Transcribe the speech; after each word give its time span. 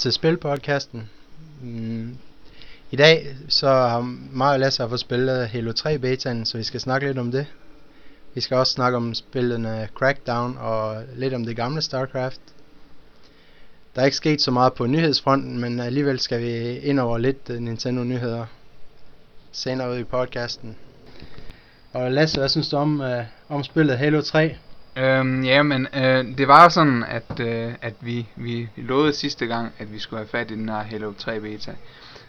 til 0.00 0.12
Spilpodcasten. 0.12 1.10
Mm. 1.62 2.16
I 2.90 2.96
dag 2.96 3.36
så 3.48 3.68
har 3.68 4.00
mig 4.32 4.52
og 4.52 4.60
Lasse 4.60 4.88
fået 4.88 5.00
spillet 5.00 5.48
Halo 5.48 5.72
3 5.72 5.98
betaen, 5.98 6.46
så 6.46 6.58
vi 6.58 6.64
skal 6.64 6.80
snakke 6.80 7.06
lidt 7.06 7.18
om 7.18 7.32
det. 7.32 7.46
Vi 8.34 8.40
skal 8.40 8.56
også 8.56 8.72
snakke 8.72 8.96
om 8.96 9.14
spillene 9.14 9.88
Crackdown 9.94 10.56
og 10.60 11.02
lidt 11.16 11.34
om 11.34 11.44
det 11.44 11.56
gamle 11.56 11.82
StarCraft. 11.82 12.40
Der 13.94 14.00
er 14.00 14.04
ikke 14.04 14.16
sket 14.16 14.42
så 14.42 14.50
meget 14.50 14.72
på 14.72 14.86
nyhedsfronten, 14.86 15.60
men 15.60 15.80
alligevel 15.80 16.20
skal 16.20 16.40
vi 16.40 16.78
ind 16.78 17.00
over 17.00 17.18
lidt 17.18 17.50
øh, 17.50 17.60
Nintendo 17.60 18.04
nyheder 18.04 18.46
senere 19.52 19.90
ud 19.90 19.98
i 19.98 20.04
podcasten. 20.04 20.76
Og 21.92 22.12
Lasse, 22.12 22.38
hvad 22.38 22.48
synes 22.48 22.68
du 22.68 22.76
om, 22.76 23.00
uh, 23.00 23.24
om 23.48 23.64
spillet 23.64 23.98
Halo 23.98 24.20
3? 24.20 24.56
Øhm, 24.96 25.44
ja, 25.44 25.62
men 25.62 25.86
øh, 25.94 26.38
det 26.38 26.48
var 26.48 26.68
sådan, 26.68 27.04
at, 27.08 27.40
øh, 27.40 27.72
at 27.82 27.94
vi, 28.00 28.28
vi 28.36 28.68
lovede 28.76 29.12
sidste 29.12 29.46
gang, 29.46 29.72
at 29.78 29.92
vi 29.92 29.98
skulle 29.98 30.20
have 30.20 30.28
fat 30.28 30.50
i 30.50 30.54
den 30.54 30.68
her 30.68 30.82
Halo 30.82 31.12
3 31.12 31.40
beta. 31.40 31.74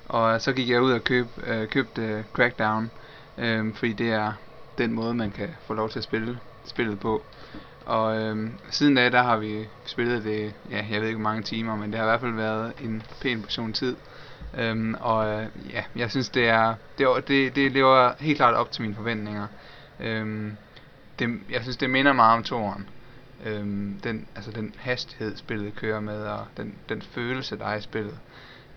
Og 0.08 0.42
så 0.42 0.54
gik 0.54 0.70
jeg 0.70 0.82
ud 0.82 0.92
og 0.92 1.04
køb, 1.04 1.28
øh, 1.48 1.68
købte 1.68 2.26
Crackdown, 2.34 2.92
øh, 3.38 3.74
fordi 3.74 3.94
det 3.94 4.12
er 4.12 4.32
den 4.78 4.94
måde, 4.94 5.14
man 5.14 5.32
kan 5.32 5.50
få 5.68 5.74
lov 5.74 5.90
til 5.90 6.00
at 6.00 6.04
spille 6.04 6.40
spillet 6.66 7.00
på. 7.00 7.22
Og 7.86 8.22
øh, 8.22 8.50
siden 8.70 8.96
da, 8.96 9.10
der 9.10 9.24
har 9.24 9.38
vi 9.38 9.68
spillet 9.86 10.24
det, 10.24 10.54
ja, 10.72 10.86
jeg 10.92 11.02
ved 11.02 11.08
ikke 11.08 11.20
hvor 11.20 11.30
mange 11.30 11.44
timer, 11.44 11.76
men 11.76 11.92
det 11.92 12.00
har 12.00 12.06
i 12.06 12.10
hvert 12.10 12.22
fald 12.22 12.34
været 12.34 12.74
en 12.84 13.04
pæn 13.22 13.42
portion 13.42 13.74
tid. 13.74 13.96
Øhm, 14.58 14.96
og 15.00 15.28
øh, 15.28 15.48
ja, 15.74 15.84
jeg 15.96 16.12
synes 16.12 16.30
det 16.30 16.48
er, 16.50 16.74
det, 16.98 17.08
det, 17.28 17.56
det 17.56 17.72
lever 17.72 18.12
helt 18.20 18.38
klart 18.38 18.54
op 18.54 18.72
til 18.72 18.82
mine 18.82 18.96
forventninger. 18.96 19.48
Øhm, 20.00 20.58
det, 21.22 21.40
jeg 21.50 21.62
synes 21.62 21.78
det 21.78 21.90
minder 21.90 22.14
meget 22.14 22.38
om 22.38 22.44
toren. 22.44 22.90
Øhm, 23.46 24.00
den, 24.04 24.28
altså 24.36 24.52
den 24.52 24.76
hastighed 24.78 25.38
spillet 25.38 25.76
kører 25.76 26.00
med, 26.00 26.24
og 26.24 26.46
den, 26.58 26.76
den 26.90 27.02
følelse 27.02 27.58
der 27.58 27.66
er 27.66 27.76
i 27.76 27.82
spillet. 27.82 28.20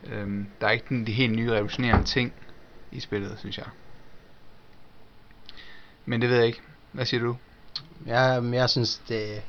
Øhm, 0.06 0.46
der 0.60 0.66
er 0.66 0.70
ikke 0.70 0.86
den, 0.88 1.06
de 1.06 1.12
helt 1.12 1.32
nye 1.36 1.52
revolutionerende 1.52 2.04
ting 2.04 2.32
i 2.92 3.00
spillet, 3.00 3.38
synes 3.38 3.58
jeg. 3.58 3.66
Men 6.04 6.20
det 6.20 6.30
ved 6.30 6.36
jeg 6.36 6.46
ikke. 6.46 6.60
Hvad 6.92 7.04
siger 7.04 7.22
du? 7.22 7.36
Ja, 8.06 8.20
jeg 8.42 8.70
synes 8.70 9.02
det, 9.08 9.42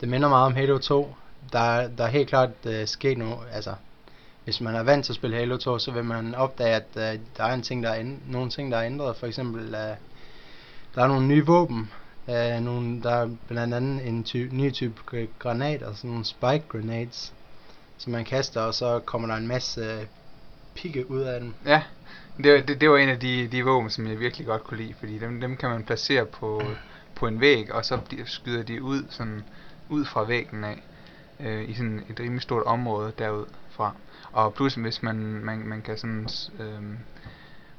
det 0.00 0.08
minder 0.08 0.28
meget 0.28 0.46
om 0.46 0.54
Halo 0.54 0.78
2. 0.78 1.14
Der, 1.52 1.88
der 1.88 2.04
er 2.04 2.08
helt 2.08 2.28
klart 2.28 2.50
uh, 2.66 2.72
sket 2.84 3.18
noget, 3.18 3.38
altså 3.52 3.74
hvis 4.44 4.60
man 4.60 4.74
er 4.74 4.82
vant 4.82 5.04
til 5.04 5.12
at 5.12 5.16
spille 5.16 5.36
Halo 5.36 5.56
2, 5.56 5.78
så 5.78 5.90
vil 5.90 6.04
man 6.04 6.34
opdage, 6.34 6.74
at 6.74 6.86
uh, 6.96 7.20
der 7.36 7.44
er 7.44 7.54
en 7.54 7.62
ting, 7.62 7.82
der 7.82 7.90
er 7.90 8.00
en, 8.00 8.22
nogle 8.26 8.50
ting, 8.50 8.72
der 8.72 8.78
er 8.78 8.86
ændret. 8.86 9.16
For 9.16 9.26
eksempel, 9.26 9.64
uh, 9.66 9.96
der 10.94 11.02
er 11.02 11.06
nogle 11.06 11.26
nye 11.26 11.46
våben. 11.46 11.90
Uh, 12.26 12.64
nogle, 12.64 13.02
der 13.02 13.10
er 13.10 13.28
blandt 13.48 13.74
andet 13.74 14.08
en 14.08 14.24
ty- 14.24 14.48
ny 14.52 14.72
type 14.72 15.28
granater, 15.38 15.94
sådan 15.94 16.10
nogle 16.10 16.24
spike 16.24 16.64
grenades, 16.68 17.34
som 17.98 18.12
man 18.12 18.24
kaster, 18.24 18.60
og 18.60 18.74
så 18.74 19.00
kommer 19.00 19.28
der 19.28 19.34
en 19.34 19.46
masse 19.46 20.08
pigge 20.74 21.10
ud 21.10 21.20
af 21.20 21.40
den. 21.40 21.54
Ja, 21.66 21.82
det, 22.36 22.68
det, 22.68 22.80
det 22.80 22.90
var 22.90 22.96
en 22.96 23.08
af 23.08 23.20
de, 23.20 23.48
de 23.48 23.64
våben, 23.64 23.90
som 23.90 24.06
jeg 24.06 24.20
virkelig 24.20 24.46
godt 24.46 24.64
kunne 24.64 24.78
lide, 24.78 24.94
fordi 24.94 25.18
dem, 25.18 25.40
dem 25.40 25.56
kan 25.56 25.70
man 25.70 25.84
placere 25.84 26.26
på, 26.26 26.62
på 27.14 27.26
en 27.26 27.40
væg, 27.40 27.72
og 27.72 27.84
så 27.84 28.00
skyder 28.24 28.62
de 28.62 28.82
ud, 28.82 29.06
sådan, 29.10 29.42
ud 29.88 30.04
fra 30.04 30.24
væggen 30.24 30.64
af, 30.64 30.82
øh, 31.40 31.68
i 31.68 31.74
sådan 31.74 32.04
et 32.08 32.20
rimelig 32.20 32.42
stort 32.42 32.62
område 32.62 33.12
derud 33.18 33.46
fra. 33.70 33.94
Og 34.32 34.54
plus 34.54 34.74
hvis 34.74 35.02
man, 35.02 35.16
man, 35.16 35.58
man 35.58 35.82
kan 35.82 35.98
sådan, 35.98 36.28
øh, 36.58 36.82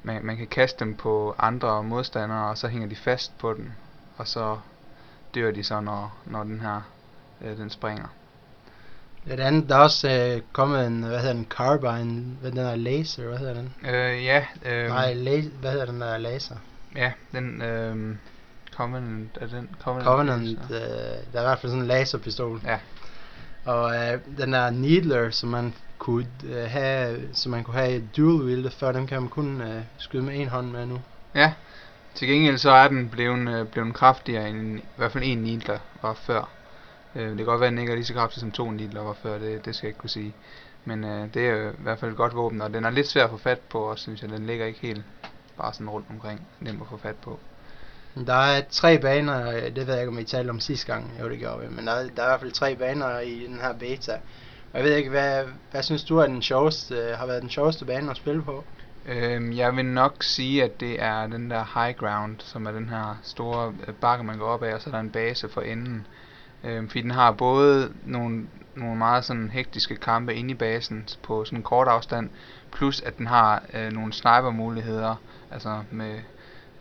man, 0.02 0.24
man 0.24 0.36
kan 0.36 0.46
kaste 0.46 0.84
dem 0.84 0.94
på 0.94 1.34
andre 1.38 1.82
modstandere, 1.82 2.48
og 2.50 2.58
så 2.58 2.68
hænger 2.68 2.88
de 2.88 2.96
fast 2.96 3.38
på 3.38 3.54
den, 3.54 3.74
og 4.16 4.28
så 4.28 4.58
dør 5.34 5.50
de 5.50 5.64
så, 5.64 5.80
når, 5.80 6.14
når 6.24 6.42
den 6.44 6.60
her, 6.60 6.80
øh, 7.40 7.56
den 7.56 7.70
springer. 7.70 8.06
Et 9.26 9.40
andet, 9.40 9.68
der 9.68 9.76
er 9.76 9.80
også 9.80 10.08
øh, 10.10 10.42
kommet 10.52 10.86
en, 10.86 11.02
hvad 11.02 11.18
hedder 11.18 11.32
den, 11.32 11.46
carbine, 11.50 12.36
hvad 12.40 12.50
den 12.50 12.58
er, 12.58 12.76
laser, 12.76 13.26
hvad 13.28 13.38
hedder 13.38 13.54
den? 13.54 13.74
Øh, 13.82 14.24
ja. 14.24 14.44
Øh, 14.64 14.88
Nej, 14.88 15.14
la- 15.14 15.58
hvad 15.60 15.70
hedder 15.70 15.86
den 15.86 16.00
der 16.00 16.18
laser? 16.18 16.56
Ja, 16.96 17.12
den, 17.32 17.62
øh, 17.62 18.16
Covenant, 18.76 19.38
er 19.40 19.46
den 19.46 19.68
Covenant? 19.82 20.06
Covenant, 20.06 20.58
øh, 20.70 20.76
der 21.32 21.38
er 21.38 21.40
i 21.40 21.46
hvert 21.46 21.58
fald 21.58 21.70
sådan 21.70 21.82
en 21.82 21.86
laserpistol. 21.88 22.60
Ja. 22.64 22.78
Og 23.64 23.94
øh, 23.96 24.20
den 24.38 24.52
der 24.52 24.70
Needler, 24.70 25.30
som 25.30 25.48
man 25.48 25.74
kunne 25.98 26.26
øh, 26.44 26.70
have, 26.70 27.20
som 27.32 27.52
man 27.52 27.64
kunne 27.64 27.76
have 27.76 28.02
dual 28.16 28.44
wield 28.46 28.70
før, 28.70 28.92
dem 28.92 29.06
kan 29.06 29.20
man 29.20 29.30
kun 29.30 29.60
øh, 29.60 29.82
skyde 29.98 30.22
med 30.22 30.40
en 30.40 30.48
hånd 30.48 30.70
med 30.70 30.86
nu. 30.86 31.00
Ja, 31.34 31.52
til 32.16 32.28
gengæld 32.28 32.58
så 32.58 32.70
er 32.70 32.88
den 32.88 33.08
blevet, 33.08 33.48
øh, 33.48 33.66
blevet 33.66 33.94
kraftigere 33.94 34.48
end 34.50 34.78
i 34.78 34.82
hvert 34.96 35.12
fald 35.12 35.24
en 35.24 35.38
Nidler 35.38 35.78
var 36.02 36.14
før. 36.14 36.48
Øh, 37.14 37.28
det 37.28 37.36
kan 37.36 37.46
godt 37.46 37.60
være, 37.60 37.66
at 37.66 37.70
den 37.70 37.78
ikke 37.78 37.90
er 37.90 37.96
lige 37.96 38.06
så 38.06 38.14
kraftig 38.14 38.40
som 38.40 38.52
to 38.52 38.70
Nidler 38.70 39.02
var 39.02 39.16
før, 39.22 39.38
det, 39.38 39.64
det 39.64 39.74
skal 39.74 39.86
jeg 39.86 39.90
ikke 39.90 40.00
kunne 40.00 40.10
sige. 40.10 40.34
Men 40.84 41.04
øh, 41.04 41.34
det 41.34 41.46
er 41.46 41.50
jo 41.50 41.70
i 41.70 41.74
hvert 41.78 41.98
fald 41.98 42.10
et 42.10 42.16
godt 42.16 42.34
våben, 42.34 42.60
og 42.60 42.74
den 42.74 42.84
er 42.84 42.90
lidt 42.90 43.06
svær 43.08 43.24
at 43.24 43.30
få 43.30 43.36
fat 43.36 43.58
på 43.58 43.78
også, 43.78 44.02
synes 44.02 44.22
jeg. 44.22 44.30
Den 44.30 44.46
ligger 44.46 44.66
ikke 44.66 44.80
helt 44.80 45.02
bare 45.56 45.72
sådan 45.72 45.90
rundt 45.90 46.06
omkring, 46.10 46.46
nem 46.60 46.82
at 46.82 46.88
få 46.90 46.96
fat 46.96 47.16
på. 47.16 47.38
Der 48.26 48.34
er 48.34 48.62
tre 48.70 48.98
baner, 48.98 49.70
det 49.70 49.86
ved 49.86 49.94
jeg 49.94 50.02
ikke 50.02 50.12
om 50.12 50.18
I 50.18 50.24
talte 50.24 50.50
om 50.50 50.60
sidste 50.60 50.92
gang, 50.92 51.12
jo 51.20 51.28
det 51.28 51.38
gjorde 51.38 51.60
vi, 51.60 51.66
men 51.74 51.86
der, 51.86 51.92
er, 51.92 52.08
der 52.16 52.22
er 52.22 52.26
i 52.26 52.30
hvert 52.30 52.40
fald 52.40 52.52
tre 52.52 52.76
baner 52.76 53.20
i 53.20 53.46
den 53.46 53.60
her 53.60 53.72
beta. 53.72 54.12
Og 54.72 54.78
jeg 54.78 54.84
ved 54.84 54.96
ikke, 54.96 55.10
hvad, 55.10 55.44
hvad 55.70 55.82
synes 55.82 56.04
du 56.04 56.18
er 56.18 56.26
den 56.26 56.42
sjoveste, 56.42 56.94
øh, 56.94 57.18
har 57.18 57.26
været 57.26 57.42
den 57.42 57.50
sjoveste 57.50 57.84
bane 57.84 58.10
at 58.10 58.16
spille 58.16 58.42
på? 58.42 58.64
Øhm, 59.08 59.52
jeg 59.52 59.76
vil 59.76 59.84
nok 59.84 60.22
sige, 60.22 60.64
at 60.64 60.80
det 60.80 61.02
er 61.02 61.26
den 61.26 61.50
der 61.50 61.64
high 61.74 61.96
ground, 61.96 62.40
som 62.40 62.66
er 62.66 62.70
den 62.70 62.88
her 62.88 63.18
store 63.22 63.74
øh, 63.88 63.94
bakke, 63.94 64.24
man 64.24 64.38
går 64.38 64.46
op 64.46 64.62
af, 64.62 64.74
og 64.74 64.80
så 64.80 64.90
er 64.90 64.94
der 64.94 65.00
en 65.00 65.10
base 65.10 65.48
for 65.48 65.60
enden. 65.60 66.06
Øhm, 66.64 66.88
fordi 66.88 67.02
den 67.02 67.10
har 67.10 67.32
både 67.32 67.92
nogle, 68.04 68.46
nogle 68.74 68.96
meget 68.96 69.24
sådan 69.24 69.50
hektiske 69.50 69.96
kampe 69.96 70.34
inde 70.34 70.50
i 70.50 70.54
basen 70.54 71.08
på 71.22 71.44
sådan 71.44 71.58
en 71.58 71.62
kort 71.62 71.88
afstand, 71.88 72.30
plus 72.72 73.00
at 73.00 73.18
den 73.18 73.26
har 73.26 73.62
øh, 73.74 73.92
nogle 73.92 74.12
sniper 74.12 74.50
muligheder, 74.50 75.16
altså 75.50 75.82
med 75.90 76.20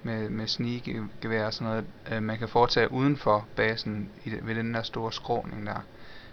med, 0.06 0.30
med 0.30 0.47
sneak-gevær 0.47 1.46
og 1.46 1.53
sådan 1.53 1.68
noget, 1.68 1.85
øh, 2.12 2.24
man 2.24 2.38
kan 2.38 2.47
foretage 2.47 2.91
uden 2.91 3.18
for 3.18 3.47
basen 3.56 4.09
i, 4.25 4.34
ved 4.41 4.56
den 4.56 4.74
der 4.74 4.81
store 4.81 5.14
skråning 5.14 5.66
der. 5.66 5.80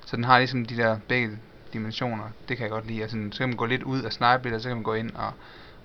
Så 0.07 0.17
den 0.17 0.25
har 0.25 0.39
ligesom 0.39 0.65
de 0.65 0.77
der 0.77 0.99
begge 1.09 1.39
dimensioner. 1.73 2.25
Det 2.49 2.57
kan 2.57 2.65
jeg 2.65 2.71
godt 2.71 2.87
lide. 2.87 3.03
Altså, 3.03 3.17
så 3.33 3.39
kan 3.39 3.49
man 3.49 3.57
gå 3.57 3.67
lidt 3.67 3.83
ud 3.83 4.03
af 4.03 4.13
snipe 4.13 4.61
så 4.61 4.69
kan 4.69 4.77
man 4.77 4.83
gå 4.83 4.95
ind 4.95 5.11
og, 5.15 5.33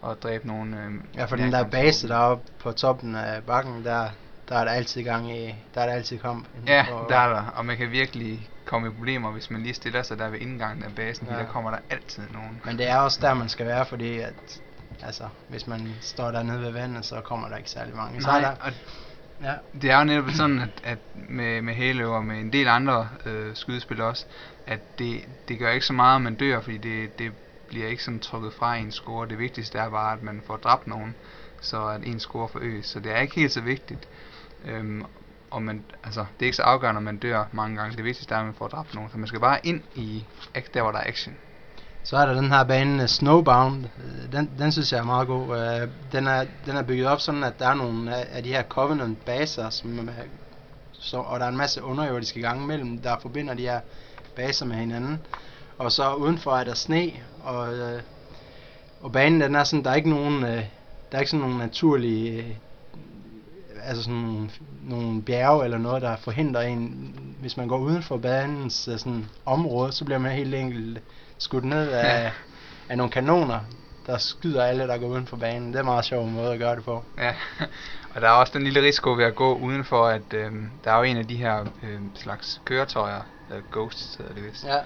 og 0.02 0.22
dræbe 0.22 0.48
nogle... 0.48 0.78
Øh, 0.78 0.92
ja, 1.16 1.26
for 1.26 1.36
den 1.36 1.52
der 1.52 1.64
base 1.64 2.08
deroppe 2.08 2.52
på 2.60 2.72
toppen 2.72 3.16
af 3.16 3.44
bakken, 3.44 3.86
der, 3.86 4.10
der 4.50 4.56
er 4.56 4.64
der 4.64 4.72
altid 4.72 5.04
gang 5.04 5.38
i, 5.38 5.56
der 5.76 5.82
er 5.82 5.86
der 5.86 5.94
altid 5.94 6.18
kamp. 6.18 6.48
Ja, 6.68 6.86
og, 6.92 7.10
der 7.10 7.18
er 7.18 7.30
der, 7.34 7.44
og 7.56 7.66
man 7.66 7.78
kan 7.78 7.92
virkelig 7.92 8.50
komme 8.66 8.88
i 8.88 8.92
problemer, 8.92 9.32
hvis 9.32 9.52
man 9.52 9.62
lige 9.62 9.74
stiller 9.74 10.04
sig 10.04 10.20
der 10.20 10.30
ved 10.30 10.40
indgangen 10.40 10.84
af 10.84 10.96
basen, 10.96 11.28
ja. 11.32 11.36
der 11.36 11.46
kommer 11.46 11.72
der 11.72 11.78
altid 11.90 12.24
nogen. 12.34 12.62
Men 12.66 12.78
det 12.78 12.90
er 12.90 12.98
også 12.98 13.20
der, 13.22 13.34
man 13.34 13.50
skal 13.50 13.66
være, 13.66 13.86
fordi 13.86 14.20
at 14.20 14.62
Altså, 15.04 15.24
hvis 15.50 15.68
man 15.68 15.96
står 16.02 16.32
dernede 16.32 16.62
ved 16.62 16.72
vandet, 16.72 17.06
så 17.06 17.22
kommer 17.22 17.50
der 17.50 17.58
ikke 17.58 17.70
særlig 17.70 17.96
mange. 17.96 18.22
Så 18.22 18.28
Nej, 18.28 18.42
der, 18.42 18.50
og 18.50 18.72
ja. 19.44 19.54
det 19.82 19.92
er 19.92 19.98
jo 19.98 20.04
netop 20.04 20.30
sådan, 20.30 20.60
at, 20.60 20.70
at 20.84 20.98
med, 21.30 21.62
med 21.62 21.74
Halo 21.74 22.16
og 22.16 22.26
med 22.26 22.36
en 22.36 22.54
del 22.54 22.68
andre 22.68 23.10
øh, 23.26 23.56
skydespil 23.56 24.02
også, 24.02 24.26
at 24.68 25.00
det, 25.00 25.22
det 25.48 25.60
gør 25.60 25.72
ikke 25.72 25.86
så 25.86 25.94
meget, 25.94 26.16
at 26.16 26.22
man 26.22 26.36
dør, 26.36 26.62
fordi 26.62 26.78
det, 26.78 27.20
det 27.20 27.32
bliver 27.68 27.88
ikke 27.88 28.04
sådan 28.04 28.20
trukket 28.20 28.54
fra 28.54 28.76
en 28.76 28.92
score. 28.92 29.28
Det 29.28 29.40
vigtigste 29.40 29.78
er 29.78 29.90
bare, 29.90 30.14
at 30.14 30.24
man 30.24 30.42
får 30.46 30.58
dræbt 30.58 30.88
nogen, 30.88 31.16
så 31.62 31.88
at 31.88 32.02
en 32.04 32.20
score 32.20 32.48
forøges. 32.48 32.86
Så 32.86 33.00
det 33.00 33.16
er 33.16 33.20
ikke 33.20 33.36
helt 33.36 33.52
så 33.52 33.62
vigtigt. 33.62 34.08
Øhm, 34.66 35.06
og 35.52 35.64
man, 35.64 35.84
altså, 36.04 36.20
det 36.20 36.46
er 36.46 36.46
ikke 36.46 36.56
så 36.58 36.64
afgørende, 36.64 36.98
om 36.98 37.04
man 37.04 37.18
dør 37.18 37.46
mange 37.52 37.78
gange. 37.78 37.98
Det 37.98 38.06
vigtigste 38.06 38.36
er, 38.36 38.40
at 38.40 38.46
man 38.46 38.54
får 38.54 38.68
dræbt 38.68 38.96
nogen. 38.96 39.10
Så 39.12 39.18
man 39.18 39.28
skal 39.28 39.40
bare 39.40 39.60
ind 39.64 39.82
i, 39.96 40.26
der 40.74 40.82
hvor 40.82 40.92
der 40.92 41.00
er 41.00 41.08
action. 41.08 41.36
Så 42.04 42.18
er 42.18 42.26
der 42.26 42.34
den 42.34 42.52
her 42.52 42.64
bane 42.64 43.04
øh, 43.04 43.10
Snowbound. 43.10 43.86
Øh, 43.86 44.32
den, 44.32 44.52
den 44.60 44.72
synes 44.72 44.92
jeg 44.92 45.00
er 45.00 45.04
meget 45.04 45.28
god. 45.28 45.58
Øh, 45.58 45.88
den, 46.12 46.28
er, 46.28 46.46
den 46.66 46.78
er 46.78 46.84
bygget 46.84 47.08
op 47.08 47.20
sådan, 47.20 47.44
at 47.44 47.60
der 47.60 47.68
er 47.68 47.74
nogle 47.74 48.16
af, 48.16 48.44
de 48.44 48.50
her 48.50 48.64
Covenant 48.64 49.26
baser, 49.26 49.70
som, 49.70 50.10
så, 50.92 51.18
og 51.18 51.40
der 51.40 51.46
er 51.46 51.50
en 51.50 51.58
masse 51.58 51.84
underjordiske 51.84 52.42
gange 52.42 52.68
mellem, 52.68 52.98
der 52.98 53.20
forbinder 53.20 53.54
de 53.54 53.62
her 53.62 53.80
baser 54.36 54.66
med 54.66 54.76
hinanden. 54.76 55.20
Og 55.78 55.92
så 55.92 56.14
udenfor 56.14 56.58
er 56.58 56.64
der 56.64 56.74
sne, 56.74 57.12
og, 57.44 57.70
uh, 57.70 58.02
og 59.02 59.12
banen 59.12 59.42
den 59.42 59.56
er 59.56 59.64
sådan, 59.64 59.84
der 59.84 59.92
er 59.92 59.96
ikke 59.96 60.10
nogen, 60.10 60.44
uh, 60.44 60.50
der 61.12 61.12
er 61.12 61.20
ikke 61.20 61.32
sådan 61.32 61.42
nogen 61.46 61.58
naturlige, 61.58 62.40
uh, 62.40 63.90
altså 63.90 64.04
sådan 64.04 64.20
nogle, 64.20 64.50
nogle 64.84 65.22
bjerge 65.22 65.64
eller 65.64 65.78
noget, 65.78 66.02
der 66.02 66.16
forhindrer 66.16 66.62
en, 66.62 67.16
hvis 67.40 67.58
man 67.58 67.68
går 67.68 67.78
uden 67.78 68.04
for 68.04 68.18
banens 68.18 68.88
uh, 68.88 68.98
sådan 68.98 69.26
område, 69.46 69.92
så 69.92 70.06
bliver 70.06 70.20
man 70.20 70.32
helt 70.32 70.56
enkelt 70.56 71.02
skudt 71.38 71.64
ned 71.64 71.90
af, 71.90 72.24
ja. 72.24 72.32
af 72.90 72.98
nogle 72.98 73.12
kanoner, 73.12 73.60
der 74.08 74.18
skyder 74.18 74.64
alle, 74.64 74.88
der 74.88 74.98
går 74.98 75.08
uden 75.08 75.28
for 75.28 75.38
banen. 75.38 75.68
Det 75.68 75.76
er 75.76 75.80
en 75.80 75.86
meget 75.86 76.06
sjov 76.06 76.28
måde 76.28 76.54
at 76.54 76.60
gøre 76.60 76.76
det 76.76 76.84
på. 76.84 77.04
Ja, 77.18 77.34
og 78.16 78.22
der 78.22 78.28
er 78.28 78.32
også 78.32 78.54
den 78.54 78.64
lille 78.64 78.82
risiko 78.82 79.14
ved 79.14 79.24
at 79.24 79.36
gå 79.36 79.56
udenfor, 79.56 80.08
at 80.08 80.34
øh, 80.34 80.52
der 80.84 80.92
er 80.92 80.98
jo 80.98 81.04
en 81.04 81.18
af 81.18 81.28
de 81.28 81.36
her 81.36 81.60
øh, 81.84 82.00
slags 82.16 82.62
køretøjer, 82.66 83.22
øh, 83.54 83.62
Ghosts 83.72 84.16
hedder 84.16 84.34
det 84.34 84.44
vist. 84.44 84.66
Ja. 84.66 84.78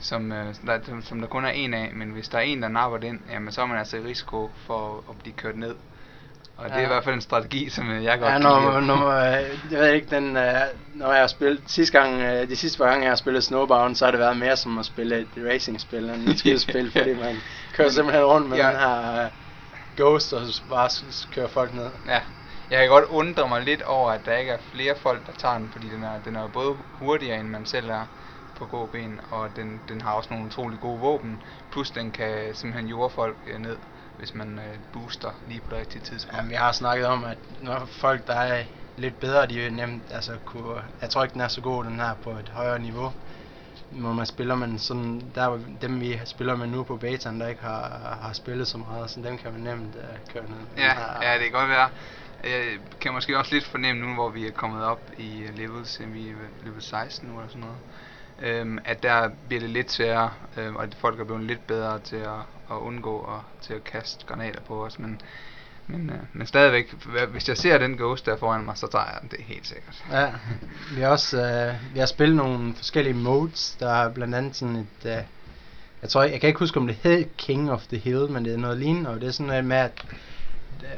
Som, 0.00 0.32
øh, 0.32 0.54
der, 0.66 1.00
som 1.02 1.20
der 1.20 1.26
kun 1.26 1.44
er 1.44 1.48
en 1.50 1.74
af, 1.74 1.90
men 1.94 2.10
hvis 2.10 2.28
der 2.28 2.38
er 2.38 2.42
en, 2.42 2.62
der 2.62 2.68
napper 2.68 2.98
den, 2.98 3.22
jamen 3.30 3.52
så 3.52 3.62
er 3.62 3.66
man 3.66 3.78
altså 3.78 3.96
i 3.96 4.00
risiko 4.00 4.52
for 4.66 5.04
at 5.10 5.18
blive 5.18 5.34
kørt 5.34 5.56
ned. 5.56 5.74
Og 6.56 6.64
det 6.68 6.74
Ja. 6.74 6.80
er 6.80 6.84
i 6.84 6.86
hvert 6.86 7.04
fald 7.04 7.14
en 7.14 7.20
strategi, 7.20 7.68
som 7.70 7.90
øh, 7.90 8.04
jeg 8.04 8.18
godt 8.18 8.28
Ja, 8.32 8.38
kan 8.38 8.42
når, 8.42 8.70
lide. 8.80 8.86
når, 8.86 9.06
øh, 9.08 9.72
jeg 9.72 9.80
ved 9.80 9.92
ikke, 9.92 10.06
den, 10.10 10.36
øh, 10.36 10.54
når 10.94 11.12
jeg 11.12 11.20
har 11.20 11.26
spillet, 11.26 11.62
sidste 11.66 11.98
gang, 12.00 12.20
øh, 12.22 12.48
de 12.48 12.56
sidste 12.56 12.78
par 12.78 12.84
gange, 12.86 13.02
jeg 13.04 13.10
har 13.10 13.16
spillet 13.16 13.44
Snowbound, 13.44 13.94
så 13.96 14.04
har 14.04 14.10
det 14.10 14.20
været 14.20 14.36
mere 14.36 14.56
som 14.56 14.78
at 14.78 14.86
spille 14.86 15.18
et 15.18 15.28
racingspil, 15.50 16.10
end 16.10 16.28
et 16.28 16.38
skydespil, 16.38 16.92
fordi 16.96 17.14
man 17.14 17.36
kører 17.72 17.88
simpelthen 17.88 18.24
rundt 18.24 18.48
med 18.48 18.56
Ja. 18.58 18.68
den 18.68 18.76
her 18.76 19.24
øh, 19.24 19.30
Ghost, 19.96 20.32
og 20.32 20.40
bare 20.68 20.88
kører 21.34 21.48
folk 21.48 21.74
ned. 21.74 21.90
Ja, 22.06 22.20
jeg 22.70 22.78
kan 22.78 22.88
godt 22.88 23.04
undre 23.04 23.48
mig 23.48 23.62
lidt 23.62 23.82
over, 23.82 24.10
at 24.10 24.26
der 24.26 24.36
ikke 24.36 24.52
er 24.52 24.58
flere 24.72 24.94
folk, 25.02 25.26
der 25.26 25.32
tager 25.32 25.58
den, 25.58 25.70
fordi 25.72 25.88
den 25.88 26.02
er, 26.04 26.18
den 26.24 26.36
er 26.36 26.48
både 26.48 26.76
hurtigere, 26.98 27.40
end 27.40 27.48
man 27.48 27.66
selv 27.66 27.90
er 27.90 28.06
på 28.56 28.66
gåben, 28.66 29.20
og 29.30 29.56
den, 29.56 29.80
den 29.88 30.00
har 30.00 30.12
også 30.12 30.28
nogle 30.30 30.46
utrolig 30.46 30.80
gode 30.80 31.00
våben, 31.00 31.42
plus 31.70 31.90
den 31.90 32.12
kan 32.12 32.54
simpelthen 32.54 32.88
jorde 32.88 33.14
folk 33.14 33.36
øh, 33.46 33.58
ned, 33.58 33.78
hvis 34.16 34.34
man 34.34 34.58
øh, 34.58 34.78
booster 34.92 35.30
lige 35.46 35.60
på 35.60 35.70
det 35.70 35.78
rigtige 35.78 36.02
tidspunkt. 36.02 36.36
Jamen, 36.36 36.50
vi 36.50 36.54
har 36.54 36.72
snakket 36.72 37.06
om, 37.06 37.24
at 37.24 37.38
når 37.60 37.84
folk, 37.84 38.26
der 38.26 38.34
er 38.34 38.64
lidt 38.96 39.20
bedre, 39.20 39.46
de 39.46 39.70
nemt, 39.70 40.02
altså 40.10 40.38
kunne, 40.44 40.82
jeg 41.00 41.10
tror 41.10 41.22
ikke, 41.22 41.32
den 41.32 41.40
er 41.40 41.48
så 41.48 41.60
god, 41.60 41.84
den 41.84 42.00
her 42.00 42.14
på 42.14 42.30
et 42.30 42.48
højere 42.48 42.78
niveau. 42.78 43.12
Når 43.90 44.12
man 44.12 44.26
spiller, 44.26 44.54
men 44.54 44.78
sådan, 44.78 45.32
der 45.34 45.42
er 45.42 45.58
dem 45.80 46.00
vi 46.00 46.20
spiller 46.24 46.56
med 46.56 46.66
nu 46.66 46.82
på 46.82 46.96
betaen, 46.96 47.40
der 47.40 47.48
ikke 47.48 47.62
har, 47.62 48.18
har 48.22 48.32
spillet 48.32 48.68
så 48.68 48.78
meget, 48.78 49.10
så 49.10 49.20
dem 49.20 49.38
kan 49.38 49.52
man 49.52 49.60
nemt 49.60 49.94
uh, 49.94 50.02
køre 50.32 50.44
ned. 50.48 50.58
Ja, 50.76 50.92
ja, 51.22 51.34
det 51.34 51.42
kan 51.42 51.52
godt 51.52 51.68
være. 51.68 51.88
Jeg 52.44 52.78
kan 53.00 53.12
måske 53.12 53.38
også 53.38 53.54
lidt 53.54 53.66
fornemme 53.66 54.06
nu, 54.06 54.14
hvor 54.14 54.28
vi 54.28 54.46
er 54.46 54.50
kommet 54.50 54.84
op 54.84 55.10
i 55.18 55.46
levels, 55.54 56.00
vi 56.06 56.28
er 56.28 56.34
level 56.62 56.82
16 56.82 57.28
nu 57.28 57.36
eller 57.36 57.48
sådan 57.48 57.60
noget, 57.60 57.78
øhm, 58.42 58.78
at 58.84 59.02
der 59.02 59.30
bliver 59.48 59.60
det 59.60 59.70
lidt 59.70 59.92
sværere, 59.92 60.30
øhm, 60.56 60.76
og 60.76 60.82
at 60.82 60.94
folk 60.94 61.20
er 61.20 61.24
blevet 61.24 61.44
lidt 61.44 61.66
bedre 61.66 61.98
til 61.98 62.16
at, 62.16 62.40
at 62.70 62.76
undgå 62.76 63.16
og 63.16 63.42
til 63.60 63.74
at 63.74 63.84
kaste 63.84 64.26
granater 64.26 64.60
på 64.60 64.84
os, 64.84 64.98
men, 64.98 65.20
men, 65.86 66.10
øh, 66.10 66.18
men 66.32 66.46
stadigvæk, 66.46 66.94
hvis 67.30 67.48
jeg 67.48 67.56
ser 67.56 67.78
den 67.78 67.96
ghost 67.96 68.26
der 68.26 68.36
foran 68.36 68.64
mig, 68.64 68.76
så 68.76 68.86
tager 68.86 69.04
jeg 69.04 69.18
den, 69.20 69.28
det 69.30 69.40
er 69.40 69.44
helt 69.44 69.66
sikkert. 69.66 70.04
Ja, 70.12 70.32
vi 70.94 71.00
har 71.00 71.08
også 71.08 71.42
øh, 71.42 71.94
vi 71.94 71.98
har 71.98 72.06
spillet 72.06 72.36
nogle 72.36 72.74
forskellige 72.74 73.14
modes, 73.14 73.76
der 73.80 73.90
er 73.90 74.12
blandt 74.12 74.34
andet 74.34 74.56
sådan 74.56 74.76
et, 74.76 75.10
øh, 75.10 75.22
jeg 76.02 76.10
tror, 76.10 76.22
jeg 76.22 76.40
kan 76.40 76.48
ikke 76.48 76.58
huske 76.58 76.80
om 76.80 76.86
det 76.86 76.96
hed 77.02 77.24
King 77.36 77.70
of 77.70 77.86
the 77.86 77.98
Hill, 77.98 78.30
men 78.30 78.44
det 78.44 78.54
er 78.54 78.58
noget 78.58 78.78
lignende, 78.78 79.10
og 79.10 79.20
det 79.20 79.26
er 79.26 79.32
sådan 79.32 79.46
noget 79.46 79.64
med, 79.64 79.76
at, 79.76 80.04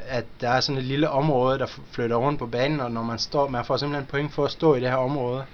at 0.07 0.25
der 0.41 0.49
er 0.49 0.59
sådan 0.59 0.79
et 0.79 0.85
lille 0.85 1.09
område, 1.09 1.59
der 1.59 1.67
flytter 1.91 2.15
rundt 2.15 2.39
på 2.39 2.47
banen, 2.47 2.79
og 2.79 2.91
når 2.91 3.03
man 3.03 3.19
står, 3.19 3.47
man 3.47 3.65
får 3.65 3.77
simpelthen 3.77 4.07
point 4.07 4.33
for 4.33 4.45
at 4.45 4.51
stå 4.51 4.75
i 4.75 4.79
det 4.79 4.89
her 4.89 4.97
område, 4.97 5.45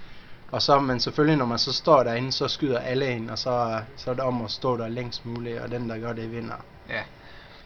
og 0.52 0.62
så, 0.62 0.80
men 0.80 1.00
selvfølgelig, 1.00 1.36
når 1.36 1.46
man 1.46 1.58
så 1.58 1.72
står 1.72 2.02
derinde, 2.02 2.32
så 2.32 2.48
skyder 2.48 2.78
alle 2.78 3.10
ind, 3.10 3.30
og 3.30 3.38
så, 3.38 3.80
så 3.96 4.10
er 4.10 4.14
det 4.14 4.22
om 4.22 4.44
at 4.44 4.50
stå 4.50 4.76
der 4.76 4.88
længst 4.88 5.26
muligt, 5.26 5.58
og 5.58 5.70
den, 5.70 5.90
der 5.90 5.98
gør 5.98 6.12
det, 6.12 6.32
vinder. 6.32 6.54
Ja. 6.88 7.00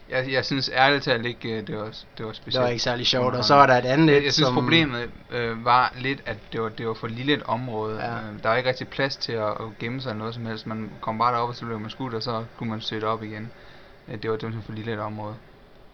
Jeg, 0.09 0.31
jeg 0.31 0.45
synes 0.45 0.69
ærligt 0.73 1.03
talt 1.03 1.25
ikke, 1.25 1.49
øh, 1.49 1.67
det 1.67 1.77
var, 1.77 1.89
det 2.17 2.25
var 2.25 2.33
specielt. 2.33 2.53
Det 2.53 2.61
var 2.61 2.67
ikke 2.67 2.83
særlig 2.83 3.07
sjovt, 3.07 3.35
og 3.35 3.43
så 3.43 3.55
var 3.55 3.67
der 3.67 3.73
et 3.73 3.85
andet 3.85 4.13
Jeg, 4.13 4.23
jeg 4.23 4.33
synes 4.33 4.47
som, 4.47 4.55
problemet 4.55 5.09
øh, 5.31 5.65
var 5.65 5.93
lidt, 5.97 6.21
at 6.25 6.37
det 6.51 6.61
var, 6.61 6.69
det 6.69 6.87
var 6.87 6.93
for 6.93 7.07
lille 7.07 7.33
et 7.33 7.43
område. 7.43 7.95
Ja. 7.95 8.11
Øh, 8.11 8.43
der 8.43 8.49
var 8.49 8.55
ikke 8.55 8.69
rigtig 8.69 8.87
plads 8.87 9.17
til 9.17 9.31
at, 9.31 9.47
at 9.47 9.77
gemme 9.79 10.01
sig 10.01 10.09
eller 10.09 10.19
noget 10.19 10.33
som 10.33 10.45
helst. 10.45 10.67
Man 10.67 10.91
kom 11.01 11.17
bare 11.17 11.33
derop, 11.33 11.49
og 11.49 11.55
så 11.55 11.65
blev 11.65 11.79
man 11.79 11.89
skudt, 11.89 12.13
og 12.13 12.23
så 12.23 12.43
kunne 12.57 12.69
man 12.69 12.81
søge 12.81 13.01
det 13.01 13.09
op 13.09 13.23
igen. 13.23 13.51
Øh, 14.07 14.21
det 14.21 14.31
var 14.31 14.37
simpelthen 14.37 14.63
for 14.63 14.71
lille 14.71 14.93
et 14.93 14.99
område. 14.99 15.35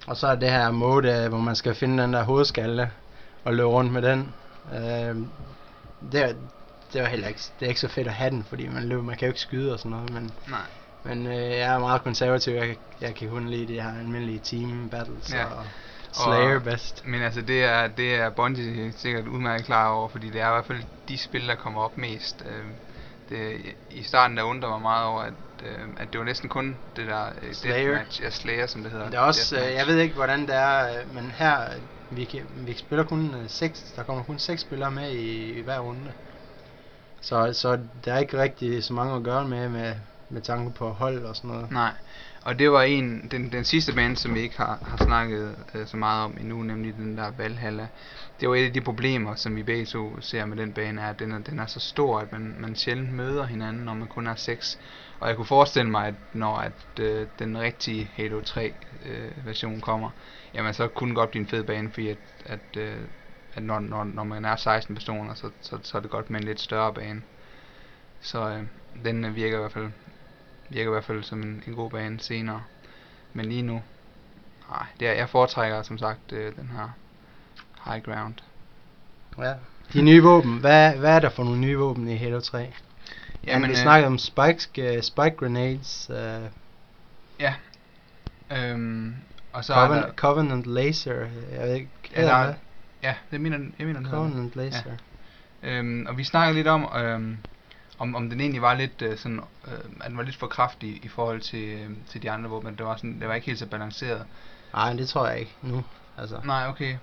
Og 0.07 0.17
så 0.17 0.27
er 0.27 0.35
det 0.35 0.51
her 0.51 0.71
mode, 0.71 1.23
øh, 1.23 1.29
hvor 1.29 1.39
man 1.39 1.55
skal 1.55 1.75
finde 1.75 2.03
den 2.03 2.13
der 2.13 2.23
hovedskalle 2.23 2.91
og 3.43 3.53
løbe 3.53 3.69
rundt 3.69 3.93
med 3.93 4.01
den. 4.01 4.33
Øh, 4.73 5.15
det, 6.11 6.35
det 6.93 7.01
var 7.01 7.07
heller 7.07 7.27
ikke, 7.27 7.41
det 7.59 7.65
er 7.65 7.69
ikke 7.69 7.79
så 7.81 7.87
fedt 7.87 8.07
at 8.07 8.13
have 8.13 8.29
den, 8.29 8.43
fordi 8.43 8.67
man 8.67 8.83
løber, 8.83 9.03
man 9.03 9.17
kan 9.17 9.25
jo 9.25 9.29
ikke 9.29 9.39
skyde 9.41 9.73
og 9.73 9.79
sådan 9.79 9.91
noget, 9.91 10.09
men, 10.13 10.31
Nej. 10.49 10.59
men 11.03 11.27
øh, 11.27 11.33
jeg 11.35 11.73
er 11.75 11.79
meget 11.79 12.03
konservativ, 12.03 12.53
jeg, 12.53 12.77
jeg 13.01 13.15
kan 13.15 13.29
kun 13.29 13.49
lide 13.49 13.67
de 13.67 13.81
her 13.81 13.99
almindelige 13.99 14.39
team 14.39 14.89
battles 14.89 15.33
Ja. 15.33 15.45
og 15.45 15.65
Slayer 16.11 16.55
Og- 16.55 16.63
bedst. 16.63 17.05
Men 17.05 17.21
altså, 17.21 17.41
det 17.41 17.63
er, 17.63 17.87
det 17.87 18.15
er 18.15 18.29
Bungie 18.29 18.93
sikkert 18.97 19.27
udmærket 19.27 19.65
klar 19.65 19.89
over, 19.89 20.09
fordi 20.09 20.29
det 20.29 20.41
er 20.41 20.47
i 20.49 20.51
hvert 20.53 20.65
fald 20.65 20.83
de 21.07 21.17
spil, 21.17 21.47
der 21.47 21.55
kommer 21.55 21.81
op 21.81 21.97
mest. 21.97 22.43
Øh, 22.45 22.65
det, 23.29 23.57
I 23.89 24.03
starten 24.03 24.37
der 24.37 24.43
undrer 24.43 24.69
mig 24.69 24.81
meget 24.81 25.05
over, 25.05 25.21
at, 25.21 25.33
øh, 25.63 25.79
at 25.97 26.13
det 26.13 26.19
var 26.19 26.25
næsten 26.25 26.49
kun 26.49 26.79
det 26.95 27.07
der 27.07 27.25
øh, 27.41 27.53
Slayer. 27.53 27.75
Deathmatch, 27.75 28.21
ja, 28.21 28.29
Slayer, 28.29 28.67
som 28.67 28.83
det 28.83 28.91
hedder. 28.91 29.05
Men 29.05 29.11
det 29.11 29.17
er 29.17 29.21
også, 29.21 29.57
øh, 29.59 29.73
jeg 29.73 29.87
ved 29.87 29.97
ikke 29.99 30.15
hvordan 30.15 30.41
det 30.41 30.55
er, 30.55 30.99
øh, 31.01 31.13
men 31.13 31.31
her, 31.31 31.61
øh, 31.61 31.81
vi, 32.09 32.25
kan, 32.25 32.41
vi 32.49 32.77
spiller 32.77 33.03
kun 33.05 33.35
øh, 33.35 33.49
seks, 33.49 33.79
der 33.95 34.03
kommer 34.03 34.23
kun 34.23 34.39
seks 34.39 34.61
spillere 34.61 34.91
med 34.91 35.11
i, 35.11 35.51
i 35.59 35.61
hver 35.61 35.79
runde. 35.79 36.13
Så, 37.21 37.53
så 37.53 37.79
der 38.05 38.13
er 38.13 38.19
ikke 38.19 38.41
rigtig 38.41 38.83
så 38.83 38.93
mange 38.93 39.15
at 39.15 39.23
gøre 39.23 39.47
med, 39.47 39.69
med, 39.69 39.95
med 40.29 40.41
tanke 40.41 40.73
på 40.73 40.89
hold 40.89 41.25
og 41.25 41.35
sådan 41.35 41.49
noget. 41.49 41.71
Nej, 41.71 41.91
og 42.47 42.59
det 42.59 42.71
var 42.71 42.81
en, 42.81 43.27
den, 43.31 43.51
den 43.51 43.63
sidste 43.63 43.93
bane, 43.93 44.15
som 44.15 44.35
vi 44.35 44.39
ikke 44.39 44.57
har, 44.57 44.79
har 44.81 44.97
snakket 44.97 45.55
øh, 45.73 45.87
så 45.87 45.97
meget 45.97 46.23
om 46.23 46.37
endnu, 46.39 46.63
nemlig 46.63 46.95
den 46.95 47.17
der 47.17 47.31
Valhalla. 47.31 47.87
Det 48.39 48.49
var 48.49 48.55
et 48.55 48.65
af 48.65 48.73
de 48.73 48.81
problemer, 48.81 49.35
som 49.35 49.55
vi 49.55 49.63
begge 49.63 49.85
to 49.85 50.21
ser 50.21 50.45
med 50.45 50.57
den 50.57 50.73
bane, 50.73 51.01
er, 51.01 51.09
at 51.09 51.19
den 51.19 51.31
er, 51.31 51.39
den 51.39 51.59
er 51.59 51.65
så 51.65 51.79
stor, 51.79 52.19
at 52.19 52.31
man, 52.31 52.55
man 52.59 52.75
sjældent 52.75 53.13
møder 53.13 53.45
hinanden, 53.45 53.83
når 53.83 53.93
man 53.93 54.07
kun 54.07 54.27
er 54.27 54.35
seks. 54.35 54.79
Og 55.19 55.27
jeg 55.27 55.35
kunne 55.35 55.45
forestille 55.45 55.91
mig, 55.91 56.07
at 56.07 56.13
når 56.33 56.55
at, 56.55 56.99
øh, 56.99 57.27
den 57.39 57.59
rigtige 57.59 58.11
Halo 58.15 58.41
3 58.41 58.73
øh, 59.05 59.45
version 59.45 59.81
kommer, 59.81 60.09
jamen 60.53 60.73
så 60.73 60.87
kunne 60.87 61.07
den 61.07 61.15
godt 61.15 61.29
blive 61.29 61.41
en 61.41 61.47
fed 61.47 61.63
bane, 61.63 61.91
fordi 61.91 62.07
at, 62.07 62.17
at, 62.45 62.77
øh, 62.77 62.97
at 63.57 63.63
når, 63.63 63.79
når, 63.79 64.03
når 64.03 64.23
man 64.23 64.45
er 64.45 64.55
16 64.55 64.95
personer, 64.95 65.33
så, 65.33 65.49
så, 65.61 65.77
så 65.83 65.97
er 65.97 66.01
det 66.01 66.11
godt 66.11 66.29
med 66.29 66.39
en 66.39 66.45
lidt 66.45 66.61
større 66.61 66.93
bane. 66.93 67.21
Så 68.21 68.49
øh, 68.49 68.63
den 69.05 69.25
øh, 69.25 69.35
virker 69.35 69.57
i 69.57 69.59
hvert 69.59 69.71
fald 69.71 69.91
virker 70.69 70.89
i 70.89 70.93
hvert 70.93 71.03
fald 71.03 71.23
som 71.23 71.41
en, 71.43 71.63
en 71.67 71.73
god 71.73 71.89
bane 71.89 72.19
senere. 72.19 72.63
Men 73.33 73.45
lige 73.45 73.61
nu, 73.61 73.81
nej, 74.69 74.85
det 74.99 75.07
er, 75.07 75.11
jeg 75.13 75.29
foretrækker 75.29 75.83
som 75.83 75.97
sagt 75.97 76.31
øh, 76.31 76.55
den 76.55 76.69
her 76.77 76.89
high 77.85 78.03
ground. 78.03 78.33
Ja. 79.37 79.53
De 79.93 80.01
nye 80.01 80.23
våben, 80.23 80.57
hvad, 80.57 80.95
hvad 80.95 81.15
er 81.15 81.19
der 81.19 81.29
for 81.29 81.43
nogle 81.43 81.59
nye 81.59 81.77
våben 81.77 82.07
i 82.07 82.15
Halo 82.15 82.39
3? 82.39 82.73
Jamen, 83.47 83.69
vi 83.69 83.75
øh, 83.75 83.81
snakkede 83.81 84.07
om 84.07 84.17
spike, 84.17 84.95
uh, 84.97 85.01
spike 85.01 85.35
grenades, 85.37 86.09
uh, 86.09 86.49
Ja. 87.39 87.53
Øhm, 88.51 89.15
og 89.53 89.65
så 89.65 89.73
Covenant, 89.73 90.03
er 90.03 90.07
der, 90.07 90.13
Covenant 90.15 90.65
Laser, 90.65 91.13
jeg 91.51 91.67
ved 91.67 91.73
ikke, 91.73 91.89
Ja, 92.15 92.21
der 92.21 92.33
er- 92.33 92.53
ja, 93.03 93.13
det 93.31 93.41
mener, 93.41 93.57
jeg 93.57 93.87
mener, 93.87 93.99
den 93.99 94.05
hedder. 94.05 94.17
Covenant 94.17 94.55
Laser. 94.55 94.81
Øhm, 95.63 96.05
og 96.09 96.17
vi 96.17 96.23
snakkede 96.23 96.55
lidt 96.55 96.67
om, 96.67 96.87
øhm, 96.97 97.37
om, 97.99 98.15
om 98.15 98.29
den 98.29 98.39
egentlig 98.39 98.61
var 98.61 98.73
lidt 98.73 99.01
øh, 99.01 99.17
sådan, 99.17 99.39
øh, 99.67 99.73
at 100.01 100.09
den 100.09 100.17
var 100.17 100.23
lidt 100.23 100.35
for 100.35 100.47
kraftig 100.47 101.05
i 101.05 101.07
forhold 101.07 101.41
til, 101.41 101.63
øh, 101.63 101.89
til 102.09 102.23
de 102.23 102.31
andre 102.31 102.49
våben. 102.49 102.75
Det 102.77 102.85
var, 102.85 102.95
sådan, 102.95 103.19
det 103.19 103.27
var 103.27 103.33
ikke 103.35 103.47
helt 103.47 103.59
så 103.59 103.65
balanceret. 103.65 104.25
Nej, 104.73 104.93
det 104.93 105.09
tror 105.09 105.27
jeg 105.27 105.39
ikke 105.39 105.55
nu. 105.61 105.83
Altså, 106.17 106.35
Nej, 106.45 106.67
okay. 106.69 106.95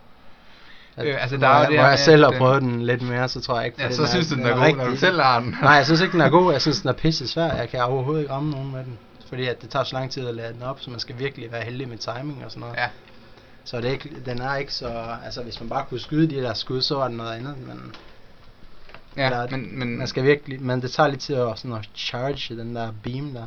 at, 0.96 1.06
øh, 1.06 1.22
altså, 1.22 1.36
der 1.36 1.48
er 1.48 1.58
jeg, 1.58 1.66
jo 1.66 1.72
det 1.72 1.80
her 1.80 1.88
jeg 1.88 1.98
selv 1.98 2.24
har 2.24 2.38
prøvet 2.38 2.62
den 2.62 2.82
lidt 2.82 3.02
mere, 3.02 3.28
så 3.28 3.40
tror 3.40 3.56
jeg 3.56 3.66
ikke, 3.66 3.82
Ja, 3.82 3.90
så 3.90 4.06
synes 4.06 4.28
du, 4.28 4.34
den 4.34 4.46
er 4.46 4.52
god, 4.54 4.60
rigtig. 4.60 4.76
når 4.84 4.90
du 4.90 4.96
selv 4.96 5.20
har 5.20 5.40
den. 5.40 5.56
Nej, 5.62 5.72
jeg 5.72 5.86
synes 5.86 6.00
ikke, 6.00 6.12
den 6.12 6.20
er 6.20 6.28
god. 6.30 6.52
Jeg 6.52 6.60
synes, 6.60 6.80
den 6.80 6.88
er 6.88 6.92
pisse 6.92 7.28
svær. 7.28 7.54
Jeg 7.54 7.68
kan 7.68 7.80
overhovedet 7.82 8.22
ikke 8.22 8.32
ramme 8.32 8.50
nogen 8.50 8.72
med 8.72 8.84
den. 8.84 8.98
Fordi 9.28 9.46
at 9.46 9.62
det 9.62 9.70
tager 9.70 9.84
så 9.84 9.96
lang 9.96 10.10
tid 10.10 10.28
at 10.28 10.34
lade 10.34 10.52
den 10.52 10.62
op, 10.62 10.80
så 10.80 10.90
man 10.90 11.00
skal 11.00 11.18
virkelig 11.18 11.52
være 11.52 11.62
heldig 11.64 11.88
med 11.88 11.98
timing 11.98 12.44
og 12.44 12.50
sådan 12.50 12.60
noget. 12.60 12.76
Ja, 12.76 12.88
Så 13.64 13.76
det 13.76 13.88
er 13.88 13.92
ikke, 13.92 14.22
den 14.26 14.40
er 14.40 14.56
ikke 14.56 14.74
så... 14.74 15.16
Altså, 15.24 15.42
hvis 15.42 15.60
man 15.60 15.68
bare 15.68 15.86
kunne 15.86 16.00
skyde 16.00 16.30
de 16.30 16.42
der 16.42 16.54
skud, 16.54 16.82
så 16.82 16.94
var 16.94 17.08
det 17.08 17.16
noget 17.16 17.32
andet. 17.32 17.58
Men, 17.58 17.94
ja 19.16 19.26
Eller- 19.26 19.56
men, 19.56 19.78
men 19.78 19.98
man 19.98 20.06
skal 20.06 20.24
virkelig... 20.24 20.62
Men 20.62 20.82
det 20.82 20.92
tager 20.92 21.08
lidt 21.08 21.20
tid 21.20 21.34
at, 21.36 21.58
sådan 21.58 21.76
at 21.76 21.88
charge 21.94 22.56
den 22.56 22.76
der 22.76 22.92
beam 23.02 23.32
der. 23.32 23.46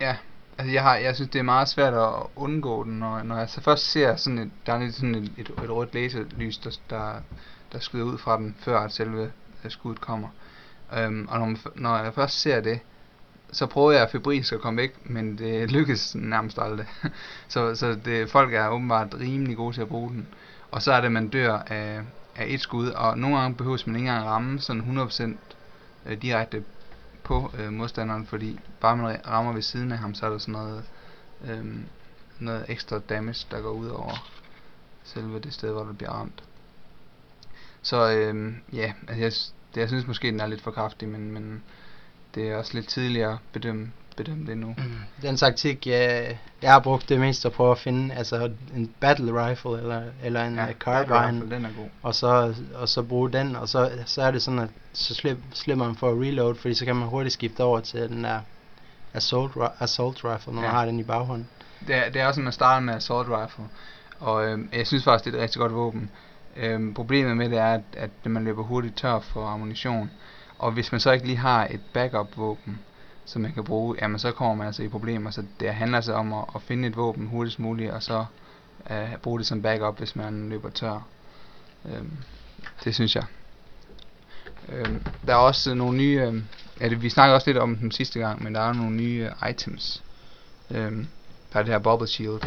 Ja, 0.00 0.16
altså 0.58 0.72
jeg, 0.72 0.82
har, 0.82 0.96
jeg 0.96 1.14
synes 1.14 1.30
det 1.30 1.38
er 1.38 1.42
meget 1.42 1.68
svært 1.68 1.94
at 1.94 2.12
undgå 2.36 2.84
den, 2.84 2.98
når, 2.98 3.22
når 3.22 3.38
jeg 3.38 3.48
så 3.48 3.60
først 3.60 3.90
ser 3.90 4.16
sådan 4.16 4.38
et, 4.38 4.50
der 4.66 4.72
er 4.72 4.78
lidt 4.78 4.94
sådan 4.94 5.14
et, 5.14 5.32
et, 5.38 5.48
et 5.48 5.70
rødt 5.70 5.94
laserlys, 5.94 6.58
der, 6.58 6.70
der, 6.90 7.12
der 7.72 7.78
skyder 7.78 8.04
ud 8.04 8.18
fra 8.18 8.36
den, 8.36 8.56
før 8.58 8.80
at 8.80 8.92
selve 8.92 9.32
skuddet 9.68 10.00
kommer. 10.00 10.28
Øhm, 10.96 11.28
og 11.30 11.38
når, 11.38 11.46
man, 11.46 11.58
når 11.74 11.98
jeg 11.98 12.14
først 12.14 12.40
ser 12.40 12.60
det, 12.60 12.80
så 13.52 13.66
prøver 13.66 13.92
jeg 13.92 14.08
febrilsk 14.12 14.52
at 14.52 14.60
komme 14.60 14.80
væk, 14.80 15.10
men 15.10 15.38
det 15.38 15.70
lykkedes 15.70 16.14
nærmest 16.14 16.58
aldrig. 16.58 16.86
så 17.48 17.74
så 17.74 17.98
det, 18.04 18.30
folk 18.30 18.54
er 18.54 18.68
åbenbart 18.68 19.14
rimelig 19.20 19.56
gode 19.56 19.74
til 19.74 19.80
at 19.80 19.88
bruge 19.88 20.10
den. 20.10 20.28
Og 20.70 20.82
så 20.82 20.92
er 20.92 20.96
det, 20.96 21.06
at 21.06 21.12
man 21.12 21.28
dør 21.28 21.58
af, 21.58 22.00
af 22.36 22.44
et 22.48 22.60
skud, 22.60 22.88
og 22.88 23.18
nogle 23.18 23.38
gange 23.38 23.56
behøves 23.56 23.86
man 23.86 23.96
ikke 23.96 24.08
engang 24.08 24.26
ramme 24.26 24.60
sådan 24.60 24.98
100% 25.08 25.22
øh, 26.06 26.22
direkte 26.22 26.64
på 27.22 27.52
øh, 27.58 27.72
modstanderen, 27.72 28.26
fordi 28.26 28.60
bare 28.80 28.96
man 28.96 29.20
rammer 29.26 29.52
ved 29.52 29.62
siden 29.62 29.92
af 29.92 29.98
ham, 29.98 30.14
så 30.14 30.26
er 30.26 30.30
der 30.30 30.38
sådan 30.38 30.52
noget, 30.52 30.84
øh, 31.44 31.64
noget 32.38 32.64
ekstra 32.68 32.98
damage, 32.98 33.46
der 33.50 33.60
går 33.60 33.70
ud 33.70 33.88
over 33.88 34.28
selve 35.04 35.38
det 35.38 35.54
sted, 35.54 35.72
hvor 35.72 35.84
du 35.84 35.92
bliver 35.92 36.10
ramt. 36.10 36.42
Så 37.82 38.10
øh, 38.10 38.54
ja, 38.72 38.92
altså 39.08 39.22
jeg, 39.22 39.32
det, 39.74 39.80
jeg 39.80 39.88
synes 39.88 40.06
måske, 40.06 40.28
den 40.28 40.40
er 40.40 40.46
lidt 40.46 40.62
for 40.62 40.70
kraftig, 40.70 41.08
men, 41.08 41.32
men 41.32 41.62
det 42.36 42.48
er 42.48 42.56
også 42.56 42.74
lidt 42.74 42.88
tidligere 42.88 43.32
at 43.32 43.38
bedømme, 43.52 43.92
bedømme 44.16 44.46
det 44.46 44.58
nu. 44.58 44.74
Den 45.22 45.36
taktik, 45.36 45.86
jeg, 45.86 46.38
jeg 46.62 46.72
har 46.72 46.80
brugt 46.80 47.08
det 47.08 47.20
mest 47.20 47.46
at 47.46 47.52
prøve 47.52 47.70
at 47.70 47.78
finde, 47.78 48.14
altså 48.14 48.50
en 48.76 48.94
battle 49.00 49.48
rifle 49.48 49.78
eller, 49.78 50.02
eller 50.24 50.44
en 50.44 50.54
ja, 50.54 50.72
carbine, 50.72 51.50
den 51.50 51.64
er 51.64 51.70
god. 51.76 51.88
og 52.02 52.14
så, 52.14 52.54
og 52.74 52.88
så 52.88 53.02
bruge 53.02 53.32
den, 53.32 53.56
og 53.56 53.68
så, 53.68 53.90
så 54.06 54.22
er 54.22 54.30
det 54.30 54.42
sådan, 54.42 54.58
at 54.58 54.68
så 54.92 55.14
slip, 55.14 55.38
slipper 55.54 55.86
man 55.86 55.96
for 55.96 56.10
at 56.10 56.20
reload, 56.20 56.54
fordi 56.54 56.74
så 56.74 56.84
kan 56.84 56.96
man 56.96 57.08
hurtigt 57.08 57.32
skifte 57.32 57.64
over 57.64 57.80
til 57.80 58.08
den 58.08 58.24
der 58.24 58.40
assault, 59.14 59.52
assault 59.80 60.24
rifle, 60.24 60.52
når 60.52 60.62
ja. 60.62 60.68
Man 60.68 60.76
har 60.76 60.86
den 60.86 61.00
i 61.00 61.04
baghånden. 61.04 61.48
Det 61.86 61.94
er, 61.94 62.10
det 62.10 62.20
er 62.20 62.26
også, 62.26 62.40
at 62.40 62.44
man 62.44 62.52
starter 62.52 62.80
med 62.80 62.94
assault 62.94 63.28
rifle. 63.28 63.64
Og 64.20 64.46
øh, 64.46 64.58
jeg 64.72 64.86
synes 64.86 65.04
faktisk, 65.04 65.24
det 65.24 65.34
er 65.34 65.38
et 65.38 65.42
rigtig 65.42 65.60
godt 65.60 65.74
våben. 65.74 66.10
Øh, 66.56 66.94
problemet 66.94 67.36
med 67.36 67.50
det 67.50 67.58
er, 67.58 67.74
at, 67.74 67.80
at 67.96 68.10
man 68.24 68.44
løber 68.44 68.62
hurtigt 68.62 68.96
tør 68.96 69.20
for 69.20 69.46
ammunition. 69.46 70.10
Og 70.58 70.72
hvis 70.72 70.92
man 70.92 71.00
så 71.00 71.10
ikke 71.10 71.26
lige 71.26 71.36
har 71.36 71.66
et 71.70 71.80
backup 71.92 72.36
våben, 72.36 72.80
som 73.24 73.42
man 73.42 73.52
kan 73.52 73.64
bruge, 73.64 73.96
jamen 74.02 74.18
så 74.18 74.32
kommer 74.32 74.54
man 74.54 74.66
altså 74.66 74.82
i 74.82 74.88
problemer. 74.88 75.30
Så 75.30 75.44
det 75.60 75.74
handler 75.74 75.98
altså 75.98 76.12
om 76.12 76.32
at, 76.32 76.44
at 76.54 76.62
finde 76.62 76.88
et 76.88 76.96
våben 76.96 77.26
hurtigst 77.26 77.58
muligt, 77.58 77.90
og 77.90 78.02
så 78.02 78.24
øh, 78.90 79.16
bruge 79.22 79.38
det 79.38 79.46
som 79.46 79.62
backup, 79.62 79.98
hvis 79.98 80.16
man 80.16 80.48
løber 80.48 80.70
tør. 80.70 81.06
Øhm, 81.84 82.16
det 82.84 82.94
synes 82.94 83.16
jeg. 83.16 83.24
Øhm, 84.68 85.02
der 85.26 85.32
er 85.32 85.38
også 85.38 85.74
nogle 85.74 85.96
nye, 85.96 86.20
øh, 86.20 86.42
ja, 86.80 86.88
det, 86.88 87.02
vi 87.02 87.10
snakkede 87.10 87.34
også 87.34 87.50
lidt 87.50 87.58
om 87.58 87.76
dem 87.76 87.90
sidste 87.90 88.18
gang, 88.18 88.42
men 88.42 88.54
der 88.54 88.60
er 88.60 88.72
nogle 88.72 88.96
nye 88.96 89.30
øh, 89.42 89.50
items. 89.50 90.02
Øhm, 90.70 91.06
der 91.52 91.58
er 91.58 91.62
det 91.62 91.72
her 91.72 91.78
Bubble 91.78 92.08
Shield, 92.08 92.40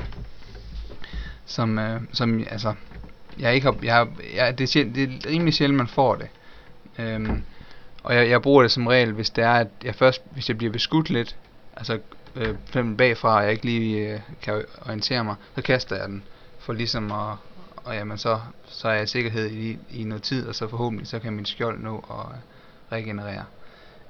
som, 1.46 1.80
øh, 1.80 2.02
som 2.14 2.46
altså, 2.50 2.74
jeg 3.40 3.56
ikke 3.56 3.66
har, 3.66 3.78
jeg, 3.84 3.96
har, 3.96 4.08
jeg, 4.36 4.58
det, 4.58 4.64
er 4.64 4.68
sjældent, 4.68 4.96
det 4.96 5.04
er 5.04 5.30
rimelig 5.30 5.54
sjældent, 5.54 5.78
man 5.78 5.88
får 5.88 6.16
det. 6.16 6.28
Øhm, 7.00 7.44
og 8.04 8.16
jeg, 8.16 8.30
jeg 8.30 8.42
bruger 8.42 8.62
det 8.62 8.72
som 8.72 8.88
regel, 8.88 9.12
hvis 9.12 9.30
det 9.30 9.44
er, 9.44 9.54
at 9.54 9.68
jeg 9.84 9.96
først, 9.96 10.22
hvis 10.32 10.50
jeg 10.50 10.58
bliver 10.58 10.74
beskudt 10.74 11.10
lidt, 11.10 11.36
altså 11.78 12.00
øh, 12.36 12.56
fem 12.66 12.98
bagfra, 12.98 13.38
og 13.38 13.44
jeg 13.44 13.52
ikke 13.52 13.66
lige 13.66 14.14
øh, 14.14 14.20
kan 14.42 14.66
orientere 14.86 15.24
mig, 15.24 15.36
så 15.56 15.62
kaster 15.62 15.96
jeg 15.96 16.08
den, 16.08 16.24
for 16.60 16.74
ligesom 16.74 17.12
at, 17.12 17.36
og 17.76 17.96
jamen 17.96 18.18
så, 18.18 18.40
så 18.66 18.88
er 18.88 18.94
jeg 18.94 19.04
i 19.04 19.08
sikkerhed 19.08 19.52
i, 19.52 19.78
i 19.90 20.04
noget 20.04 20.24
tid, 20.24 20.48
og 20.48 20.56
så 20.56 20.68
forhåbentlig 20.68 21.08
så 21.08 21.20
kan 21.20 21.34
min 21.34 21.46
skjold 21.46 21.80
nå 21.80 22.06
at 22.10 22.36
regenerere. 22.92 23.46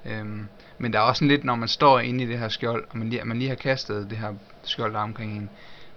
Øhm, 0.06 0.48
men 0.78 0.92
der 0.92 0.98
er 0.98 1.02
også 1.02 1.24
lidt, 1.24 1.44
når 1.44 1.54
man 1.54 1.68
står 1.68 2.00
inde 2.00 2.24
i 2.24 2.26
det 2.26 2.38
her 2.38 2.48
skjold, 2.48 2.84
og 2.90 2.98
man 2.98 3.10
lige, 3.10 3.24
man 3.24 3.38
lige 3.38 3.48
har 3.48 3.56
kastet 3.56 4.10
det 4.10 4.18
her 4.18 4.34
skjold 4.62 4.92
der 4.92 4.98
omkring 4.98 5.36
en, 5.36 5.50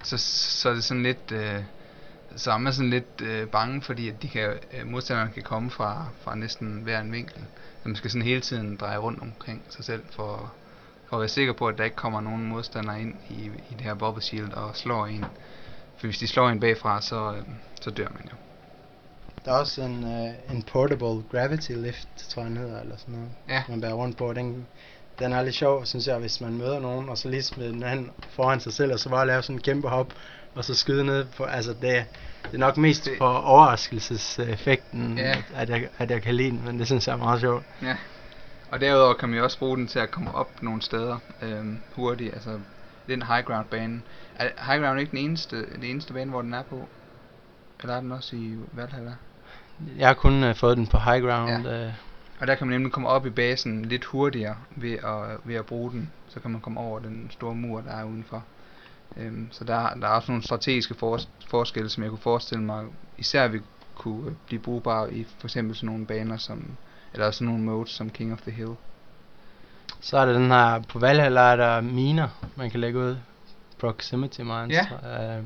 så, 0.03 0.17
så 0.17 0.69
er 0.69 0.73
det 0.73 0.83
sådan 0.83 1.03
lidt, 1.03 1.31
øh, 1.31 1.59
så 2.35 2.51
er 2.51 2.57
man 2.57 2.73
sådan 2.73 2.89
lidt 2.89 3.21
øh, 3.21 3.47
bange, 3.47 3.81
fordi 3.81 4.09
at 4.09 4.21
de 4.21 4.27
kan, 4.27 4.49
øh, 4.73 4.87
modstanderne 4.87 5.31
kan 5.31 5.43
komme 5.43 5.71
fra, 5.71 6.05
fra 6.21 6.35
næsten 6.35 6.81
hver 6.83 7.01
en 7.01 7.11
vinkel. 7.11 7.39
Så 7.83 7.89
man 7.89 7.95
skal 7.95 8.09
sådan 8.09 8.25
hele 8.25 8.41
tiden 8.41 8.75
dreje 8.75 8.97
rundt 8.97 9.21
omkring 9.21 9.61
sig 9.69 9.85
selv, 9.85 10.03
for, 10.11 10.53
for 11.09 11.15
at 11.15 11.19
være 11.19 11.29
sikker 11.29 11.53
på, 11.53 11.67
at 11.67 11.77
der 11.77 11.83
ikke 11.83 11.95
kommer 11.95 12.21
nogen 12.21 12.45
modstandere 12.45 13.01
ind 13.01 13.15
i, 13.29 13.43
i 13.43 13.73
det 13.73 13.81
her 13.81 13.93
bubble 13.93 14.23
shield 14.23 14.53
og 14.53 14.75
slår 14.75 15.05
en. 15.05 15.25
For 15.97 16.07
hvis 16.07 16.17
de 16.17 16.27
slår 16.27 16.49
en 16.49 16.59
bagfra, 16.59 17.01
så, 17.01 17.33
øh, 17.33 17.43
så 17.81 17.89
dør 17.89 18.07
man 18.09 18.23
jo. 18.31 18.35
Der 19.45 19.51
er 19.51 19.59
også 19.59 19.81
en, 19.81 20.03
uh, 20.03 20.55
en 20.55 20.63
portable 20.63 21.23
gravity 21.31 21.71
lift, 21.71 22.07
tror 22.29 22.41
jeg 22.41 22.49
den 22.49 22.57
hedder, 22.57 22.81
eller 22.81 22.97
sådan 22.97 23.13
noget. 23.13 23.29
Ja. 23.49 23.63
Man 23.69 23.81
bærer 23.81 23.93
rundt 23.93 24.17
på. 24.17 24.33
Den, 24.33 24.67
den 25.19 25.33
er 25.33 25.41
lidt 25.41 25.55
sjov, 25.55 25.85
synes 25.85 26.07
jeg, 26.07 26.17
hvis 26.17 26.41
man 26.41 26.57
møder 26.57 26.79
nogen, 26.79 27.09
og 27.09 27.17
så 27.17 27.29
lige 27.29 27.43
smide 27.43 27.69
den 27.69 27.83
anden 27.83 28.11
foran 28.29 28.59
sig 28.59 28.73
selv, 28.73 28.93
og 28.93 28.99
så 28.99 29.09
bare 29.09 29.27
lave 29.27 29.41
sådan 29.41 29.55
en 29.55 29.61
kæmpe 29.61 29.87
hop, 29.87 30.13
og 30.55 30.65
så 30.65 30.75
skyde 30.75 31.03
ned 31.05 31.25
på, 31.37 31.43
altså 31.43 31.71
det, 31.73 32.05
det 32.43 32.53
er 32.53 32.57
nok 32.57 32.77
mest 32.77 33.05
Det- 33.05 33.17
for 33.17 33.27
overraskelseseffekten, 33.33 35.17
Ja. 35.17 35.43
at, 35.55 35.69
jeg, 35.69 35.87
at 35.97 36.11
jeg 36.11 36.21
kan 36.21 36.35
lide 36.35 36.49
den, 36.51 36.61
men 36.65 36.79
det 36.79 36.85
synes 36.87 37.07
jeg 37.07 37.13
er 37.13 37.17
meget 37.17 37.39
sjovt. 37.41 37.63
Ja. 37.81 37.95
Og 38.71 38.81
derudover 38.81 39.13
kan 39.13 39.29
man 39.29 39.37
jo 39.37 39.43
også 39.43 39.59
bruge 39.59 39.77
den 39.77 39.87
til 39.87 39.99
at 39.99 40.11
komme 40.11 40.35
op 40.35 40.63
nogle 40.63 40.81
steder 40.81 41.17
øhm, 41.41 41.77
hurtigt. 41.95 42.33
Altså 42.33 42.59
den 43.07 43.21
high 43.21 43.43
ground 43.45 43.65
bane. 43.65 44.01
Er 44.35 44.49
high 44.65 44.83
ground 44.83 44.99
ikke 44.99 45.11
den 45.11 45.19
eneste, 45.19 45.65
den 45.75 45.83
eneste 45.83 46.13
bane, 46.13 46.29
hvor 46.31 46.41
den 46.41 46.53
er 46.53 46.63
på? 46.63 46.87
Eller 47.81 47.95
er 47.95 48.01
den 48.01 48.11
også 48.11 48.35
i 48.35 48.55
Valhalla? 48.71 49.13
Jeg 49.97 50.07
har 50.07 50.13
kun 50.13 50.43
uh, 50.43 50.55
fået 50.55 50.77
den 50.77 50.87
på 50.87 50.97
high 50.97 51.23
ground. 51.23 51.67
Ja. 51.67 51.85
Uh, 51.87 51.93
Og 52.39 52.47
der 52.47 52.55
kan 52.55 52.67
man 52.67 52.75
nemlig 52.75 52.91
komme 52.91 53.09
op 53.09 53.25
i 53.25 53.29
basen 53.29 53.85
lidt 53.85 54.05
hurtigere 54.05 54.55
ved 54.75 54.91
at, 54.93 55.37
ved 55.43 55.55
at 55.55 55.65
bruge 55.65 55.91
den. 55.91 56.11
Så 56.27 56.39
kan 56.39 56.51
man 56.51 56.61
komme 56.61 56.79
over 56.79 56.99
den 56.99 57.27
store 57.31 57.55
mur, 57.55 57.81
der 57.81 57.91
er 57.91 58.03
udenfor. 58.03 58.43
Øhm, 59.17 59.47
så 59.51 59.63
der, 59.63 59.89
der 60.01 60.07
er 60.07 60.11
også 60.11 60.31
nogle 60.31 60.43
strategiske 60.43 60.95
fors- 61.03 61.27
forskelle, 61.49 61.89
som 61.89 62.03
jeg 62.03 62.09
kunne 62.09 62.19
forestille 62.19 62.63
mig, 62.63 62.83
især 63.17 63.47
vil 63.47 63.61
kunne 63.95 64.27
øh, 64.27 64.33
blive 64.47 64.61
brugbare 64.61 65.13
i 65.13 65.25
for 65.39 65.47
eksempel 65.47 65.75
sådan 65.75 65.87
nogle 65.87 66.05
baner 66.05 66.37
som, 66.37 66.65
eller 67.13 67.31
sådan 67.31 67.47
nogle 67.47 67.63
modes 67.63 67.89
som 67.89 68.09
King 68.09 68.33
of 68.33 68.41
the 68.41 68.51
Hill. 68.51 68.71
så 70.01 70.17
er 70.17 70.25
der 70.25 70.33
den 70.33 70.51
her, 70.51 70.81
på 70.89 70.99
Valhalla 70.99 71.41
er 71.41 71.55
der 71.55 71.81
miner, 71.81 72.27
man 72.55 72.69
kan 72.71 72.79
lægge 72.79 72.99
ud. 72.99 73.15
Proximity 73.79 74.41
mines. 74.41 74.77
Ja. 75.03 75.37
Uh, 75.39 75.45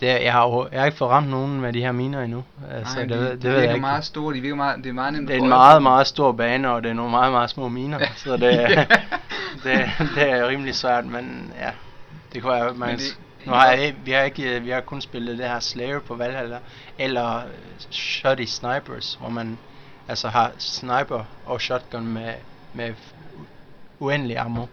det, 0.00 0.06
jeg, 0.06 0.32
har, 0.32 0.68
jeg 0.72 0.80
har 0.80 0.86
ikke 0.86 0.98
fået 0.98 1.10
ramt 1.10 1.28
nogen 1.28 1.60
med 1.60 1.72
de 1.72 1.80
her 1.80 1.92
miner 1.92 2.22
endnu. 2.22 2.38
Uh, 2.38 2.86
så 2.86 2.94
Nej, 2.94 3.02
det, 3.04 3.10
de, 3.10 3.14
ved- 3.18 3.30
de 3.30 3.36
det 3.36 3.44
ved 3.52 3.60
virker 3.60 3.76
meget 3.76 4.04
store, 4.04 4.34
de 4.34 4.40
virker 4.40 4.56
meget, 4.56 4.76
det 4.84 4.86
er 4.90 4.92
meget 4.92 5.12
nemt 5.12 5.28
Det 5.28 5.36
er 5.36 5.40
en 5.42 5.48
meget, 5.48 5.82
meget 5.82 6.06
stor 6.06 6.32
bane, 6.32 6.70
og 6.70 6.82
det 6.82 6.90
er 6.90 6.94
nogle 6.94 7.10
meget, 7.10 7.32
meget 7.32 7.50
små 7.50 7.68
miner. 7.68 7.98
Så 8.16 8.32
det, 8.36 8.42
det, 9.64 9.80
det 10.14 10.30
er 10.30 10.48
rimelig 10.48 10.74
svært, 10.74 11.06
men 11.06 11.52
ja. 11.60 11.70
Det 12.32 12.42
kunne 12.42 12.52
være, 12.52 12.74
man, 12.74 12.98
det, 12.98 13.18
nu 13.46 13.52
har 13.52 13.72
jeg, 13.72 13.94
vi 14.04 14.10
har 14.10 14.22
ikke, 14.22 14.60
vi 14.62 14.70
har 14.70 14.80
kun 14.80 15.00
spillet 15.00 15.38
det 15.38 15.46
her 15.46 15.60
Slayer 15.60 16.00
på 16.00 16.16
Valhalla, 16.16 16.58
eller 16.98 17.36
øh, 17.36 17.52
Shotty 17.90 18.44
Snipers, 18.44 19.14
hvor 19.14 19.28
man 19.28 19.58
altså 20.08 20.28
har 20.28 20.52
sniper 20.58 21.24
og 21.44 21.60
shotgun 21.60 22.06
med, 22.06 22.34
med 22.72 22.94
uendelig 23.98 24.38
ammo. 24.38 24.66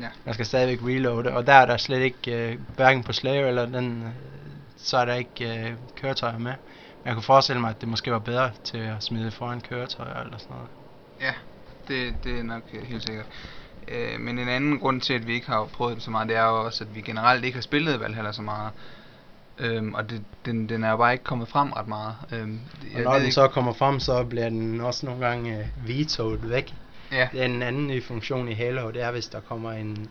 Ja. 0.00 0.08
Man 0.24 0.34
skal 0.34 0.46
stadigvæk 0.46 0.88
reloade, 0.88 1.32
og 1.32 1.46
der 1.46 1.52
er 1.52 1.66
der 1.66 1.76
slet 1.76 2.00
ikke, 2.00 2.50
øh, 2.50 2.58
hverken 2.76 3.04
på 3.04 3.12
Slayer 3.12 3.46
eller 3.46 3.66
den, 3.66 4.02
øh, 4.02 4.12
så 4.76 4.96
er 4.96 5.04
der 5.04 5.14
ikke 5.14 5.58
øh, 5.58 5.76
køretøjer 5.94 6.38
med. 6.38 6.54
Men 7.02 7.04
jeg 7.04 7.14
kunne 7.14 7.22
forestille 7.22 7.60
mig, 7.60 7.70
at 7.70 7.80
det 7.80 7.88
måske 7.88 8.12
var 8.12 8.18
bedre 8.18 8.52
til 8.64 8.78
at 8.78 9.02
smide 9.02 9.30
foran 9.30 9.60
køretøjer 9.60 10.20
eller 10.20 10.38
sådan 10.38 10.56
noget. 10.56 10.70
Ja, 11.20 11.34
det, 11.88 12.24
det 12.24 12.38
er 12.38 12.42
nok 12.42 12.62
øh, 12.72 12.82
helt 12.82 13.02
sikkert. 13.02 13.26
Øh, 13.88 14.20
men 14.20 14.38
en 14.38 14.48
anden 14.48 14.78
grund 14.78 15.00
til, 15.00 15.14
at 15.14 15.26
vi 15.26 15.34
ikke 15.34 15.46
har 15.46 15.64
prøvet 15.64 15.94
det 15.94 16.02
så 16.02 16.10
meget, 16.10 16.28
det 16.28 16.36
er 16.36 16.44
jo 16.44 16.64
også, 16.64 16.84
at 16.84 16.94
vi 16.94 17.00
generelt 17.00 17.44
ikke 17.44 17.56
har 17.56 17.62
spillet 17.62 18.00
Valhalla 18.00 18.32
så 18.32 18.42
meget. 18.42 18.72
Øhm, 19.58 19.94
og 19.94 20.10
det, 20.10 20.24
den, 20.44 20.68
den 20.68 20.84
er 20.84 20.90
jo 20.90 20.96
bare 20.96 21.12
ikke 21.12 21.24
kommet 21.24 21.48
frem 21.48 21.72
ret 21.72 21.88
meget. 21.88 22.14
Øhm, 22.32 22.60
Og 22.94 23.00
når 23.00 23.18
den 23.18 23.32
så 23.32 23.48
kommer 23.48 23.72
frem, 23.72 24.00
så 24.00 24.24
bliver 24.24 24.48
den 24.48 24.80
også 24.80 25.06
nogle 25.06 25.26
gange 25.26 25.58
øh, 25.58 25.88
vetoet 25.88 26.50
væk. 26.50 26.74
Ja, 27.12 27.28
Det 27.32 27.40
er 27.40 27.44
en 27.44 27.62
anden 27.62 27.86
ny 27.86 28.02
funktion 28.02 28.48
i 28.48 28.52
Halo, 28.54 28.90
det 28.90 29.02
er 29.02 29.10
hvis 29.10 29.26
der 29.26 29.40
kommer 29.40 29.72
en 29.72 30.08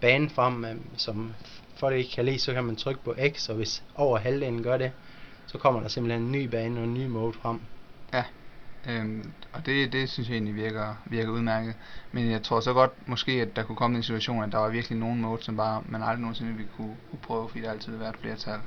bane 0.00 0.30
frem, 0.30 0.64
øh, 0.64 0.76
som 0.96 1.32
folk 1.76 1.96
ikke 1.96 2.10
kan 2.14 2.24
lide, 2.24 2.38
så 2.38 2.52
kan 2.54 2.64
man 2.64 2.76
trykke 2.76 3.04
på 3.04 3.14
X, 3.36 3.48
og 3.48 3.56
hvis 3.56 3.82
over 3.94 4.18
halvdelen 4.18 4.62
gør 4.62 4.76
det, 4.76 4.90
så 5.46 5.58
kommer 5.58 5.80
der 5.80 5.88
simpelthen 5.88 6.22
en 6.22 6.32
ny 6.32 6.44
bane 6.44 6.80
og 6.80 6.84
en 6.84 6.94
ny 6.94 7.06
mode 7.06 7.32
frem. 7.42 7.60
øhm, 8.88 9.32
og 9.58 9.66
det, 9.66 9.92
det 9.92 10.08
synes 10.10 10.28
jeg 10.28 10.34
egentlig 10.34 10.54
virker, 10.54 10.94
virker 11.06 11.30
udmærket. 11.30 11.74
Men 12.12 12.30
jeg 12.30 12.42
tror 12.42 12.60
så 12.60 12.72
godt 12.72 12.90
måske, 13.08 13.32
at 13.32 13.56
der 13.56 13.62
kunne 13.62 13.76
komme 13.76 13.96
en 13.96 14.02
situation, 14.02 14.42
at 14.44 14.52
der 14.52 14.58
var 14.58 14.68
virkelig 14.68 14.98
nogen 14.98 15.20
mode, 15.20 15.42
som 15.44 15.56
bare 15.56 15.82
man 15.88 16.02
aldrig 16.02 16.20
nogensinde 16.20 16.52
ville 16.52 16.68
kunne, 16.76 16.96
kunne 17.10 17.20
prøve, 17.22 17.48
fordi 17.48 17.62
der 17.64 17.70
altid 17.70 17.90
vil 17.92 18.00
være 18.00 18.10
et 18.10 18.16
flertal. 18.20 18.58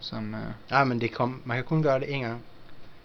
Som, 0.00 0.34
øh, 0.34 0.40
Nej, 0.70 0.84
men 0.84 1.00
det 1.00 1.12
kom, 1.12 1.42
man 1.44 1.56
kan 1.56 1.64
kun 1.64 1.82
gøre 1.82 2.00
det 2.00 2.14
en 2.14 2.20
gang. 2.22 2.42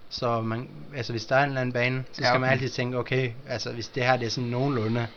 Så 0.10 0.41
man, 0.41 0.70
altså 0.96 1.13
hvis 1.13 1.25
der 1.25 1.36
er 1.36 1.44
en 1.44 1.50
eller 1.50 1.62
anden 1.62 1.74
bane, 1.74 2.03
så 2.13 2.22
Ja, 2.22 2.27
skal 2.27 2.39
man 2.39 2.48
okay. 2.48 2.53
altid 2.53 2.70
tænke, 2.70 2.98
okay, 2.98 3.32
altså 3.48 3.72
hvis 3.74 3.88
det 3.88 4.03
her 4.03 4.17
det 4.17 4.25
er 4.25 4.29
sådan 4.29 4.50
nogenlunde, 4.50 5.08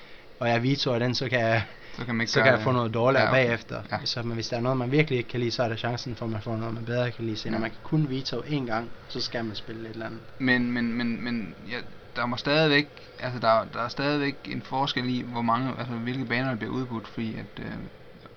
og 0.40 0.48
jeg 0.48 0.62
vetoer 0.62 0.98
den, 0.98 1.14
så 1.14 1.28
kan 1.28 1.40
jeg, 1.40 1.62
så 1.98 2.04
kan 2.04 2.14
man 2.14 2.20
ikke 2.24 2.32
så 2.32 2.42
kan 2.42 2.52
jeg 2.52 2.60
få 2.60 2.72
noget 2.72 2.94
dårligere 2.94 3.24
Ja, 3.24 3.30
okay. 3.30 3.44
bagefter. 3.46 3.82
Ja. 3.92 3.98
Så, 4.04 4.22
men 4.22 4.32
hvis 4.34 4.48
der 4.48 4.56
er 4.56 4.60
noget, 4.60 4.78
man 4.78 4.90
virkelig 4.90 5.18
ikke 5.18 5.30
kan 5.30 5.40
lide, 5.40 5.50
så 5.50 5.62
er 5.62 5.68
der 5.68 5.76
chancen 5.76 6.16
for, 6.16 6.24
at 6.26 6.30
man 6.32 6.42
får 6.42 6.56
noget, 6.56 6.74
man 6.74 6.84
bedre 6.84 7.10
kan 7.10 7.24
lide. 7.24 7.36
Så 7.36 7.48
når 7.50 7.56
Ja. 7.56 7.60
man 7.60 7.70
kan 7.70 7.78
kun 7.82 8.08
veto 8.10 8.42
en 8.46 8.66
gang, 8.66 8.90
så 9.08 9.20
skal 9.20 9.44
man 9.44 9.56
spille 9.56 9.88
et 9.88 9.92
eller 9.92 10.06
andet. 10.06 10.20
Men, 10.38 10.72
men, 10.72 10.92
men, 10.92 11.24
men 11.24 11.54
ja, 11.70 11.76
der 12.18 12.26
må 12.26 12.37
stadigvæk, 12.37 12.88
altså 13.20 13.38
der, 13.38 13.64
der 13.72 13.80
er 13.80 13.88
stadigvæk 13.88 14.37
en 14.44 14.62
forskel 14.62 15.08
i, 15.08 15.22
hvor 15.22 15.42
mange, 15.42 15.72
altså 15.78 15.94
hvilke 15.94 16.25
baner 16.25 16.48
der 16.48 16.56
bliver 16.56 16.72
udbudt, 16.72 17.08
fordi 17.08 17.34
at, 17.34 17.64
øh, 17.64 17.72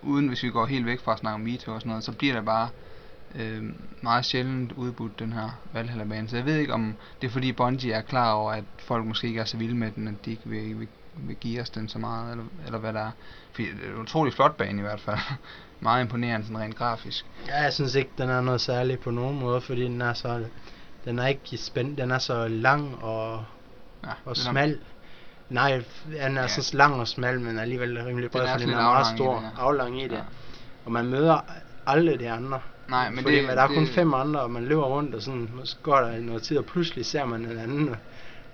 uden 0.02 0.28
hvis 0.28 0.44
vi 0.44 0.50
går 0.50 0.66
helt 0.66 0.86
væk 0.86 1.00
fra 1.00 1.14
at 1.14 1.20
snakke 1.20 1.36
om 1.36 1.42
Mito 1.42 1.74
og 1.74 1.82
sådan 1.82 1.90
noget, 1.90 2.04
så 2.04 2.12
bliver 2.12 2.34
der 2.34 2.42
bare 2.42 2.70
øh, 3.36 3.64
meget 4.02 4.26
sjældent 4.26 4.72
udbudt 4.72 5.20
den 5.20 5.34
her 5.34 5.50
Valhalla-bane. 5.74 6.30
Så 6.30 6.36
jeg 6.36 6.46
ved 6.46 6.58
ikke, 6.58 6.74
om 6.74 6.96
det 7.22 7.28
er 7.28 7.32
fordi 7.32 7.52
Bungie 7.52 7.94
er 7.94 8.02
klar 8.02 8.32
over, 8.34 8.52
at 8.52 8.64
folk 8.78 9.06
måske 9.06 9.28
ikke 9.28 9.40
er 9.40 9.46
så 9.46 9.58
vilde 9.58 9.76
med 9.76 9.92
den, 9.92 10.08
at 10.08 10.26
de 10.26 10.32
ikke 10.32 10.44
vil, 10.46 10.80
vil, 10.80 10.88
vil 11.16 11.36
give 11.36 11.62
os 11.62 11.70
den 11.70 11.90
så 11.90 12.00
meget, 12.00 12.32
eller, 12.32 12.46
eller 12.66 12.80
hvad 12.80 12.94
der 12.94 13.00
er. 13.00 13.12
Fordi 13.52 13.68
det 13.68 13.90
er 13.90 13.96
en 13.96 14.02
utrolig 14.02 14.34
flot 14.34 14.58
bane 14.58 14.80
i 14.80 14.82
hvert 14.82 15.02
fald. 15.02 15.18
meget 15.80 16.02
imponerende 16.04 16.48
sådan 16.48 16.62
rent 16.62 16.76
grafisk. 16.76 17.26
Ja, 17.48 17.62
jeg 17.62 17.74
synes 17.74 17.96
ikke, 17.96 18.12
den 18.18 18.30
er 18.30 18.42
noget 18.42 18.62
særligt 18.62 19.00
på 19.00 19.12
nogen 19.12 19.40
måde, 19.40 19.62
fordi 19.62 19.84
den 19.84 20.02
er 20.02 20.14
så, 20.14 20.46
den 21.06 21.20
er 21.20 21.28
ikke 21.28 21.58
spændt, 21.58 21.98
den 21.98 22.12
er 22.12 22.20
så 22.20 22.48
lang 22.48 23.04
og, 23.04 23.46
Ja, 24.04 24.10
og 24.26 24.38
smal. 24.38 24.78
Nej, 25.50 25.84
den 26.12 26.38
er 26.38 26.42
Ja. 26.42 26.48
så 26.48 26.78
lang 26.78 26.94
og 26.94 27.08
smal, 27.08 27.40
men 27.40 27.60
alligevel 27.60 28.04
rimelig 28.04 28.32
bred, 28.32 28.48
fordi 28.48 28.62
den 28.62 28.70
lidt 28.70 28.80
er 28.80 28.84
meget 28.84 29.08
stor, 29.18 29.36
det, 29.36 29.44
ja. 29.44 29.50
aflang 29.62 30.02
i 30.02 30.04
det. 30.04 30.12
Ja. 30.16 30.22
Og 30.86 30.92
man 30.92 31.06
møder 31.06 31.40
aldrig 31.88 32.20
de 32.20 32.30
andre. 32.30 32.60
Nej, 32.90 33.10
men 33.10 33.24
fordi 33.24 33.38
det, 33.38 33.48
der 33.48 33.62
er 33.62 33.68
kun 33.68 33.86
det, 33.86 33.90
fem 33.94 34.14
andre, 34.14 34.40
og 34.42 34.52
man 34.52 34.66
løber 34.66 34.84
rundt, 34.84 35.16
og 35.16 35.22
sådan, 35.22 35.50
så 35.64 35.76
går 35.84 35.98
der 36.00 36.20
noget 36.20 36.44
tid, 36.44 36.58
og 36.58 36.66
pludselig 36.66 37.06
ser 37.06 37.26
man 37.26 37.46
en 37.46 37.58
anden, 37.60 37.90
og 37.90 37.96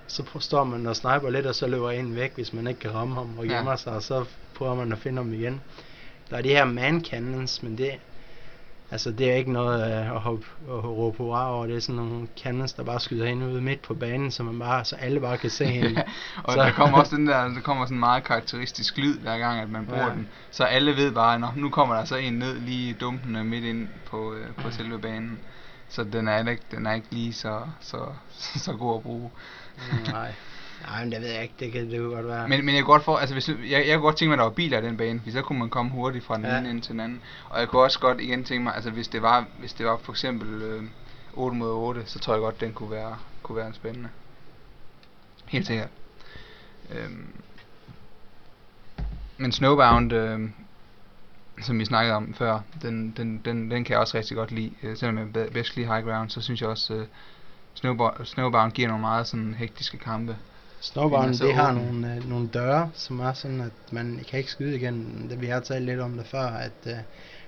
så 0.07 0.23
står 0.39 0.63
man 0.63 0.85
og 0.85 0.95
sniper 0.95 1.29
lidt, 1.29 1.45
og 1.45 1.55
så 1.55 1.67
løber 1.67 1.91
en 1.91 2.15
væk, 2.15 2.35
hvis 2.35 2.53
man 2.53 2.67
ikke 2.67 2.79
kan 2.79 2.93
ramme 2.93 3.15
ham, 3.15 3.37
og 3.37 3.45
Ja. 3.45 3.53
gemmer 3.57 3.75
sig, 3.75 3.93
og 3.93 4.03
så 4.03 4.25
prøver 4.55 4.75
man 4.75 4.91
at 4.91 4.97
finde 4.97 5.17
ham 5.17 5.33
igen. 5.33 5.61
Der 6.29 6.37
er 6.37 6.41
de 6.41 6.49
her 6.49 6.65
man 6.65 7.05
cannons, 7.05 7.63
men 7.63 7.77
det, 7.77 7.91
Altså, 8.91 9.11
det 9.11 9.31
er 9.31 9.35
ikke 9.35 9.51
noget 9.51 9.91
øh, 9.91 10.15
at, 10.15 10.21
hoppe, 10.21 10.45
at 10.67 10.83
råbe 10.83 11.17
hurra 11.17 11.53
over. 11.53 11.65
Det 11.65 11.75
er 11.75 11.79
sådan 11.79 12.01
nogle 12.01 12.27
cannons, 12.43 12.73
der 12.73 12.83
bare 12.83 12.99
skyder 12.99 13.25
ind 13.25 13.43
ude 13.43 13.61
midt 13.61 13.81
på 13.81 13.93
banen, 13.93 14.31
så, 14.31 14.43
man 14.43 14.59
bare, 14.59 14.85
så 14.85 14.95
alle 14.95 15.19
bare 15.19 15.37
kan 15.37 15.49
se 15.49 15.65
hende. 15.77 16.03
og 16.43 16.53
så, 16.53 16.59
der 16.59 16.71
kommer 16.71 16.97
også 16.97 17.15
den 17.15 17.27
der, 17.27 17.47
der 17.47 17.61
kommer 17.61 17.85
sådan 17.85 17.95
en 17.95 17.99
meget 17.99 18.23
karakteristisk 18.23 18.97
lyd 18.97 19.19
hver 19.19 19.37
gang, 19.37 19.59
at 19.59 19.69
man 19.69 19.85
bruger 19.85 20.07
ja. 20.07 20.09
den. 20.09 20.27
Så 20.51 20.63
alle 20.63 20.95
ved 20.95 21.11
bare, 21.11 21.47
at 21.47 21.57
nu 21.57 21.69
kommer 21.69 21.95
der 21.95 22.05
så 22.05 22.15
en 22.15 22.33
ned 22.33 22.59
lige 22.59 22.93
dumpende 22.93 23.43
midt 23.43 23.63
ind 23.63 23.87
på, 24.05 24.33
øh, 24.33 24.55
på 24.55 24.71
selve 24.71 24.99
banen. 24.99 25.39
Så 25.89 26.03
den 26.03 26.27
er 26.27 26.49
ikke, 26.49 26.63
den 26.71 26.85
er 26.85 26.93
ikke 26.93 27.07
lige 27.11 27.33
så, 27.33 27.61
så, 27.79 28.05
så 28.65 28.73
god 28.73 28.95
at 28.95 29.03
bruge. 29.03 29.31
Nej. 30.11 30.33
Nej, 30.81 31.03
men 31.03 31.11
det 31.11 31.21
ved 31.21 31.27
jeg 31.27 31.43
ikke, 31.43 31.55
det 31.59 31.71
kan 31.71 31.91
det 31.91 31.97
jo 31.97 32.09
godt 32.09 32.27
være. 32.27 32.47
Men, 32.47 32.65
men 32.65 32.75
jeg 32.75 32.83
kan 32.83 32.85
godt 32.85 33.03
for, 33.03 33.17
altså 33.17 33.35
hvis, 33.35 33.49
jeg, 33.49 33.87
jeg 33.87 33.95
kunne 33.95 34.01
godt 34.01 34.17
tænke 34.17 34.29
mig, 34.29 34.33
at 34.33 34.37
der 34.37 34.43
var 34.43 34.51
biler 34.51 34.79
i 34.79 34.85
den 34.85 34.97
bane, 34.97 35.19
fordi 35.19 35.31
så 35.31 35.41
kunne 35.41 35.59
man 35.59 35.69
komme 35.69 35.91
hurtigt 35.91 36.25
fra 36.25 36.37
den 36.37 36.45
ja. 36.45 36.57
ene 36.57 36.69
ind 36.69 36.81
til 36.81 36.91
den 36.91 36.99
anden. 36.99 37.21
Og 37.49 37.59
jeg 37.59 37.67
kunne 37.67 37.81
også 37.81 37.99
godt 37.99 38.21
igen 38.21 38.43
tænke 38.43 38.63
mig, 38.63 38.75
altså 38.75 38.89
hvis 38.89 39.07
det 39.07 39.21
var, 39.21 39.45
hvis 39.59 39.73
det 39.73 39.85
var 39.85 39.97
for 39.97 40.11
eksempel 40.11 40.61
øh, 40.61 40.83
8 41.33 41.57
mod 41.57 41.69
8, 41.69 42.03
så 42.05 42.19
tror 42.19 42.33
jeg 42.33 42.41
godt, 42.41 42.61
den 42.61 42.73
kunne 42.73 42.91
være, 42.91 43.17
kunne 43.43 43.55
være 43.55 43.73
spændende. 43.73 44.09
Helt 45.45 45.67
sikkert. 45.67 45.89
Øhm. 46.91 47.33
Men 49.37 49.51
Snowbound, 49.51 50.13
øh, 50.13 50.49
som 51.61 51.79
vi 51.79 51.85
snakkede 51.85 52.15
om 52.15 52.33
før, 52.33 52.59
den, 52.81 53.13
den, 53.17 53.41
den, 53.45 53.71
den 53.71 53.83
kan 53.83 53.93
jeg 53.93 53.99
også 53.99 54.17
rigtig 54.17 54.37
godt 54.37 54.51
lide. 54.51 54.71
Øh, 54.83 54.97
selvom 54.97 55.17
jeg 55.17 55.49
bedst 55.53 55.75
lide 55.75 55.87
High 55.87 56.05
Ground, 56.05 56.29
så 56.29 56.41
synes 56.41 56.61
jeg 56.61 56.69
også, 56.69 56.93
øh, 56.93 57.07
Snowbound, 57.73 58.25
Snowbound 58.25 58.71
giver 58.71 58.87
nogle 58.87 59.01
meget 59.01 59.27
sådan 59.27 59.53
hektiske 59.53 59.97
kampe. 59.97 60.37
Snowbound, 60.81 61.33
det 61.33 61.53
har 61.55 61.71
nogle, 61.71 62.15
øh, 62.15 62.29
nogle 62.29 62.47
døre, 62.47 62.91
som 62.93 63.19
er 63.19 63.33
sådan, 63.33 63.61
at 63.61 63.91
man 63.91 64.25
kan 64.29 64.39
ikke 64.39 64.51
skyde 64.51 64.75
igen. 64.75 65.27
Det, 65.29 65.41
vi 65.41 65.45
har 65.47 65.59
talt 65.59 65.85
lidt 65.85 65.99
om 65.99 66.17
det 66.17 66.27
før, 66.27 66.47
at 66.47 66.71
øh, 66.85 66.93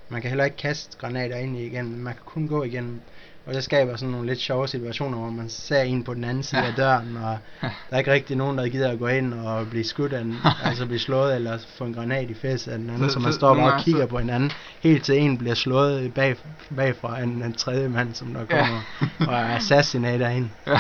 man 0.10 0.22
kan 0.22 0.30
heller 0.30 0.46
ikke 0.46 0.58
kaste 0.58 0.98
granater 0.98 1.38
ind 1.38 1.58
i 1.58 1.66
igen. 1.66 2.00
Man 2.04 2.14
kan 2.14 2.24
kun 2.26 2.48
gå 2.48 2.64
igennem 2.64 3.02
og 3.46 3.54
det 3.54 3.64
skaber 3.64 3.96
sådan 3.96 4.12
nogle 4.12 4.28
lidt 4.28 4.40
sjove 4.40 4.68
situationer, 4.68 5.18
hvor 5.18 5.30
man 5.30 5.50
ser 5.50 5.82
en 5.82 6.04
på 6.04 6.14
den 6.14 6.24
anden 6.24 6.44
side 6.44 6.62
af 6.62 6.74
døren, 6.74 7.18
og 7.18 7.38
der 7.62 7.70
er 7.90 7.98
ikke 7.98 8.12
rigtig 8.12 8.38
nogen, 8.38 8.58
der 8.58 8.70
gider 8.70 8.92
at 8.92 9.00
gå 9.00 9.08
ind 9.08 9.34
og 9.34 9.68
blive 9.70 9.84
skudt, 9.84 10.14
af, 10.14 10.26
altså 10.70 10.86
blive 10.86 11.00
slået, 11.00 11.36
eller 11.36 11.58
få 11.78 11.84
en 11.84 11.94
granat 11.94 12.30
i 12.30 12.34
fæs 12.34 12.68
af 12.68 12.78
den 12.78 12.90
anden, 12.90 13.10
så, 13.10 13.14
så 13.14 13.20
man 13.20 13.34
står 13.34 13.56
bare 13.56 13.74
og 13.74 13.82
kigger 13.82 14.06
på 14.06 14.18
hinanden, 14.18 14.52
helt 14.80 15.04
til 15.04 15.18
en 15.18 15.38
bliver 15.38 15.56
slået 15.56 16.14
bag, 16.14 16.36
bagfra 16.76 17.20
en, 17.20 17.44
en 17.44 17.54
tredje 17.54 17.90
mand, 17.90 18.14
som 18.14 18.34
der 18.34 18.46
kommer 18.46 18.82
ja. 19.02 19.28
og 19.28 19.34
er 19.34 19.56
assassinator 19.56 20.28
ind. 20.28 20.50
Ja. 20.68 20.80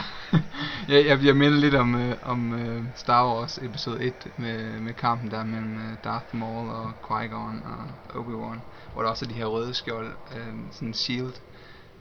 jeg, 0.89 1.05
jeg, 1.05 1.25
jeg 1.25 1.35
minder 1.35 1.57
lidt 1.57 1.75
om, 1.75 1.95
øh, 1.95 2.15
om 2.23 2.53
øh, 2.53 2.83
Star 2.95 3.27
Wars 3.27 3.59
episode 3.61 4.03
1 4.03 4.13
med, 4.37 4.79
med 4.79 4.93
kampen 4.93 5.31
der 5.31 5.43
mellem 5.43 5.73
øh, 5.73 5.97
Darth 6.03 6.35
Maul 6.35 6.69
og 6.69 6.91
Qui-Gon 7.03 7.57
og 7.65 8.19
Obi-Wan, 8.19 8.59
hvor 8.93 9.01
der 9.01 9.09
også 9.09 9.25
er 9.25 9.29
de 9.29 9.35
her 9.35 9.45
røde 9.45 9.73
skjold, 9.73 10.11
øh, 10.35 10.53
sådan 10.71 10.93
shield, 10.93 11.33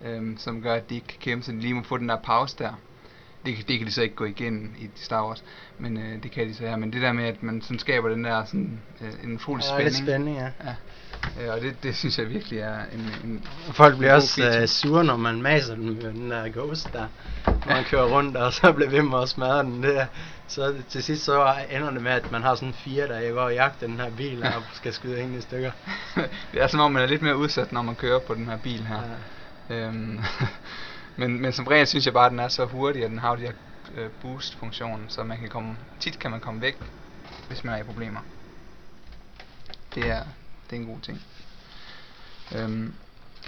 øhm, 0.05 0.37
som 0.39 0.63
gør, 0.63 0.75
at 0.75 0.91
de 0.91 0.95
ikke 0.95 1.07
kan 1.07 1.19
kæmpe, 1.21 1.45
så 1.45 1.53
de 1.53 1.61
lige 1.61 1.75
må 1.75 1.83
få 1.83 1.97
den 1.97 2.09
der 2.09 2.17
pause 2.17 2.57
der. 2.59 2.73
Det, 3.47 3.69
det 3.69 3.79
kan 3.79 3.87
de 3.87 3.93
så 3.93 4.03
ikke 4.03 4.15
gå 4.15 4.25
igen 4.25 4.75
i 4.79 4.91
Star 4.95 5.27
Wars, 5.27 5.45
men 5.79 5.97
øh, 5.97 6.23
det 6.23 6.31
kan 6.31 6.49
de 6.49 6.55
så 6.55 6.63
her. 6.63 6.77
Men 6.77 6.93
det 6.93 7.03
der 7.03 7.13
med, 7.13 7.25
at 7.25 7.43
man 7.43 7.63
sådan 7.63 7.79
skaber 7.79 8.09
den 8.09 8.25
der 8.25 8.45
sådan, 8.45 8.81
øh, 9.01 9.25
en 9.25 9.39
fuld 9.39 9.63
spænding. 9.63 9.89
Ja, 9.89 10.03
spænding, 10.05 10.37
ja. 10.37 10.51
ja. 10.65 10.75
Øh, 11.41 11.55
og 11.55 11.61
det, 11.61 11.83
det 11.83 11.97
synes 11.97 12.19
jeg 12.19 12.29
virkelig 12.29 12.59
er 12.59 12.79
en, 12.93 13.11
en 13.25 13.45
Folk 13.73 13.99
bliver 13.99 14.15
også 14.15 14.61
uh, 14.63 14.69
sure, 14.69 15.05
når 15.05 15.17
man 15.17 15.43
maser 15.43 15.75
den 15.75 15.95
med 15.95 16.03
den 16.03 16.31
der 16.31 16.49
ghost 16.49 16.93
der. 16.93 17.07
Når 17.47 17.75
man 17.75 17.85
kører 17.85 18.05
rundt, 18.05 18.37
og 18.37 18.53
så 18.53 18.73
bliver 18.73 18.91
ved 18.91 19.03
med 19.03 19.19
at 19.23 19.29
smadre 19.29 19.63
den 19.63 19.83
der. 19.83 20.07
Så 20.49 20.75
til 20.89 21.03
sidst 21.03 21.25
så 21.25 21.55
ender 21.71 21.91
det 21.91 22.03
med, 22.03 22.13
at 22.13 22.33
man 22.33 22.43
har 22.43 22.55
sådan 22.55 22.75
fire, 22.75 23.09
der 23.09 23.33
går 23.33 23.41
og 23.41 23.55
jagter 23.55 23.87
den 23.87 23.97
her 23.97 24.11
bil, 24.17 24.43
og 24.43 24.63
skal 24.73 24.93
skyde 24.93 25.21
en 25.21 25.35
i 25.35 25.41
stykker. 25.41 25.71
det 26.53 26.63
er 26.63 26.67
som 26.67 26.81
om, 26.81 26.93
man 26.93 27.03
er 27.03 27.07
lidt 27.07 27.23
mere 27.23 27.37
udsat, 27.37 27.73
når 27.73 27.83
man 27.83 27.95
kører 27.95 28.19
på 28.19 28.35
den 28.35 28.47
her 28.47 28.59
bil 28.59 28.87
her. 28.87 28.97
Ja. 28.97 29.38
Øhm, 29.71 30.21
men, 31.17 31.43
men 31.43 31.53
som 31.53 31.67
regel 31.67 31.87
synes 31.87 32.07
jeg 32.07 32.15
bare, 32.15 32.27
at 32.27 32.31
den 32.31 32.41
er 32.41 32.49
så 32.49 32.65
hurtig, 32.65 33.05
at 33.05 33.11
den 33.11 33.19
har 33.19 33.37
de 33.37 33.43
her 33.43 33.53
øh, 33.95 34.11
boost-funktionen, 34.11 35.09
så 35.09 35.25
man 35.25 35.39
kan 35.39 35.49
komme, 35.49 35.77
tit 36.01 36.19
kan 36.19 36.31
man 36.31 36.41
komme 36.41 36.61
væk, 36.61 36.77
hvis 37.49 37.65
man 37.65 37.75
er 37.75 37.79
i 37.79 37.83
problemer. 37.83 38.21
Det 39.95 40.11
er, 40.11 40.23
det 40.71 40.77
er 40.77 40.81
en 40.81 40.87
god 40.87 41.01
ting. 41.01 41.23
Øhm, 42.55 42.95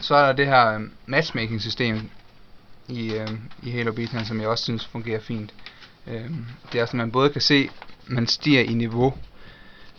så 0.01 0.15
er 0.15 0.27
der 0.27 0.33
det 0.33 0.47
her 0.47 0.67
øh, 0.67 0.81
matchmaking-system 1.07 2.11
i, 2.89 3.15
øh, 3.15 3.29
i 3.63 3.71
Halo 3.71 3.93
Beat'en, 3.93 4.25
som 4.25 4.41
jeg 4.41 4.49
også 4.49 4.65
synes 4.65 4.87
fungerer 4.87 5.21
fint. 5.21 5.55
Øhm, 6.07 6.47
det 6.73 6.81
er 6.81 6.87
sådan, 6.87 7.01
at 7.01 7.07
man 7.07 7.13
både 7.13 7.31
kan 7.31 7.41
se, 7.41 7.71
man 8.07 8.27
stiger 8.27 8.61
i 8.61 8.75
niveau, 8.75 9.15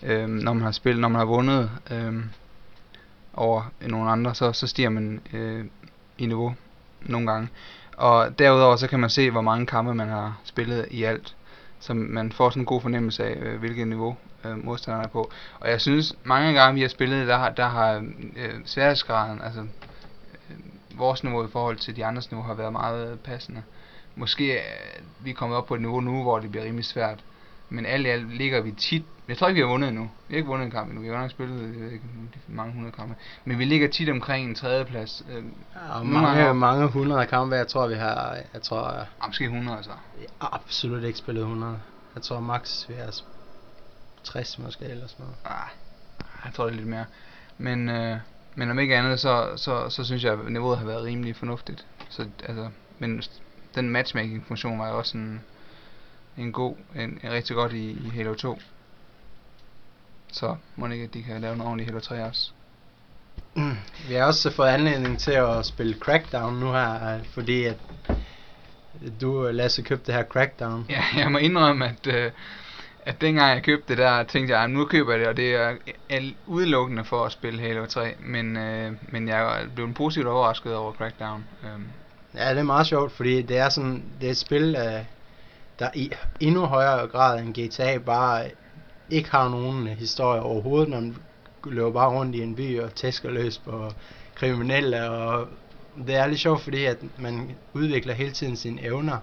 øhm, 0.04 0.30
når 0.30 0.54
man 0.54 0.64
har 0.64 0.72
spillet, 0.72 1.02
når 1.02 1.08
man 1.08 1.20
har 1.20 1.26
vundet 1.26 1.72
øhm, 1.92 2.24
over 3.34 3.72
nogle 3.82 4.12
andre, 4.12 4.36
så, 4.36 4.54
så 4.54 4.68
stiger 4.68 4.90
man 4.90 5.22
øh, 5.34 5.66
i 6.22 6.26
niveau 6.26 6.54
nogle 7.02 7.32
gange. 7.32 7.50
Og 7.98 8.40
derudover 8.40 8.76
så 8.76 8.88
kan 8.88 9.00
man 9.00 9.10
se, 9.10 9.32
hvor 9.32 9.42
mange 9.42 9.66
kampe 9.66 9.94
man 9.94 10.10
har 10.10 10.40
spillet 10.44 10.88
i 10.92 11.04
alt. 11.04 11.36
Så 11.80 11.94
man 11.94 12.32
får 12.32 12.50
sådan 12.50 12.62
en 12.62 12.66
god 12.66 12.82
fornemmelse 12.82 13.24
af, 13.24 13.38
øh, 13.42 13.60
hvilket 13.60 13.88
niveau 13.88 14.16
øh, 14.46 14.66
modstanderne 14.66 15.04
er 15.04 15.10
på. 15.10 15.32
Og 15.60 15.70
jeg 15.70 15.82
synes, 15.82 16.16
mange 16.24 16.54
gange 16.54 16.76
vi 16.76 16.82
har 16.82 16.88
spillet, 16.88 17.28
der 17.28 17.38
har, 17.38 17.50
der 17.50 17.68
har 17.68 17.94
øh, 18.36 18.54
sværhedsgraden, 18.66 19.42
altså 19.42 19.62
øh, 19.62 21.00
vores 21.00 21.24
niveau 21.24 21.46
i 21.46 21.52
forhold 21.52 21.78
til 21.78 21.96
de 21.96 22.06
andres 22.06 22.32
niveau, 22.32 22.44
har 22.44 22.54
været 22.54 22.72
meget 22.72 23.20
passende. 23.20 23.64
Måske 24.16 24.54
øh, 24.54 25.04
vi 25.20 25.32
kommet 25.32 25.58
op 25.58 25.66
på 25.66 25.76
et 25.76 25.82
niveau 25.82 26.00
nu, 26.00 26.22
hvor 26.22 26.40
det 26.40 26.52
bliver 26.52 26.66
rimelig 26.66 26.86
svært. 26.86 27.24
Men 27.72 27.86
alt 27.86 28.06
i 28.06 28.10
alt 28.10 28.34
ligger 28.38 28.62
vi 28.62 28.72
tit... 28.72 29.04
Jeg 29.28 29.38
tror 29.38 29.48
ikke, 29.48 29.56
vi 29.56 29.62
har 29.62 29.68
vundet 29.68 29.88
endnu. 29.88 30.04
Vi 30.28 30.34
har 30.34 30.38
ikke 30.38 30.48
vundet 30.48 30.66
en 30.66 30.72
kamp 30.72 30.90
endnu. 30.90 31.02
Vi 31.02 31.08
har 31.08 31.22
nok 31.22 31.32
spillet 31.32 31.62
jeg 31.62 31.82
ved 31.82 31.92
ikke, 31.92 32.06
mange 32.48 32.74
hundrede 32.74 32.92
kampe. 32.92 33.16
Men 33.46 33.60
vi 33.60 33.66
ligger 33.66 33.88
tit 33.88 34.10
omkring 34.10 34.50
en 34.50 34.56
tredjeplads. 34.56 35.24
Øh, 35.30 35.36
ja, 35.36 36.04
mange, 36.04 36.28
har, 36.28 36.54
mange 36.54 36.88
hundrede 36.88 37.26
kampe. 37.26 37.56
Jeg 37.56 37.68
tror, 37.68 37.88
vi 37.88 37.96
har... 37.96 38.38
Jeg 38.54 38.62
tror, 38.62 38.94
ja, 38.94 39.28
måske 39.28 39.44
100 39.44 39.78
altså. 39.78 39.92
Jeg 40.20 40.28
har 40.42 40.54
absolut 40.54 41.04
ikke 41.04 41.18
spillet 41.20 41.42
100. 41.42 41.80
Jeg 42.16 42.24
tror 42.24 42.40
max 42.40 42.90
vi 42.90 42.94
har 42.94 43.22
60 44.24 44.60
måske 44.60 44.86
eller 44.86 45.08
sådan 45.08 45.26
noget. 45.26 45.38
Ah, 45.46 45.70
jeg 46.46 46.54
tror 46.54 46.64
det 46.64 46.72
er 46.72 46.76
lidt 46.76 46.88
mere. 46.88 47.06
Men, 47.58 47.90
øh, 47.90 48.18
men 48.56 48.72
om 48.72 48.80
ikke 48.80 48.98
andet, 48.98 49.20
så, 49.20 49.48
så, 49.56 49.90
så 49.90 50.04
synes 50.04 50.24
jeg, 50.24 50.34
at 50.34 50.52
niveauet 50.52 50.78
har 50.78 50.86
været 50.86 51.04
rimelig 51.04 51.36
fornuftigt. 51.36 51.86
Så, 52.10 52.28
altså, 52.44 52.70
men 53.00 53.24
den 53.76 53.90
matchmaking-funktion 53.90 54.80
var 54.80 54.90
jo 54.90 54.98
også 54.98 55.18
en 55.18 55.42
en 56.38 56.52
god, 56.52 56.76
en, 56.96 57.20
en 57.24 57.32
rigtig 57.32 57.56
godt 57.56 57.74
i, 57.74 57.92
i 57.92 58.10
Halo 58.10 58.34
2. 58.34 58.60
Så 60.32 60.56
må 60.76 60.88
ikke, 60.88 61.04
at 61.04 61.14
de 61.14 61.24
kan 61.24 61.42
lave 61.42 61.56
noget 61.56 61.68
ordentligt 61.68 61.90
Halo 61.90 62.00
3 62.00 62.24
også. 62.24 62.52
Vi 64.08 64.14
har 64.14 64.24
også 64.24 64.52
fået 64.52 64.68
anledning 64.68 65.20
til 65.20 65.32
at 65.32 65.66
spille 65.66 65.96
Crackdown 66.00 66.54
nu 66.54 66.72
her, 66.72 67.20
fordi 67.34 67.64
at 67.64 67.78
du, 69.22 69.50
Lasse, 69.52 69.82
købte 69.82 70.06
det 70.06 70.16
her 70.16 70.24
Crackdown. 70.24 70.86
Ja, 70.90 71.04
jeg 71.18 71.32
må 71.32 71.38
indrømme, 71.38 71.86
at, 71.86 72.08
uh, 72.08 72.32
at 73.06 73.22
dengang 73.22 73.56
jeg 73.56 73.64
købte 73.64 73.88
det 73.88 73.98
der, 73.98 74.24
tænkte 74.24 74.54
jeg, 74.54 74.64
at 74.64 74.70
nu 74.70 74.86
køber 74.86 75.16
jeg 75.16 75.20
det, 75.20 75.28
og 75.28 75.38
det 75.38 75.56
er 76.10 76.32
udelukkende 76.46 77.06
for 77.06 77.26
at 77.26 77.32
spille 77.32 77.62
Halo 77.62 77.86
3. 77.86 78.14
Men, 78.20 78.58
uh, 78.58 79.14
men 79.14 79.28
jeg 79.28 79.66
blev 79.76 79.94
positivt 79.94 80.28
overrasket 80.28 80.76
over 80.76 80.94
Crackdown. 80.94 81.46
Um. 81.76 81.86
Ja, 82.36 82.50
det 82.50 82.60
er 82.60 82.64
meget 82.64 82.88
sjovt, 82.88 83.12
fordi 83.12 83.42
det 83.42 83.58
er 83.58 83.70
sådan, 83.70 84.04
det 84.22 84.28
er 84.28 84.32
et 84.32 84.38
spil, 84.38 84.76
uh, 84.80 85.06
der 85.80 85.90
i 85.96 86.12
endnu 86.40 86.66
højere 86.66 87.08
grad 87.08 87.42
end 87.42 87.54
GTA 87.54 87.98
bare 87.98 88.52
ikke 89.10 89.32
har 89.32 89.50
nogen 89.50 89.88
historie 89.88 90.42
overhovedet. 90.42 90.90
Man 90.90 91.16
løber 91.66 91.92
bare 91.92 92.10
rundt 92.10 92.36
i 92.36 92.42
en 92.42 92.56
by 92.56 92.80
og 92.80 92.96
tæsker 92.96 93.30
løs 93.30 93.58
på 93.58 93.92
kriminelle, 94.36 95.10
og 95.10 95.48
det 96.08 96.16
er 96.16 96.28
lidt 96.28 96.40
sjovt, 96.40 96.62
fordi 96.62 96.86
at 96.86 96.98
man 97.18 97.52
udvikler 97.74 98.14
hele 98.14 98.32
tiden 98.32 98.56
sine 98.56 98.82
evner, 98.82 99.18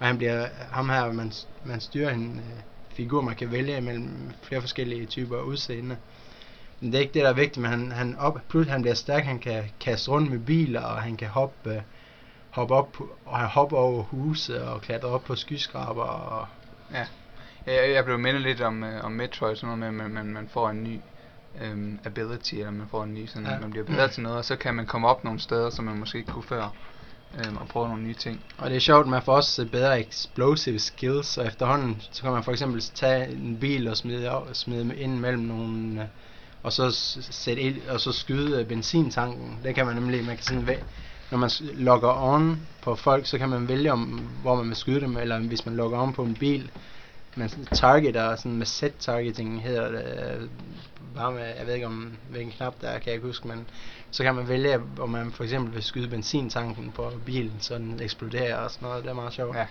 og 0.00 0.06
han 0.06 0.18
bliver, 0.18 0.46
ham 0.70 0.88
her, 0.88 1.12
man, 1.12 1.32
man 1.64 1.80
styrer 1.80 2.10
en 2.10 2.38
uh, 2.38 2.62
figur, 2.96 3.20
man 3.20 3.36
kan 3.36 3.52
vælge 3.52 3.80
mellem 3.80 4.30
flere 4.42 4.60
forskellige 4.60 5.06
typer 5.06 5.40
udseende. 5.40 5.96
Men 6.80 6.92
det 6.92 6.98
er 6.98 7.02
ikke 7.02 7.14
det, 7.14 7.22
der 7.22 7.28
er 7.28 7.34
vigtigt, 7.34 7.62
men 7.62 7.70
han, 7.70 7.92
han, 7.92 8.16
op, 8.16 8.40
pludselig 8.48 8.72
han 8.72 8.82
bliver 8.82 8.94
stærk, 8.94 9.24
han 9.24 9.38
kan 9.38 9.64
kaste 9.80 10.10
rundt 10.10 10.30
med 10.30 10.38
biler, 10.38 10.80
og 10.80 11.02
han 11.02 11.16
kan 11.16 11.28
hoppe 11.28 11.70
uh, 11.70 11.82
hoppe 12.50 12.74
op 12.74 12.96
og 13.24 13.48
hoppe 13.48 13.76
over 13.76 14.02
huse 14.02 14.64
og 14.64 14.80
klatre 14.80 15.08
op 15.08 15.24
på 15.24 15.34
skyskraber 15.34 16.02
og 16.02 16.46
ja. 16.92 17.06
Jeg, 17.66 17.92
jeg 17.92 18.04
blev 18.04 18.18
mindet 18.18 18.42
lidt 18.42 18.60
om, 18.60 18.84
øh, 18.84 19.04
om 19.04 19.12
Metroid, 19.12 19.56
sådan 19.56 19.78
noget 19.78 19.94
med, 19.94 20.04
at 20.04 20.10
man, 20.10 20.26
man 20.26 20.48
får 20.48 20.70
en 20.70 20.84
ny 20.84 21.00
øhm, 21.62 21.98
ability, 22.04 22.54
eller 22.54 22.70
man 22.70 22.88
får 22.90 23.04
en 23.04 23.14
ny, 23.14 23.26
sådan, 23.26 23.48
ja. 23.48 23.58
man 23.60 23.70
bliver 23.70 23.86
bedre 23.86 24.08
til 24.08 24.22
noget, 24.22 24.38
og 24.38 24.44
så 24.44 24.56
kan 24.56 24.74
man 24.74 24.86
komme 24.86 25.08
op 25.08 25.24
nogle 25.24 25.40
steder, 25.40 25.70
som 25.70 25.84
man 25.84 25.98
måske 25.98 26.18
ikke 26.18 26.32
kunne 26.32 26.42
før, 26.42 26.74
øhm, 27.38 27.56
og 27.56 27.68
prøve 27.68 27.88
nogle 27.88 28.02
nye 28.02 28.14
ting. 28.14 28.40
Og 28.58 28.70
det 28.70 28.76
er 28.76 28.80
sjovt, 28.80 29.08
man 29.08 29.22
får 29.22 29.32
også 29.32 29.68
bedre 29.72 30.00
explosive 30.00 30.78
skills, 30.78 31.38
og 31.38 31.46
efterhånden, 31.46 32.02
så 32.10 32.22
kan 32.22 32.32
man 32.32 32.44
for 32.44 32.52
eksempel 32.52 32.80
tage 32.80 33.32
en 33.32 33.56
bil 33.60 33.88
og 33.88 33.96
smide, 33.96 34.40
smide 34.52 34.96
ind 34.96 35.18
mellem 35.18 35.42
nogle, 35.42 36.02
øh, 36.02 36.08
og 36.62 36.72
så 36.72 36.90
sætte 37.30 37.62
ild, 37.62 37.88
og 37.88 38.00
så 38.00 38.12
skyde 38.12 38.64
benzintanken. 38.64 39.58
Det 39.64 39.74
kan 39.74 39.86
man 39.86 39.94
nemlig, 39.94 40.24
man 40.24 40.36
kan 40.36 40.44
sådan 40.44 40.66
når 41.30 41.38
man 41.38 41.50
logger 41.60 42.22
on 42.22 42.60
på 42.82 42.94
folk, 42.94 43.26
så 43.26 43.38
kan 43.38 43.48
man 43.48 43.68
vælge 43.68 43.92
om, 43.92 44.00
hvor 44.42 44.54
man 44.54 44.68
vil 44.68 44.76
skyde 44.76 45.00
dem, 45.00 45.16
eller 45.16 45.38
hvis 45.38 45.66
man 45.66 45.76
logger 45.76 46.02
on 46.02 46.12
på 46.12 46.22
en 46.22 46.34
bil, 46.34 46.70
man 47.34 47.50
targeter 47.72 48.36
sådan 48.36 48.56
med 48.56 48.66
set 48.66 48.96
targeting 48.96 49.62
hedder 49.62 49.90
det, 49.90 50.04
øh, 50.40 50.48
bare 51.14 51.32
med, 51.32 51.40
jeg 51.58 51.66
ved 51.66 51.74
ikke 51.74 51.86
om 51.86 52.12
hvilken 52.30 52.52
knap 52.52 52.74
der 52.80 52.88
er, 52.88 52.98
kan 52.98 53.06
jeg 53.06 53.14
ikke 53.14 53.26
huske, 53.26 53.48
men 53.48 53.68
så 54.10 54.22
kan 54.22 54.34
man 54.34 54.48
vælge, 54.48 54.80
om 54.98 55.10
man 55.10 55.32
for 55.32 55.44
eksempel 55.44 55.74
vil 55.74 55.82
skyde 55.82 56.08
benzintanken 56.08 56.92
på 56.92 57.12
bilen, 57.26 57.56
så 57.60 57.74
den 57.74 58.00
eksploderer 58.02 58.56
og 58.56 58.70
sådan 58.70 58.88
noget, 58.88 59.04
det 59.04 59.10
er 59.10 59.14
meget 59.14 59.32
sjovt. 59.32 59.56
Ja. 59.56 59.66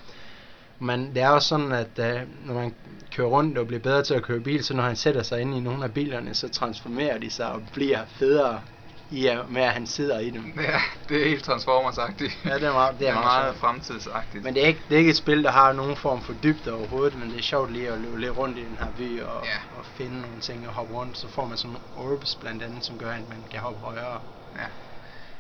Men 0.80 1.14
det 1.14 1.22
er 1.22 1.30
også 1.30 1.48
sådan, 1.48 1.72
at 1.72 2.00
uh, 2.00 2.48
når 2.48 2.54
man 2.54 2.76
kører 3.12 3.28
rundt 3.28 3.58
og 3.58 3.68
bliver 3.68 3.80
bedre 3.80 4.04
til 4.04 4.14
at 4.14 4.24
køre 4.24 4.40
bil, 4.40 4.64
så 4.64 4.74
når 4.74 4.84
han 4.84 4.96
sætter 4.96 5.24
sig 5.24 5.42
ind 5.42 5.56
i 5.56 5.60
nogle 5.60 5.84
af 5.84 5.94
bilerne, 5.94 6.34
så 6.34 6.50
transformerer 6.50 7.18
de 7.18 7.30
sig 7.30 7.52
og 7.52 7.62
bliver 7.74 8.06
federe 8.06 8.62
i 9.10 9.28
at, 9.28 9.50
med, 9.50 9.62
at 9.62 9.72
han 9.72 9.88
sidder 9.88 10.20
i 10.20 10.30
dem. 10.30 10.54
Ja, 10.62 10.80
det 11.10 11.22
er 11.24 11.30
helt 11.30 11.44
Transformers-agtigt. 11.50 12.38
Ja, 12.46 12.54
det 12.56 12.64
er 12.64 12.74
meget, 12.74 13.00
det 13.00 13.08
er 13.08 13.12
det 13.12 13.18
er 13.18 13.22
meget, 13.24 13.44
meget 13.44 13.56
fremtidsagtigt. 13.56 14.44
Men 14.44 14.54
det 14.56 14.64
er, 14.64 14.68
ikke, 14.68 14.82
det 14.90 14.96
er 14.96 15.00
ikke 15.00 15.10
et 15.10 15.18
spil, 15.18 15.44
der 15.44 15.52
har 15.52 15.74
nogen 15.74 15.96
form 15.98 16.22
for 16.22 16.34
dybde 16.34 16.74
overhovedet, 16.74 17.20
men 17.20 17.30
det 17.30 17.38
er 17.40 17.44
sjovt 17.44 17.72
lige 17.72 17.90
at 17.90 18.00
løbe 18.02 18.20
lidt 18.20 18.38
rundt 18.38 18.58
i 18.58 18.62
den 18.66 18.78
her 18.80 18.92
by 18.98 19.22
og, 19.22 19.46
Ja. 19.46 19.78
og 19.80 19.86
finde 19.86 20.22
nogle 20.22 20.40
ting 20.42 20.68
og 20.68 20.74
hoppe 20.74 20.94
rundt. 20.94 21.18
Så 21.18 21.28
får 21.28 21.46
man 21.46 21.58
sådan 21.58 21.78
nogle 21.96 22.12
orbs 22.14 22.36
blandt 22.36 22.64
andet, 22.64 22.86
som 22.86 22.98
gør, 22.98 23.12
at 23.12 23.30
man 23.30 23.44
kan 23.52 23.60
hoppe 23.60 23.80
højere. 23.80 24.20
Ja. 24.56 24.66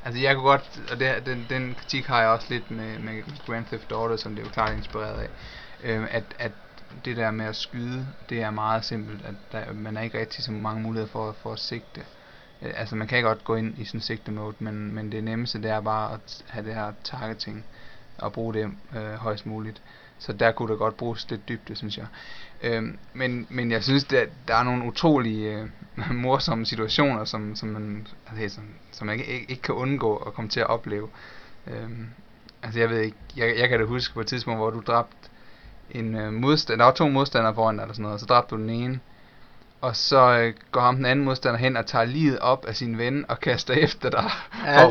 Altså 0.05 0.21
jeg 0.21 0.35
kunne 0.35 0.45
godt, 0.45 0.79
og 0.91 0.99
det, 0.99 1.25
den, 1.25 1.45
den 1.49 1.75
kritik 1.75 2.05
har 2.05 2.19
jeg 2.21 2.29
også 2.29 2.47
lidt 2.49 2.71
med, 2.71 2.99
med 2.99 3.23
Grand 3.45 3.65
Theft 3.65 3.91
Auto, 3.91 4.17
som 4.17 4.35
det 4.35 4.41
er 4.41 4.45
jo 4.45 4.51
klart 4.53 4.77
inspireret 4.77 5.19
af, 5.21 5.29
øh, 5.83 6.07
at, 6.11 6.23
at 6.39 6.51
det 7.05 7.17
der 7.17 7.31
med 7.31 7.45
at 7.45 7.55
skyde, 7.55 8.07
det 8.29 8.41
er 8.41 8.49
meget 8.51 8.85
simpelt, 8.85 9.25
at 9.25 9.33
der, 9.51 9.73
man 9.73 9.95
har 9.95 10.03
ikke 10.03 10.19
rigtig 10.19 10.43
så 10.43 10.51
mange 10.51 10.81
muligheder 10.81 11.11
for, 11.11 11.35
for 11.43 11.53
at 11.53 11.59
sigte. 11.59 12.01
Øh, 12.61 12.73
altså 12.75 12.95
man 12.95 13.07
kan 13.07 13.23
godt 13.23 13.43
gå 13.43 13.55
ind 13.55 13.77
i 13.77 13.85
sådan 13.85 14.01
sigte 14.01 14.31
mode, 14.31 14.55
men, 14.59 14.95
men 14.95 15.11
det 15.11 15.23
nemmeste 15.23 15.61
det 15.61 15.71
er 15.71 15.81
bare 15.81 16.13
at 16.13 16.43
have 16.47 16.65
det 16.65 16.73
her 16.75 16.93
targeting 17.03 17.65
og 18.17 18.33
bruge 18.33 18.53
det 18.53 18.71
øh, 18.95 19.13
højst 19.13 19.45
muligt. 19.45 19.81
Så 20.19 20.33
der 20.33 20.51
kunne 20.51 20.71
der 20.71 20.77
godt 20.77 20.97
bruges 20.97 21.29
lidt 21.29 21.49
dybde, 21.49 21.75
synes 21.75 21.97
jeg. 21.97 22.05
Øhm, 22.63 22.97
men, 23.13 23.47
men 23.49 23.71
jeg 23.71 23.83
synes, 23.83 24.13
at 24.13 24.29
der 24.47 24.55
er 24.55 24.63
nogle 24.63 24.85
utrolige 24.85 25.69
øh, 25.97 26.11
morsomme 26.23 26.65
situationer, 26.65 27.25
som, 27.25 27.55
som, 27.55 27.69
man, 27.69 28.07
altså, 28.37 28.55
som, 28.55 28.63
som 28.91 29.07
man 29.07 29.19
ikke, 29.19 29.31
ikke, 29.33 29.51
ikke 29.51 29.61
kan 29.61 29.75
undgå 29.75 30.15
at 30.15 30.33
komme 30.33 30.49
til 30.49 30.59
at 30.59 30.67
opleve. 30.67 31.09
Øhm, 31.67 32.09
altså 32.63 32.79
jeg 32.79 32.89
ved 32.89 32.99
ikke, 33.01 33.17
jeg, 33.37 33.55
jeg 33.57 33.69
kan 33.69 33.79
da 33.79 33.85
huske 33.85 34.13
på 34.13 34.21
et 34.21 34.27
tidspunkt, 34.27 34.59
hvor 34.59 34.69
du 34.69 34.81
dræbte 34.87 35.29
en 35.91 36.15
øh, 36.15 36.33
modstander, 36.33 36.77
der 36.77 36.85
var 36.85 36.93
to 36.93 37.09
modstandere 37.09 37.55
foran 37.55 37.75
dig 37.75 37.83
eller 37.83 37.93
sådan 37.93 38.03
noget, 38.03 38.13
og 38.13 38.19
så 38.19 38.25
dræbte 38.25 38.55
du 38.55 38.61
den 38.61 38.69
ene, 38.69 38.99
og 39.81 39.95
så 39.95 40.39
øh, 40.39 40.53
går 40.71 40.81
ham 40.81 40.95
den 40.95 41.05
anden 41.05 41.25
modstander 41.25 41.59
hen 41.59 41.77
og 41.77 41.85
tager 41.85 42.05
livet 42.05 42.39
op 42.39 42.65
af 42.65 42.75
sin 42.75 42.97
ven 42.97 43.25
og 43.29 43.39
kaster 43.39 43.73
efter 43.85 44.09
dig. 44.09 44.31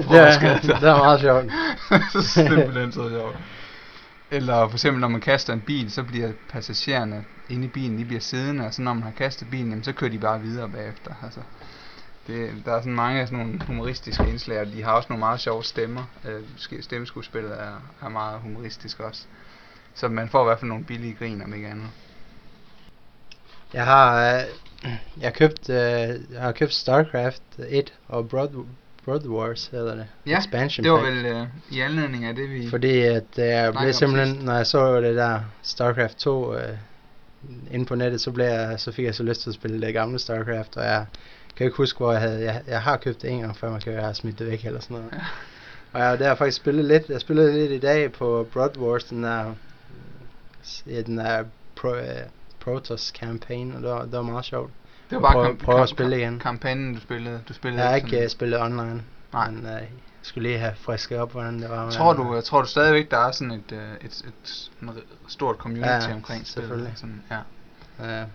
for 0.02 0.14
at 0.14 0.40
det, 0.40 0.70
er, 0.70 0.78
det 0.78 0.88
er 0.88 0.96
meget 0.96 1.20
sjovt. 1.20 1.44
så 2.12 2.22
simpelthen 2.22 2.92
så 2.92 3.10
sjovt. 3.10 3.36
Eller 4.30 4.68
for 4.68 4.74
eksempel 4.74 5.00
når 5.00 5.08
man 5.08 5.20
kaster 5.20 5.52
en 5.52 5.60
bil, 5.60 5.90
så 5.90 6.02
bliver 6.02 6.32
passagererne 6.48 7.24
inde 7.48 7.64
i 7.64 7.68
bilen, 7.68 7.98
de 7.98 8.04
bliver 8.04 8.20
siddende, 8.20 8.66
og 8.66 8.74
så 8.74 8.82
når 8.82 8.94
man 8.94 9.02
har 9.02 9.10
kastet 9.10 9.50
bilen, 9.50 9.68
jamen, 9.68 9.84
så 9.84 9.92
kører 9.92 10.10
de 10.10 10.18
bare 10.18 10.40
videre 10.40 10.68
bagefter. 10.68 11.14
Altså, 11.22 11.40
det, 12.26 12.50
der 12.64 12.72
er 12.72 12.80
sådan 12.80 12.94
mange 12.94 13.20
af 13.20 13.28
sådan 13.28 13.46
nogle 13.46 13.60
humoristiske 13.66 14.28
indslag, 14.28 14.60
og 14.60 14.66
de 14.66 14.82
har 14.82 14.92
også 14.92 15.06
nogle 15.08 15.20
meget 15.20 15.40
sjove 15.40 15.64
stemmer. 15.64 16.04
Øh, 16.24 16.42
stemmeskuespillet 16.80 17.52
er, 17.60 17.82
er 18.02 18.08
meget 18.08 18.40
humoristisk 18.40 19.00
også. 19.00 19.22
Så 19.94 20.08
man 20.08 20.28
får 20.28 20.42
i 20.42 20.44
hvert 20.44 20.58
fald 20.58 20.68
nogle 20.68 20.84
billige 20.84 21.14
grin, 21.14 21.42
om 21.42 21.54
ikke 21.54 21.68
andet. 21.68 21.88
Jeg 23.72 23.84
har, 23.84 24.34
øh, 24.34 24.40
jeg 25.20 25.34
købt, 25.34 25.68
øh, 25.70 25.76
jeg 26.32 26.40
har 26.40 26.52
købt 26.52 26.74
StarCraft 26.74 27.42
1 27.68 27.92
og 28.08 28.28
Broad, 28.28 28.48
Broad 29.04 29.26
Wars 29.26 29.66
hedder 29.66 29.94
det. 29.94 30.06
Ja, 30.26 30.38
Expansion 30.38 30.84
det 30.84 30.92
var 30.92 30.98
pack. 30.98 31.16
vel 31.16 31.26
øh, 31.26 31.46
i 31.70 31.80
anledning 31.80 32.24
af 32.24 32.34
det, 32.34 32.50
vi... 32.50 32.70
Fordi 32.70 33.00
at 33.00 33.24
øh, 33.38 33.44
jeg 33.44 33.74
blev 33.80 33.92
simpelthen, 33.92 34.34
sidst. 34.34 34.46
når 34.46 34.54
jeg 34.54 34.66
så 34.66 35.00
det 35.00 35.16
der 35.16 35.40
StarCraft 35.62 36.18
2 36.18 36.54
øh, 36.54 36.60
inde 37.70 37.86
på 37.86 37.94
nettet, 37.94 38.20
så, 38.20 38.30
blev 38.30 38.46
jeg, 38.46 38.80
så 38.80 38.92
fik 38.92 39.04
jeg 39.04 39.14
så 39.14 39.22
lyst 39.22 39.40
til 39.40 39.50
at 39.50 39.54
spille 39.54 39.86
det 39.86 39.94
gamle 39.94 40.18
StarCraft, 40.18 40.76
og 40.76 40.84
jeg 40.84 41.06
kan 41.56 41.66
ikke 41.66 41.76
huske, 41.76 41.96
hvor 41.96 42.12
jeg 42.12 42.20
havde, 42.20 42.44
jeg, 42.44 42.62
jeg 42.66 42.82
har 42.82 42.96
købt 42.96 43.22
det 43.22 43.30
en 43.30 43.40
gang 43.40 43.56
før, 43.56 43.70
man 43.70 43.80
kan 43.80 44.00
have 44.00 44.14
smidt 44.14 44.38
det 44.38 44.46
væk 44.46 44.64
eller 44.64 44.80
sådan 44.80 44.96
noget. 44.96 45.10
Ja. 45.12 45.18
Og 45.92 46.00
jeg 46.00 46.08
har 46.08 46.16
der 46.16 46.34
faktisk 46.34 46.56
spillet 46.56 46.84
lidt, 46.84 47.08
jeg 47.08 47.20
spillede 47.20 47.52
lidt 47.52 47.72
i 47.72 47.78
dag 47.78 48.12
på 48.12 48.48
Broad 48.52 48.78
Wars, 48.78 49.04
den 49.04 49.22
der, 49.22 49.54
ja, 50.86 51.02
den 51.02 51.18
der 51.18 51.44
Pro, 51.76 51.88
uh, 51.88 51.96
Protoss 52.66 53.08
campaign, 53.08 53.72
og 53.72 53.82
det 53.82 53.90
var, 53.90 54.02
det 54.02 54.12
var 54.12 54.22
meget 54.22 54.44
sjovt. 54.44 54.70
Det 55.10 55.16
var 55.16 55.22
bare 55.22 55.32
prøv- 55.32 55.44
kamp- 55.46 55.64
prøv 55.64 55.82
at 55.82 55.88
spille 55.88 56.18
igen. 56.18 56.38
kampagnen, 56.38 56.94
du 56.94 57.00
spillede. 57.00 57.40
Du 57.48 57.52
spillede 57.52 57.82
Jeg 57.82 57.90
har 57.90 57.96
ikke 57.96 58.08
sådan- 58.10 58.24
uh, 58.24 58.30
spillet 58.30 58.60
online, 58.60 59.02
Nej. 59.32 59.50
men 59.50 59.66
jeg 59.66 59.88
skulle 60.22 60.48
lige 60.48 60.58
have 60.58 60.74
frisket 60.76 61.18
op, 61.18 61.32
hvordan 61.32 61.60
det 61.62 61.70
var. 61.70 61.90
Tror 61.90 62.12
du, 62.12 62.40
tror 62.40 62.62
du 62.62 62.68
stadigvæk, 62.68 63.10
der 63.10 63.18
er 63.18 63.30
sådan 63.32 63.50
et, 63.50 63.72
øh, 63.72 63.94
et, 64.00 64.04
et, 64.04 64.32
sådan 64.42 64.88
et 64.88 65.02
stort 65.28 65.56
community 65.56 66.08
Ja, 66.08 66.14
omkring 66.14 66.46
spillet? 66.46 66.92
Sådan, 66.94 67.22
ja. 67.30 67.38
uh, 67.98 68.28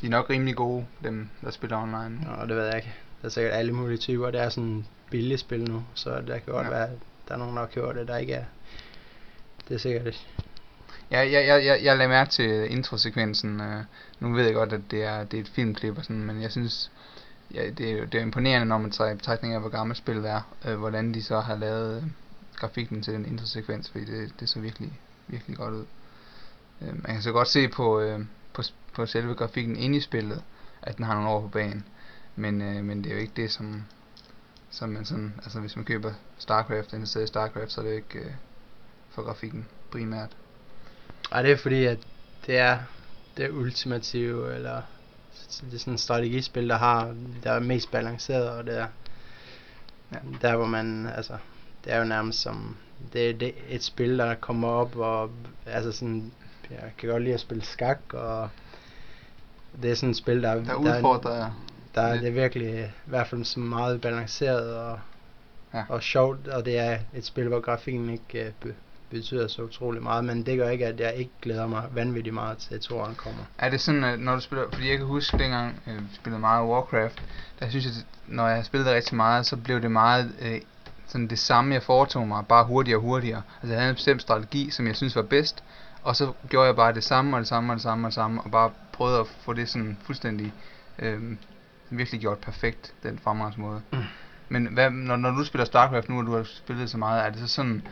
De 0.00 0.06
er 0.06 0.10
nok 0.10 0.30
rimelig 0.30 0.56
gode, 0.56 0.86
dem 1.04 1.28
der 1.44 1.50
spiller 1.50 1.82
online. 1.82 2.18
Og 2.38 2.48
det 2.48 2.56
ved 2.56 2.64
jeg 2.66 2.76
ikke. 2.76 2.94
Der 3.22 3.26
er 3.26 3.30
sikkert 3.30 3.54
alle 3.54 3.72
mulige 3.72 3.98
typer. 3.98 4.30
Det 4.30 4.40
er 4.40 4.48
sådan 4.48 4.86
billigt 5.10 5.40
spil 5.40 5.70
nu, 5.70 5.84
så 5.94 6.10
der 6.10 6.38
kan 6.38 6.42
godt 6.46 6.66
Ja. 6.66 6.72
ja. 6.72 6.78
være, 6.78 6.88
at 6.88 6.98
der 7.28 7.34
er 7.34 7.38
nogen, 7.38 7.54
der 7.56 7.62
har 7.62 7.68
købt 7.68 7.94
det, 7.96 8.08
der 8.08 8.16
ikke 8.16 8.32
er. 8.32 8.44
Det 9.68 9.74
er 9.74 9.78
sikkert 9.78 10.26
Ja, 11.12 11.18
jeg, 11.18 11.46
jeg, 11.46 11.64
jeg, 11.64 11.80
jeg 11.82 11.96
lagde 11.96 12.08
mærke 12.08 12.30
til 12.30 12.70
introsekvensen. 12.70 13.60
Øh, 13.60 13.84
nu 14.20 14.32
ved 14.32 14.44
jeg 14.44 14.54
godt, 14.54 14.72
at 14.72 14.80
det 14.90 15.04
er, 15.04 15.24
det 15.24 15.36
er 15.36 15.40
et 15.40 15.48
filmklip 15.48 15.98
og 15.98 16.04
sådan, 16.04 16.24
men 16.24 16.42
jeg 16.42 16.50
synes, 16.50 16.90
ja, 17.54 17.70
det, 17.70 17.92
er, 17.92 18.06
det 18.06 18.18
er 18.18 18.22
imponerende, 18.22 18.66
når 18.66 18.78
man 18.78 18.90
tager 18.90 19.10
i 19.10 19.14
betragtning 19.14 19.54
af, 19.54 19.60
hvor 19.60 19.68
gammelt 19.68 19.98
spillet 19.98 20.30
er, 20.30 20.40
øh, 20.64 20.78
hvordan 20.78 21.14
de 21.14 21.22
så 21.22 21.40
har 21.40 21.56
lavet 21.56 21.96
øh, 21.96 22.08
grafikken 22.56 23.02
til 23.02 23.14
den 23.14 23.26
introsekvens, 23.26 23.90
fordi 23.90 24.04
det, 24.04 24.40
det 24.40 24.48
så 24.48 24.60
virkelig, 24.60 25.00
virkelig 25.26 25.56
godt 25.56 25.74
ud. 25.74 25.84
Øh, 26.82 26.88
man 26.88 27.12
kan 27.12 27.22
så 27.22 27.32
godt 27.32 27.48
se 27.48 27.68
på, 27.68 28.00
øh, 28.00 28.20
på, 28.52 28.62
på 28.94 29.06
selve 29.06 29.34
grafikken 29.34 29.76
inde 29.76 29.96
i 29.96 30.00
spillet, 30.00 30.42
at 30.82 30.96
den 30.96 31.04
har 31.04 31.14
nogle 31.14 31.28
år 31.28 31.40
på 31.40 31.48
banen. 31.48 31.84
Men, 32.36 32.62
øh, 32.62 32.84
men 32.84 33.04
det 33.04 33.10
er 33.10 33.14
jo 33.14 33.20
ikke 33.20 33.36
det, 33.36 33.50
som, 33.52 33.84
som 34.70 34.88
man 34.88 35.04
sådan, 35.04 35.34
altså 35.36 35.60
hvis 35.60 35.76
man 35.76 35.84
køber 35.84 36.12
StarCraft, 36.38 36.92
investerer 36.92 37.24
i 37.24 37.26
StarCraft, 37.26 37.72
så 37.72 37.80
er 37.80 37.84
det 37.84 37.94
ikke 37.94 38.18
øh, 38.18 38.32
for 39.10 39.22
grafikken 39.22 39.66
primært. 39.90 40.36
Ej, 41.32 41.42
det 41.42 41.52
er 41.52 41.56
fordi, 41.56 41.84
at 41.84 41.98
det 42.46 42.58
er 42.58 42.78
det 43.36 43.50
ultimative, 43.50 44.54
eller 44.54 44.82
det 45.60 45.74
er 45.74 45.78
sådan 45.78 45.94
et 45.94 46.00
strategispil, 46.00 46.68
der 46.68 46.76
har, 46.76 47.14
der 47.44 47.52
er 47.52 47.60
mest 47.60 47.90
balanceret, 47.90 48.50
og 48.50 48.66
det 48.66 48.78
er 48.78 48.86
Ja. 50.12 50.18
der, 50.42 50.56
hvor 50.56 50.66
man, 50.66 51.06
altså, 51.06 51.36
det 51.84 51.92
er 51.92 51.98
jo 51.98 52.04
nærmest 52.04 52.40
som, 52.40 52.76
det 53.12 53.30
er 53.30 53.34
det, 53.34 53.54
et 53.68 53.82
spil, 53.82 54.18
der 54.18 54.34
kommer 54.34 54.68
op, 54.68 54.96
og 54.96 55.30
altså 55.66 55.92
sådan, 55.92 56.32
jeg 56.70 56.92
kan 56.98 57.08
godt 57.08 57.22
lide 57.22 57.34
at 57.34 57.40
spille 57.40 57.64
skak, 57.64 57.98
og 58.12 58.48
det 59.82 59.90
er 59.90 59.94
sådan 59.94 60.10
et 60.10 60.16
spil, 60.16 60.42
der, 60.42 60.54
Der 60.54 60.74
udfordrer 60.74 61.50
der 61.94 62.00
er 62.02 62.12
lidt. 62.12 62.22
det 62.24 62.34
virkelig 62.34 62.84
i 63.06 63.10
hvert 63.10 63.26
fald 63.26 63.44
så 63.44 63.60
meget 63.60 64.00
balanceret 64.00 64.76
og, 64.76 64.98
Ja. 65.74 65.84
og 65.88 66.02
sjovt, 66.02 66.48
og 66.48 66.64
det 66.64 66.78
er 66.78 66.98
et 67.14 67.24
spil, 67.24 67.48
hvor 67.48 67.60
grafikken 67.60 68.10
ikke 68.10 68.54
be, 68.60 68.74
betyder 69.12 69.48
så 69.48 69.62
utrolig 69.62 70.02
meget, 70.02 70.24
men 70.24 70.46
det 70.46 70.58
gør 70.58 70.68
ikke, 70.68 70.86
at 70.86 71.00
jeg 71.00 71.14
ikke 71.14 71.30
glæder 71.42 71.66
mig 71.66 71.82
vanvittigt 71.92 72.34
meget 72.34 72.58
til, 72.58 72.74
at 72.74 72.80
toren 72.80 73.14
kommer. 73.14 73.42
Er 73.58 73.70
det 73.70 73.80
sådan, 73.80 74.04
at 74.04 74.20
når 74.20 74.34
du 74.34 74.40
spiller, 74.40 74.64
fordi 74.72 74.88
jeg 74.88 74.98
kan 74.98 75.06
huske 75.06 75.38
dengang, 75.38 75.82
øh, 75.86 75.94
vi 75.96 76.14
spillede 76.14 76.40
meget 76.40 76.68
Warcraft, 76.68 77.22
der 77.60 77.70
synes 77.70 77.84
jeg, 77.84 77.92
når 78.26 78.48
jeg 78.48 78.64
spillede 78.64 78.88
det 78.88 78.96
rigtig 78.96 79.16
meget, 79.16 79.46
så 79.46 79.56
blev 79.56 79.82
det 79.82 79.90
meget 79.90 80.32
øh, 80.40 80.60
sådan 81.06 81.28
det 81.28 81.38
samme, 81.38 81.74
jeg 81.74 81.82
foretog 81.82 82.28
mig, 82.28 82.46
bare 82.46 82.64
hurtigere 82.64 82.98
og 82.98 83.02
hurtigere. 83.02 83.42
Altså 83.62 83.72
jeg 83.72 83.80
havde 83.80 83.90
en 83.90 83.94
bestemt 83.94 84.22
strategi, 84.22 84.70
som 84.70 84.86
jeg 84.86 84.96
synes 84.96 85.16
var 85.16 85.22
bedst, 85.22 85.64
og 86.02 86.16
så 86.16 86.32
gjorde 86.48 86.66
jeg 86.66 86.76
bare 86.76 86.94
det 86.94 87.04
samme, 87.04 87.36
og 87.36 87.40
det 87.40 87.48
samme, 87.48 87.72
og 87.72 87.76
det 87.76 87.82
samme, 87.82 88.06
og 88.06 88.08
det 88.08 88.14
samme, 88.14 88.40
og 88.42 88.50
bare 88.50 88.70
prøvede 88.92 89.20
at 89.20 89.26
få 89.26 89.52
det 89.52 89.68
sådan 89.68 89.98
fuldstændig, 90.04 90.52
øh, 90.98 91.20
virkelig 91.90 92.20
gjort 92.20 92.38
perfekt, 92.38 92.94
den 93.02 93.18
fremgangsmåde. 93.18 93.82
Mm. 93.92 93.98
Men 94.48 94.66
hvad, 94.66 94.90
når, 94.90 95.16
når 95.16 95.30
du 95.30 95.44
spiller 95.44 95.64
StarCraft 95.64 96.08
nu, 96.08 96.18
og 96.18 96.26
du 96.26 96.36
har 96.36 96.44
spillet 96.44 96.90
så 96.90 96.98
meget, 96.98 97.26
er 97.26 97.30
det 97.30 97.40
så 97.40 97.46
sådan, 97.46 97.82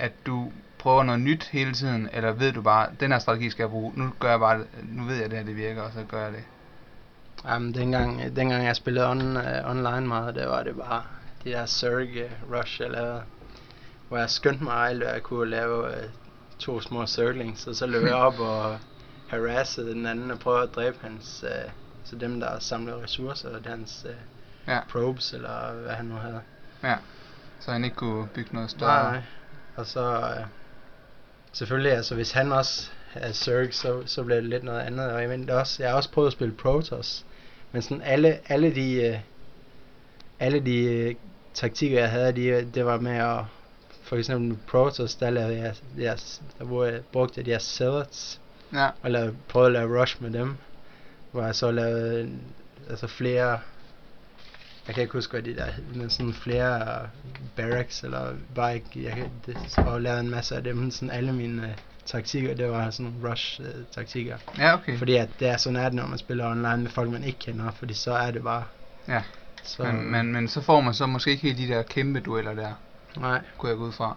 at 0.00 0.12
du 0.26 0.52
prøver 0.78 1.02
noget 1.02 1.20
nyt 1.20 1.48
hele 1.52 1.72
tiden, 1.72 2.08
eller 2.12 2.32
ved 2.32 2.52
du 2.52 2.62
bare, 2.62 2.88
den 3.00 3.12
her 3.12 3.18
strategi 3.18 3.50
skal 3.50 3.62
jeg 3.62 3.70
bruge, 3.70 3.92
nu 3.96 4.12
gør 4.20 4.30
jeg 4.30 4.38
bare 4.38 4.58
det, 4.58 4.66
nu 4.88 5.04
ved 5.04 5.14
jeg 5.14 5.24
at 5.24 5.30
det 5.30 5.38
her 5.38 5.46
det 5.46 5.56
virker, 5.56 5.82
og 5.82 5.92
så 5.94 6.04
gør 6.08 6.22
jeg 6.24 6.32
det. 6.32 6.44
Jamen, 7.44 7.74
dengang, 7.74 8.36
dengang 8.36 8.64
jeg 8.64 8.76
spillede 8.76 9.10
on, 9.10 9.36
uh, 9.36 9.70
online 9.70 10.06
meget, 10.06 10.34
der 10.34 10.46
var 10.48 10.62
det 10.62 10.76
bare 10.76 11.02
de 11.44 11.50
der 11.50 11.66
Zerg 11.66 12.08
uh, 12.24 12.58
rush, 12.58 12.80
jeg 12.80 12.90
lavede, 12.90 13.22
hvor 14.08 14.18
jeg 14.18 14.30
skyndte 14.30 14.64
mig 14.64 14.88
alt, 14.88 15.02
hvad 15.02 15.12
jeg 15.12 15.22
kunne 15.22 15.50
lave 15.50 15.80
uh, 15.84 15.94
to 16.58 16.80
små 16.80 17.06
circlings, 17.06 17.66
og 17.66 17.74
så 17.74 17.86
løb 17.86 18.02
jeg 18.02 18.14
op 18.14 18.40
og 18.40 18.78
harassede 19.28 19.90
den 19.94 20.06
anden 20.06 20.30
og 20.30 20.38
prøvede 20.38 20.62
at 20.62 20.74
dræbe 20.74 20.96
hans, 21.02 21.44
uh, 21.44 21.70
så 22.04 22.16
dem 22.16 22.40
der 22.40 22.58
samlede 22.58 23.02
ressourcer, 23.02 23.48
og 23.48 23.60
hans 23.66 24.06
uh, 24.08 24.14
Ja, 24.66 24.80
probes, 24.88 25.32
eller 25.32 25.72
hvad 25.72 25.92
han 25.92 26.04
nu 26.04 26.14
havde. 26.14 26.40
ja. 26.82 26.96
Så 27.60 27.72
han 27.72 27.84
ikke 27.84 27.96
kunne 27.96 28.28
bygge 28.28 28.50
noget 28.54 28.70
større. 28.70 29.12
Nej. 29.12 29.22
Og 29.80 29.86
så 29.86 30.00
øh, 30.10 30.44
selvfølgelig, 31.52 31.92
altså 31.92 32.14
hvis 32.14 32.32
han 32.32 32.52
også 32.52 32.90
er 33.14 33.32
Zerg, 33.32 33.74
så, 33.74 34.02
så 34.06 34.22
bliver 34.22 34.40
det 34.40 34.50
lidt 34.50 34.64
noget 34.64 34.80
andet. 34.80 35.12
Og 35.12 35.20
jeg, 35.20 35.28
mener, 35.28 35.54
også, 35.54 35.82
jeg 35.82 35.90
har 35.90 35.96
også 35.96 36.10
prøvet 36.10 36.26
at 36.26 36.32
spille 36.32 36.54
Protoss, 36.54 37.26
men 37.72 37.82
sådan 37.82 38.02
alle, 38.02 38.38
alle 38.46 38.74
de, 38.74 38.92
øh, 39.02 39.18
alle 40.40 40.60
de 40.60 40.82
øh, 40.84 41.14
taktikker, 41.54 41.98
jeg 41.98 42.10
havde, 42.10 42.32
de, 42.32 42.70
det 42.74 42.86
var 42.86 43.00
med 43.00 43.16
at, 43.16 43.38
for 44.02 44.16
eksempel 44.16 44.48
med 44.48 44.56
Protoss, 44.66 45.14
der 45.14 45.30
lavede 45.30 45.58
jeg, 45.58 45.74
jeg 45.98 46.18
der, 46.58 46.64
hvor 46.64 46.84
jeg 46.84 47.00
brugte 47.12 47.42
de 47.42 47.50
her 47.50 47.58
zealots, 47.58 48.40
Ja. 48.72 48.88
og 49.02 49.10
lavede, 49.10 49.34
prøvede 49.48 49.66
at 49.66 49.72
lave 49.72 50.02
rush 50.02 50.22
med 50.22 50.30
dem, 50.30 50.56
hvor 51.32 51.42
jeg 51.44 51.54
så 51.54 51.70
lavede 51.70 52.30
altså 52.90 53.06
flere, 53.06 53.58
jeg 54.86 54.94
kan 54.94 55.02
ikke 55.02 55.12
huske 55.12 55.30
hvad 55.30 55.42
de 55.42 55.56
der, 55.56 55.66
men 55.94 56.10
sådan 56.10 56.32
flere 56.32 57.00
barracks, 57.56 58.04
eller 58.04 58.34
bare 58.54 58.74
ikke, 58.74 59.04
jeg 59.04 59.12
kan, 59.12 59.30
det, 59.46 59.78
og 59.78 60.00
lavede 60.00 60.20
en 60.20 60.30
masse 60.30 60.56
af 60.56 60.64
dem, 60.64 60.90
sådan 60.90 61.10
alle 61.10 61.32
mine 61.32 61.62
uh, 61.62 61.68
taktikker, 62.06 62.54
det 62.54 62.70
var 62.70 62.90
sådan 62.90 63.14
rush 63.24 63.60
uh, 63.60 63.66
taktikker. 63.92 64.36
Ja, 64.58 64.74
okay. 64.74 64.98
Fordi 64.98 65.16
at 65.16 65.28
det 65.40 65.48
er 65.48 65.56
sådan 65.56 65.76
er 65.76 65.84
det, 65.84 65.94
når 65.94 66.06
man 66.06 66.18
spiller 66.18 66.50
online 66.50 66.76
med 66.76 66.90
folk, 66.90 67.10
man 67.10 67.24
ikke 67.24 67.38
kender, 67.38 67.70
fordi 67.70 67.94
så 67.94 68.12
er 68.12 68.30
det 68.30 68.42
bare... 68.42 68.64
Ja. 69.08 69.22
Så, 69.62 69.82
Men, 69.82 70.10
men, 70.10 70.32
men 70.32 70.48
så 70.48 70.60
får 70.60 70.80
man 70.80 70.94
så 70.94 71.06
måske 71.06 71.30
ikke 71.30 71.42
helt 71.42 71.58
de 71.58 71.68
der 71.68 71.82
kæmpe 71.82 72.20
dueller 72.20 72.54
der, 72.54 72.74
Nej, 73.16 73.42
kunne 73.58 73.70
jeg 73.70 73.78
gå 73.78 73.84
ud 73.84 73.92
fra. 73.92 74.16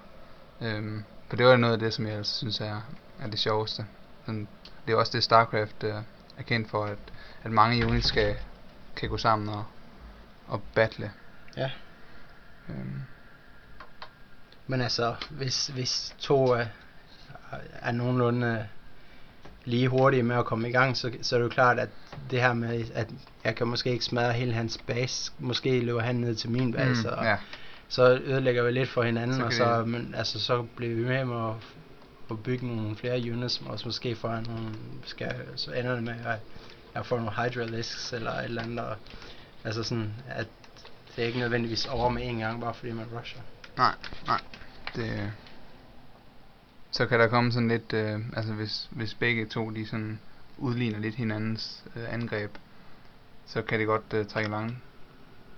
Øhm, 0.62 1.04
for 1.30 1.36
det 1.36 1.45
var 1.45 1.58
noget 1.58 1.73
af 1.73 1.80
det, 1.80 1.93
som 1.93 2.08
jeg 2.08 2.15
altså 2.15 2.36
synes 2.36 2.60
er, 2.60 2.82
er 3.19 3.28
det 3.28 3.39
sjoveste. 3.39 3.86
Sådan, 4.26 4.47
det 4.88 4.93
er 4.93 4.97
også 4.97 5.12
det 5.15 5.23
StarCraft 5.23 5.84
øh, 5.84 5.93
er 6.38 6.43
kendt 6.43 6.69
for, 6.69 6.86
at, 6.86 6.97
at 7.43 7.52
mange 7.52 7.86
units 7.86 8.08
skal, 8.08 8.36
kan 8.95 9.10
gå 9.10 9.17
sammen 9.17 9.49
og, 9.49 9.63
og 10.47 10.62
battle. 10.75 11.12
Ja. 11.58 11.71
Øhm, 12.69 13.01
men 14.67 14.82
altså, 14.82 15.15
hvis, 15.29 15.67
hvis 15.67 16.15
to 16.19 16.45
er, 16.45 16.65
er 17.82 17.91
nogenlunde 17.91 18.67
lige 19.65 19.88
hurtige 19.88 20.23
med 20.23 20.36
at 20.36 20.45
komme 20.45 20.69
i 20.69 20.71
gang, 20.71 20.97
så, 20.97 21.12
så 21.21 21.36
er 21.36 21.39
det 21.39 21.43
jo 21.43 21.49
klart, 21.49 21.79
at 21.79 21.89
det 22.32 22.41
her 22.41 22.53
med, 22.53 22.86
at 22.93 23.08
jeg 23.43 23.56
kan 23.56 23.67
måske 23.67 23.91
ikke 23.91 24.06
smadre 24.06 24.34
hele 24.34 24.53
hans 24.53 24.77
base, 24.88 25.32
måske 25.39 25.79
løber 25.79 26.01
han 26.01 26.15
ned 26.15 26.36
til 26.36 26.49
min 26.49 26.71
base, 26.73 27.01
mm, 27.08 27.17
og 27.17 27.23
ja. 27.25 27.38
så 27.88 28.19
ødelægger 28.23 28.63
vi 28.63 28.71
lidt 28.71 28.89
for 28.89 29.03
hinanden, 29.03 29.38
Så 29.38 29.45
og 29.45 29.53
så, 29.53 29.79
det- 29.79 29.88
men, 29.88 30.15
altså, 30.17 30.39
så 30.39 30.62
bliver 30.75 30.95
vi 30.95 31.03
med 31.03 31.25
med 31.25 31.49
at, 31.49 31.56
at 32.32 32.43
bygge 32.43 32.67
nogle 32.67 32.95
flere 32.95 33.32
units, 33.32 33.62
og 33.65 33.67
også 33.71 33.88
måske 33.88 34.15
får 34.15 34.29
jeg 34.29 34.41
nogle, 34.41 34.69
skal, 35.06 35.36
så 35.56 35.71
ender 35.71 35.93
det 35.93 36.03
med, 36.03 36.13
at 36.25 36.39
jeg 36.95 37.06
får 37.06 37.17
nogle 37.17 37.32
Hydralisks 37.32 38.13
eller 38.13 38.32
et 38.32 38.43
eller 38.43 38.62
andet, 38.63 38.79
og, 38.79 38.95
altså 39.63 39.84
sådan, 39.84 40.13
at 40.30 40.47
det 41.15 41.23
er 41.23 41.28
ikke 41.28 41.39
nødvendigvis 41.39 41.86
over 41.86 42.10
med 42.10 42.30
en 42.30 42.38
gang, 42.38 42.62
bare 42.62 42.73
fordi 42.73 42.91
man 42.91 43.06
rusher. 43.17 43.41
Nej, 43.78 43.95
nej. 44.28 44.41
Det, 44.95 45.32
så 46.91 47.06
kan 47.06 47.19
der 47.19 47.28
komme 47.28 47.52
sådan 47.52 47.67
lidt, 47.67 47.93
øh, 47.93 48.19
altså 48.36 48.54
hvis, 48.54 48.88
hvis 48.91 49.13
begge 49.13 49.45
to 49.45 49.69
de 49.69 49.88
sådan 49.88 50.19
udligner 50.58 50.99
lidt 50.99 51.15
hinandens 51.15 51.84
øh, 51.95 52.13
angreb, 52.13 52.52
så 53.45 53.62
kan 53.62 53.80
det 53.80 53.88
godt 53.88 54.13
øh, 54.13 54.26
trække 54.26 54.49
lang, 54.49 54.84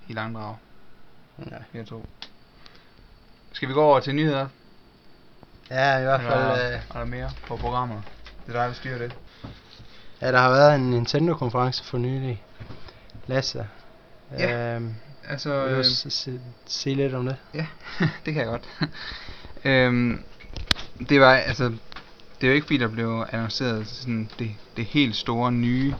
i 0.08 0.12
langdrag, 0.12 0.56
Ja. 1.50 1.56
jeg 1.74 1.86
to. 1.86 2.06
Skal 3.52 3.68
vi 3.68 3.72
gå 3.74 3.82
over 3.82 4.00
til 4.00 4.14
nyheder? 4.14 4.48
Ja, 5.70 5.98
i 5.98 6.02
hvert 6.02 6.20
fald, 6.20 6.32
Eller 6.34 6.52
øh, 6.52 6.80
er 6.94 6.98
der 6.98 7.04
mere 7.04 7.30
på 7.46 7.56
programmet? 7.56 8.02
Det 8.46 8.54
er 8.54 8.58
dig, 8.60 8.68
der 8.68 8.74
styrer 8.74 8.98
det. 8.98 9.16
Ja, 10.20 10.32
der 10.32 10.38
har 10.38 10.50
været 10.50 10.74
en 10.74 10.90
Nintendo-konference 10.90 11.84
for 11.84 11.98
nylig. 11.98 12.44
Lasse. 13.26 13.68
Ja, 14.30 14.76
Øhm, 14.76 14.94
Altså, 15.28 15.62
vil 15.64 15.72
du 15.72 15.78
øh, 15.78 15.84
s- 15.84 16.06
s- 16.12 16.28
sige 16.66 16.94
lidt 16.94 17.14
om 17.14 17.26
det? 17.26 17.36
Ja, 17.54 17.66
det 18.26 18.34
kan 18.34 18.36
jeg 18.36 18.46
godt. 18.46 18.68
øhm, 19.64 20.24
det 21.08 21.20
var 21.20 21.32
altså, 21.34 21.64
det 22.40 22.46
er 22.46 22.48
jo 22.48 22.52
ikke 22.54 22.64
fordi 22.66 22.78
der 22.78 22.88
blev 22.88 23.26
annonceret 23.32 23.86
sådan 23.86 24.30
det, 24.38 24.50
det 24.76 24.84
helt 24.84 25.16
store 25.16 25.52
nye 25.52 25.94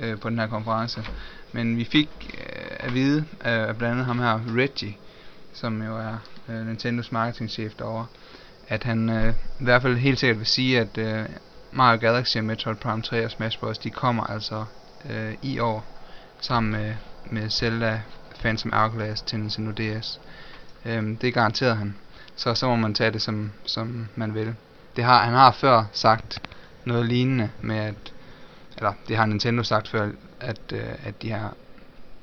øh, 0.00 0.18
på 0.20 0.30
den 0.30 0.38
her 0.38 0.46
konference, 0.46 1.04
men 1.52 1.76
vi 1.76 1.84
fik 1.84 2.08
øh, 2.38 2.66
at 2.80 2.94
vide 2.94 3.18
øh, 3.20 3.68
af 3.68 3.76
blandt 3.78 3.92
andet 3.92 4.06
ham 4.06 4.18
her 4.18 4.40
Reggie, 4.56 4.94
som 5.52 5.82
jo 5.82 5.96
er 5.98 6.18
øh, 6.48 6.66
Nintendos 6.66 7.12
marketingchef 7.12 7.72
derovre, 7.78 8.06
at 8.68 8.84
han 8.84 9.08
øh, 9.10 9.34
i 9.60 9.64
hvert 9.64 9.82
fald 9.82 9.96
helt 9.96 10.18
sikkert 10.18 10.38
vil 10.38 10.46
sige, 10.46 10.80
at 10.80 10.98
øh, 10.98 11.24
Mario 11.70 11.98
Galaxy 12.00 12.36
og 12.36 12.44
Metroid 12.44 12.76
Prime 12.76 13.02
3 13.02 13.24
og 13.24 13.30
Smash 13.30 13.58
Bros. 13.60 13.78
de 13.78 13.90
kommer 13.90 14.24
altså 14.24 14.64
øh, 15.10 15.34
i 15.42 15.58
år 15.58 15.84
sammen 16.40 16.72
med, 16.72 16.94
med 17.30 17.50
Zelda 17.50 18.02
Phantom 18.40 18.72
Hourglass 18.72 19.22
til 19.22 19.38
Nintendo 19.38 19.72
DS. 19.72 20.20
Øhm, 20.84 21.16
det 21.16 21.34
garanterede 21.34 21.74
han. 21.74 21.94
Så 22.36 22.54
så 22.54 22.66
må 22.66 22.76
man 22.76 22.94
tage 22.94 23.10
det 23.10 23.22
som, 23.22 23.52
som 23.64 24.08
man 24.14 24.34
vil. 24.34 24.54
Det 24.96 25.04
har, 25.04 25.24
han 25.24 25.34
har 25.34 25.52
før 25.52 25.84
sagt 25.92 26.42
noget 26.84 27.06
lignende 27.06 27.50
med 27.60 27.76
at, 27.76 28.12
eller 28.76 28.92
det 29.08 29.16
har 29.16 29.26
Nintendo 29.26 29.62
sagt 29.62 29.88
før, 29.88 30.10
at, 30.40 30.60
øh, 30.72 30.82
at 31.04 31.22
de 31.22 31.30
har 31.30 31.54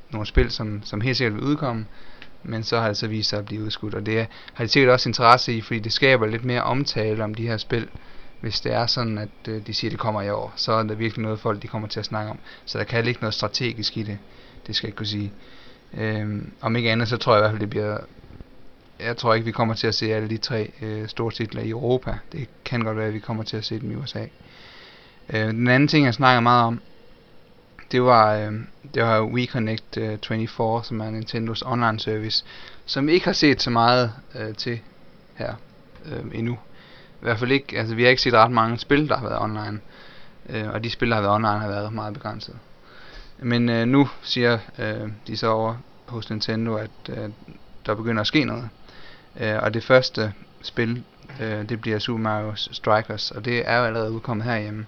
nogle 0.10 0.28
spil, 0.28 0.52
som, 0.52 0.84
som 0.84 1.02
helt 1.02 1.18
sikkert 1.18 1.34
vil 1.34 1.44
udkomme, 1.44 1.86
men 2.44 2.64
så 2.64 2.80
har 2.80 2.88
det 2.88 2.98
så 2.98 3.08
vist 3.08 3.30
sig 3.30 3.40
at 3.40 3.46
blive 3.46 3.64
udskudt, 3.64 3.96
og 3.96 4.06
det 4.06 4.28
har 4.54 4.64
de 4.64 4.70
sikkert 4.70 4.94
også 4.94 5.10
interesse 5.10 5.54
i, 5.54 5.62
fordi 5.62 5.80
det 5.80 5.94
skaber 5.94 6.28
lidt 6.28 6.46
mere 6.46 6.64
omtale 6.64 7.24
om 7.24 7.34
de 7.34 7.48
her 7.48 7.58
spil, 7.58 7.90
hvis 8.42 8.62
det 8.62 8.74
er 8.74 8.86
sådan, 8.86 9.18
at 9.18 9.30
øh, 9.48 9.68
de 9.68 9.74
siger, 9.74 9.90
at 9.90 9.92
det 9.92 10.00
kommer 10.00 10.22
i 10.22 10.30
år, 10.30 10.54
så 10.56 10.72
er 10.72 10.84
der 10.84 10.96
virkelig 10.96 11.24
noget 11.24 11.40
folk, 11.40 11.62
de 11.62 11.68
kommer 11.68 11.88
til 11.88 12.00
at 12.00 12.06
snakke 12.06 12.32
om. 12.32 12.40
Så 12.66 12.78
der 12.78 12.84
kan 12.84 13.06
ligge 13.06 13.22
noget 13.22 13.34
strategisk 13.34 13.98
i 13.98 14.04
det, 14.04 14.18
det 14.68 14.76
skal 14.76 14.88
jeg 14.88 14.90
ikke 14.90 14.98
kunne 14.98 15.08
sige. 15.08 15.32
Øhm, 15.94 16.52
om 16.62 16.76
ikke 16.76 16.92
andet, 16.92 17.08
så 17.08 17.18
tror 17.18 17.34
jeg 17.34 17.40
i 17.40 17.42
hvert 17.42 17.52
fald, 17.52 17.62
det 17.62 17.70
bliver... 17.70 17.98
Jeg 19.00 19.18
tror 19.18 19.34
ikke, 19.34 19.46
vi 19.46 19.52
kommer 19.52 19.74
til 19.74 19.88
at 19.88 19.96
se 19.96 20.14
alle 20.14 20.30
de 20.30 20.38
tre 20.38 20.72
øh, 20.82 21.08
store 21.08 21.32
titler 21.32 21.62
i 21.62 21.70
Europa. 21.70 22.18
Det 22.32 22.50
kan 22.66 22.82
godt 22.82 22.98
være, 22.98 23.08
at 23.08 23.14
vi 23.14 23.20
kommer 23.20 23.44
til 23.44 23.58
at 23.58 23.66
se 23.66 23.80
dem 23.80 23.92
i 23.92 23.96
USA. 23.96 24.26
Øh, 25.30 25.48
den 25.48 25.68
anden 25.68 25.88
ting, 25.88 26.06
jeg 26.06 26.14
snakker 26.14 26.42
meget 26.42 26.66
om, 26.66 26.82
det 27.92 28.04
var, 28.04 28.36
øh, 28.36 28.52
det 28.94 29.04
var 29.04 29.22
WeConnect 29.22 29.98
øh, 29.98 30.18
24, 30.28 30.84
som 30.84 31.02
er 31.02 31.10
Nintendos 31.10 31.64
online 31.66 32.00
service, 32.00 32.46
som 32.86 33.08
vi 33.08 33.12
ikke 33.12 33.26
har 33.26 33.34
set 33.34 33.62
så 33.62 33.70
meget 33.70 34.14
øh, 34.36 34.56
til 34.56 34.80
her 35.36 35.54
øh, 36.06 36.40
endnu. 36.40 36.54
I 37.22 37.24
hvert 37.24 37.40
fald 37.40 37.52
ikke, 37.52 37.80
altså 37.80 37.96
vi 37.96 38.04
har 38.04 38.10
ikke 38.10 38.22
set 38.22 38.34
ret 38.34 38.52
mange 38.52 38.78
spil, 38.78 39.10
der 39.10 39.18
har 39.18 39.28
været 39.28 39.42
online. 39.42 39.80
Øh, 40.50 40.70
og 40.70 40.84
de 40.84 40.90
spil, 40.90 41.10
der 41.10 41.16
har 41.16 41.22
været 41.22 41.36
online, 41.36 41.60
har 41.60 41.68
været 41.68 41.94
meget 41.94 42.14
begrænset. 42.14 42.56
Men 43.40 43.70
øh, 43.70 43.88
nu 43.88 44.10
siger 44.22 44.60
øh, 44.80 45.10
de 45.28 45.38
så 45.38 45.48
over 45.48 45.76
hos 46.06 46.30
Nintendo, 46.30 46.76
at 46.76 46.92
øh, 47.10 47.30
der 47.86 47.96
begynder 47.96 48.22
at 48.22 48.28
ske 48.28 48.46
noget. 48.46 48.70
Øh, 49.40 49.56
og 49.62 49.74
det 49.74 49.84
første 49.84 50.34
spil, 50.62 51.04
øh, 51.42 51.70
det 51.70 51.82
bliver 51.82 52.00
Super 52.00 52.20
Mario 52.20 52.56
Strikers, 52.56 53.32
og 53.32 53.46
det 53.46 53.70
er 53.70 53.78
jo 53.78 53.84
allerede 53.84 54.12
udkommet 54.12 54.46
herhjemme. 54.46 54.86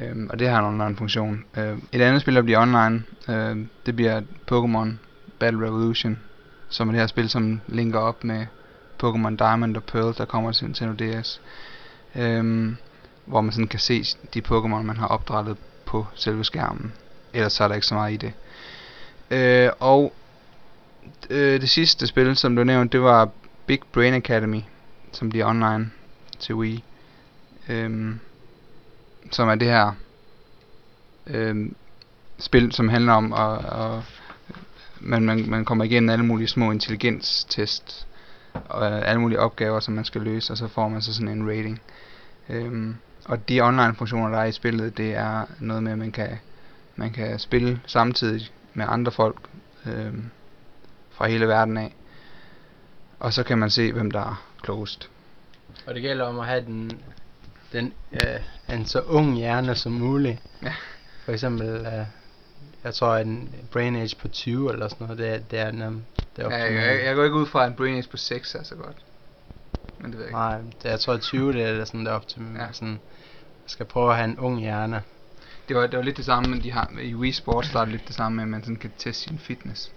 Øh, 0.00 0.26
og 0.30 0.38
det 0.38 0.48
har 0.48 0.58
en 0.58 0.80
online 0.80 0.96
funktion. 0.96 1.44
Øh, 1.56 1.78
et 1.92 2.00
andet 2.00 2.20
spil, 2.20 2.34
der 2.34 2.42
bliver 2.42 2.60
online, 2.60 3.02
øh, 3.28 3.66
det 3.86 3.96
bliver 3.96 4.20
Pokémon 4.52 4.88
Battle 5.38 5.66
Revolution, 5.66 6.18
som 6.68 6.88
er 6.88 6.92
det 6.92 7.00
her 7.00 7.06
spil, 7.06 7.28
som 7.28 7.60
linker 7.66 7.98
op 7.98 8.24
med 8.24 8.46
Pokémon 9.02 9.36
Diamond 9.36 9.76
og 9.76 9.84
Pearl, 9.84 10.14
der 10.18 10.24
kommer 10.24 10.52
til 10.52 10.64
Nintendo 10.64 11.20
DS. 11.20 11.40
Øh, 12.16 12.72
hvor 13.24 13.40
man 13.40 13.52
sådan 13.52 13.68
kan 13.68 13.80
se 13.80 14.04
de 14.34 14.42
Pokémon, 14.48 14.82
man 14.82 14.96
har 14.96 15.06
opdrettet 15.06 15.56
på 15.86 16.06
selve 16.14 16.44
skærmen. 16.44 16.92
Ellers 17.32 17.52
så 17.52 17.64
er 17.64 17.68
der 17.68 17.74
ikke 17.74 17.86
så 17.86 17.94
meget 17.94 18.12
i 18.12 18.16
det. 18.16 18.32
Øh, 19.30 19.70
og 19.80 20.12
øh, 21.30 21.60
det 21.60 21.70
sidste 21.70 22.06
spil, 22.06 22.36
som 22.36 22.56
du 22.56 22.64
nævnte, 22.64 22.98
det 22.98 23.04
var 23.04 23.30
Big 23.66 23.80
Brain 23.92 24.14
Academy, 24.14 24.60
som 25.12 25.28
bliver 25.28 25.46
online 25.46 25.90
til 26.38 26.54
Wii. 26.54 26.84
Øhm, 27.68 28.20
som 29.30 29.48
er 29.48 29.54
det 29.54 29.68
her 29.68 29.92
øhm, 31.26 31.74
spil, 32.38 32.72
som 32.72 32.88
handler 32.88 33.12
om 33.12 33.32
at, 33.32 33.58
at 33.58 34.02
man, 35.00 35.22
man, 35.22 35.44
man 35.48 35.64
kommer 35.64 35.84
igennem 35.84 36.10
alle 36.10 36.24
mulige 36.24 36.48
små 36.48 36.70
intelligenstest 36.70 38.06
og 38.52 38.92
øh, 38.92 39.08
alle 39.08 39.20
mulige 39.20 39.40
opgaver, 39.40 39.80
som 39.80 39.94
man 39.94 40.04
skal 40.04 40.20
løse, 40.20 40.52
og 40.52 40.56
så 40.56 40.68
får 40.68 40.88
man 40.88 41.02
så 41.02 41.14
sådan 41.14 41.28
en 41.28 41.48
rating. 41.48 41.80
Øhm, 42.48 42.96
og 43.24 43.48
de 43.48 43.60
online 43.60 43.94
funktioner, 43.94 44.28
der 44.28 44.38
er 44.38 44.44
i 44.44 44.52
spillet, 44.52 44.96
det 44.96 45.14
er 45.14 45.44
noget 45.60 45.82
med, 45.82 45.92
at 45.92 45.98
man 45.98 46.12
kan, 46.12 46.38
man 46.98 47.12
kan 47.12 47.38
spille 47.38 47.80
samtidig 47.86 48.50
med 48.74 48.86
andre 48.88 49.12
folk 49.12 49.36
øhm, 49.86 50.30
fra 51.10 51.28
hele 51.28 51.48
verden 51.48 51.76
af. 51.76 51.94
Og 53.20 53.32
så 53.32 53.42
kan 53.42 53.58
man 53.58 53.70
se, 53.70 53.92
hvem 53.92 54.10
der 54.10 54.20
er 54.20 54.44
klogest. 54.62 55.10
Og 55.86 55.94
det 55.94 56.02
gælder 56.02 56.24
om 56.24 56.40
at 56.40 56.46
have 56.46 56.64
den, 56.64 57.00
den 57.72 57.92
øh, 58.12 58.74
en 58.74 58.86
så 58.86 59.00
ung 59.00 59.36
hjerne 59.36 59.74
som 59.74 59.92
muligt. 59.92 60.38
Ja. 60.62 60.74
For 61.24 61.32
eksempel, 61.32 61.68
øh, 61.68 62.06
jeg 62.84 62.94
tror, 62.94 63.08
at 63.08 63.26
en 63.26 63.54
brain 63.72 63.96
age 63.96 64.16
på 64.16 64.28
20 64.28 64.72
eller 64.72 64.88
sådan 64.88 65.06
noget, 65.06 65.18
det 65.18 65.28
er, 65.28 65.38
det 65.38 65.58
er, 65.58 65.70
nem, 65.70 66.04
det 66.36 66.44
er 66.44 66.50
Ja, 66.50 66.64
jeg, 66.64 66.74
jeg, 66.74 67.04
jeg 67.04 67.14
går 67.14 67.24
ikke 67.24 67.36
ud 67.36 67.46
fra, 67.46 67.64
at 67.64 67.70
en 67.70 67.76
Brain 67.76 67.96
Age 67.96 68.08
på 68.10 68.16
6 68.16 68.54
er 68.54 68.62
så 68.62 68.74
godt. 68.74 68.96
Men 69.98 70.10
det 70.10 70.18
ved 70.18 70.24
jeg 70.24 70.28
ikke. 70.28 70.38
Nej, 70.38 70.58
det, 70.82 70.84
jeg 70.84 71.00
tror, 71.00 71.12
at 71.12 71.20
20 71.20 71.52
det 71.52 71.62
er 71.62 71.84
sådan, 71.84 72.00
det 72.00 72.08
er 72.08 72.14
op 72.14 72.28
til 72.28 72.42
ja. 72.58 72.72
sådan, 72.72 73.00
jeg 73.62 73.70
skal 73.70 73.86
prøve 73.86 74.10
at 74.10 74.16
have 74.16 74.30
en 74.30 74.38
ung 74.38 74.60
hjerne. 74.60 75.02
Det 75.68 75.76
var, 75.76 75.86
det 75.86 75.96
var 75.96 76.04
lidt 76.04 76.16
det 76.16 76.24
samme, 76.24 76.50
men 76.50 76.62
de 76.62 76.72
har, 76.72 76.90
i 77.02 77.14
Wii 77.14 77.32
Sports 77.32 77.70
der 77.70 77.80
er 77.80 77.84
det 77.84 77.92
lidt 77.92 78.08
det 78.08 78.14
samme 78.16 78.36
med, 78.36 78.42
at 78.44 78.48
man 78.48 78.62
sådan 78.62 78.76
kan 78.76 78.90
teste 78.98 79.22
sin 79.22 79.38
fitness. 79.38 79.90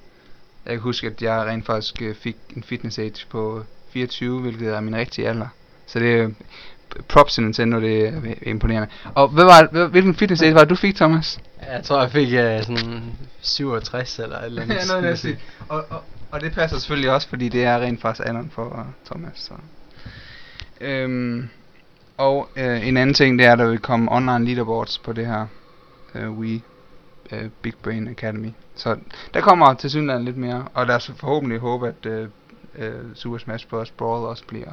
Jeg 0.66 0.74
kan 0.74 0.82
huske, 0.82 1.08
at 1.08 1.22
jeg 1.22 1.46
rent 1.46 1.66
faktisk 1.66 2.02
øh, 2.02 2.16
fik 2.16 2.36
en 2.56 2.64
fitness 2.64 3.00
age 3.00 3.26
på 3.30 3.64
24, 3.94 4.42
hvilket 4.42 4.68
er 4.68 4.80
min 4.82 4.96
rigtige 4.96 5.28
alder. 5.30 5.48
Så 5.88 6.00
det 6.00 6.20
er 6.20 6.30
props 7.08 7.34
til 7.34 7.44
Nintendo, 7.44 7.82
det 7.82 8.08
er 8.08 8.18
øh, 8.24 8.36
imponerende. 8.42 8.88
Og 9.16 9.28
hvad 9.28 9.44
var, 9.44 9.88
hvilken 9.88 10.16
fitness 10.16 10.42
age 10.42 10.54
var 10.54 10.60
det, 10.60 10.70
du 10.70 10.76
fik, 10.76 10.96
Thomas? 10.96 11.40
Jeg 11.72 11.84
tror, 11.84 12.02
jeg 12.02 12.12
fik 12.12 12.34
øh, 12.34 12.64
sådan 12.64 13.04
67 13.42 14.20
eller 14.20 14.38
et 14.40 14.46
eller 14.46 14.62
andet. 14.64 14.76
ja, 14.76 15.02
noget 15.02 15.20
sige. 15.20 15.40
og, 15.70 15.86
og, 15.90 16.04
og 16.32 16.42
det 16.42 16.54
passer 16.54 16.78
selvfølgelig 16.78 17.12
også, 17.12 17.30
fordi 17.30 17.50
det 17.50 17.64
er 17.64 17.80
rent 17.80 18.02
faktisk 18.02 18.28
alderen 18.28 18.50
for 18.54 18.66
uh, 18.66 18.86
Thomas. 19.06 19.34
Så. 19.36 19.54
Øhm, 20.82 21.50
Og 22.18 22.50
øh, 22.56 22.88
en 22.88 22.98
anden 22.98 23.14
ting, 23.14 23.40
det 23.40 23.48
er, 23.48 23.54
at 23.54 23.60
der 23.60 23.66
vil 23.70 23.80
komme 23.80 24.12
online 24.12 24.46
leaderboards 24.46 24.98
på 24.98 25.14
det 25.14 25.26
her 25.26 25.46
øh, 26.16 26.32
Wii 26.32 26.64
øh, 27.32 27.50
Big 27.62 27.74
Brain 27.84 28.08
Academy. 28.08 28.52
Så 28.76 28.98
der 29.34 29.42
kommer 29.42 29.74
til 29.74 29.90
synligheden 29.90 30.26
lidt 30.26 30.38
mere, 30.38 30.68
og 30.74 30.88
lad 30.88 30.96
os 30.96 31.12
forhåbentlig 31.16 31.60
håbe, 31.60 31.88
at 31.88 32.06
øh, 32.06 32.30
øh, 32.76 33.16
Super 33.16 33.38
Smash 33.38 33.68
Bros. 33.68 33.92
Brawl 33.92 34.26
også 34.28 34.44
bliver 34.48 34.72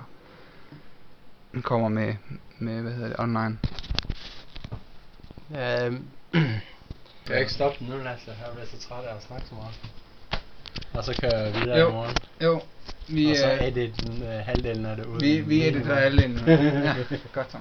kommer 1.62 1.88
med, 1.88 2.14
med 2.59 2.83
hvad 2.83 2.92
hedder 2.92 3.09
det, 3.09 3.16
online. 3.18 3.59
Øhm, 5.51 6.05
jeg 6.33 6.61
kan 7.27 7.38
ikke 7.38 7.53
stoppe 7.53 7.79
den 7.79 7.88
nu, 7.88 7.96
Lasse. 8.05 8.31
Jeg 8.31 8.37
bliver 8.53 8.66
så 8.66 8.88
træt 8.88 9.05
af 9.05 9.16
at 9.16 9.22
snakke 9.22 9.46
så 9.46 9.55
meget. 9.55 9.74
Og 10.94 11.05
så 11.05 11.20
kører 11.20 11.44
jeg 11.44 11.55
videre 11.55 11.79
Jo. 11.79 11.88
i 11.88 11.92
morgen. 11.92 12.16
Jo, 12.42 12.61
vi, 13.09 13.31
og 13.31 13.37
så 13.37 13.53
øh, 13.53 13.68
edit 13.68 14.01
den, 14.07 14.22
øh, 14.22 14.29
halvdelen 14.29 14.87
af 14.87 14.96
det 14.96 15.07
ud. 15.07 15.20
vi, 15.20 15.40
vi 15.40 15.68
editerer 15.68 15.96
alle 15.96 16.24
ind. 16.24 16.38
ja, 16.48 16.94
godt 17.33 17.53
så. 17.53 17.59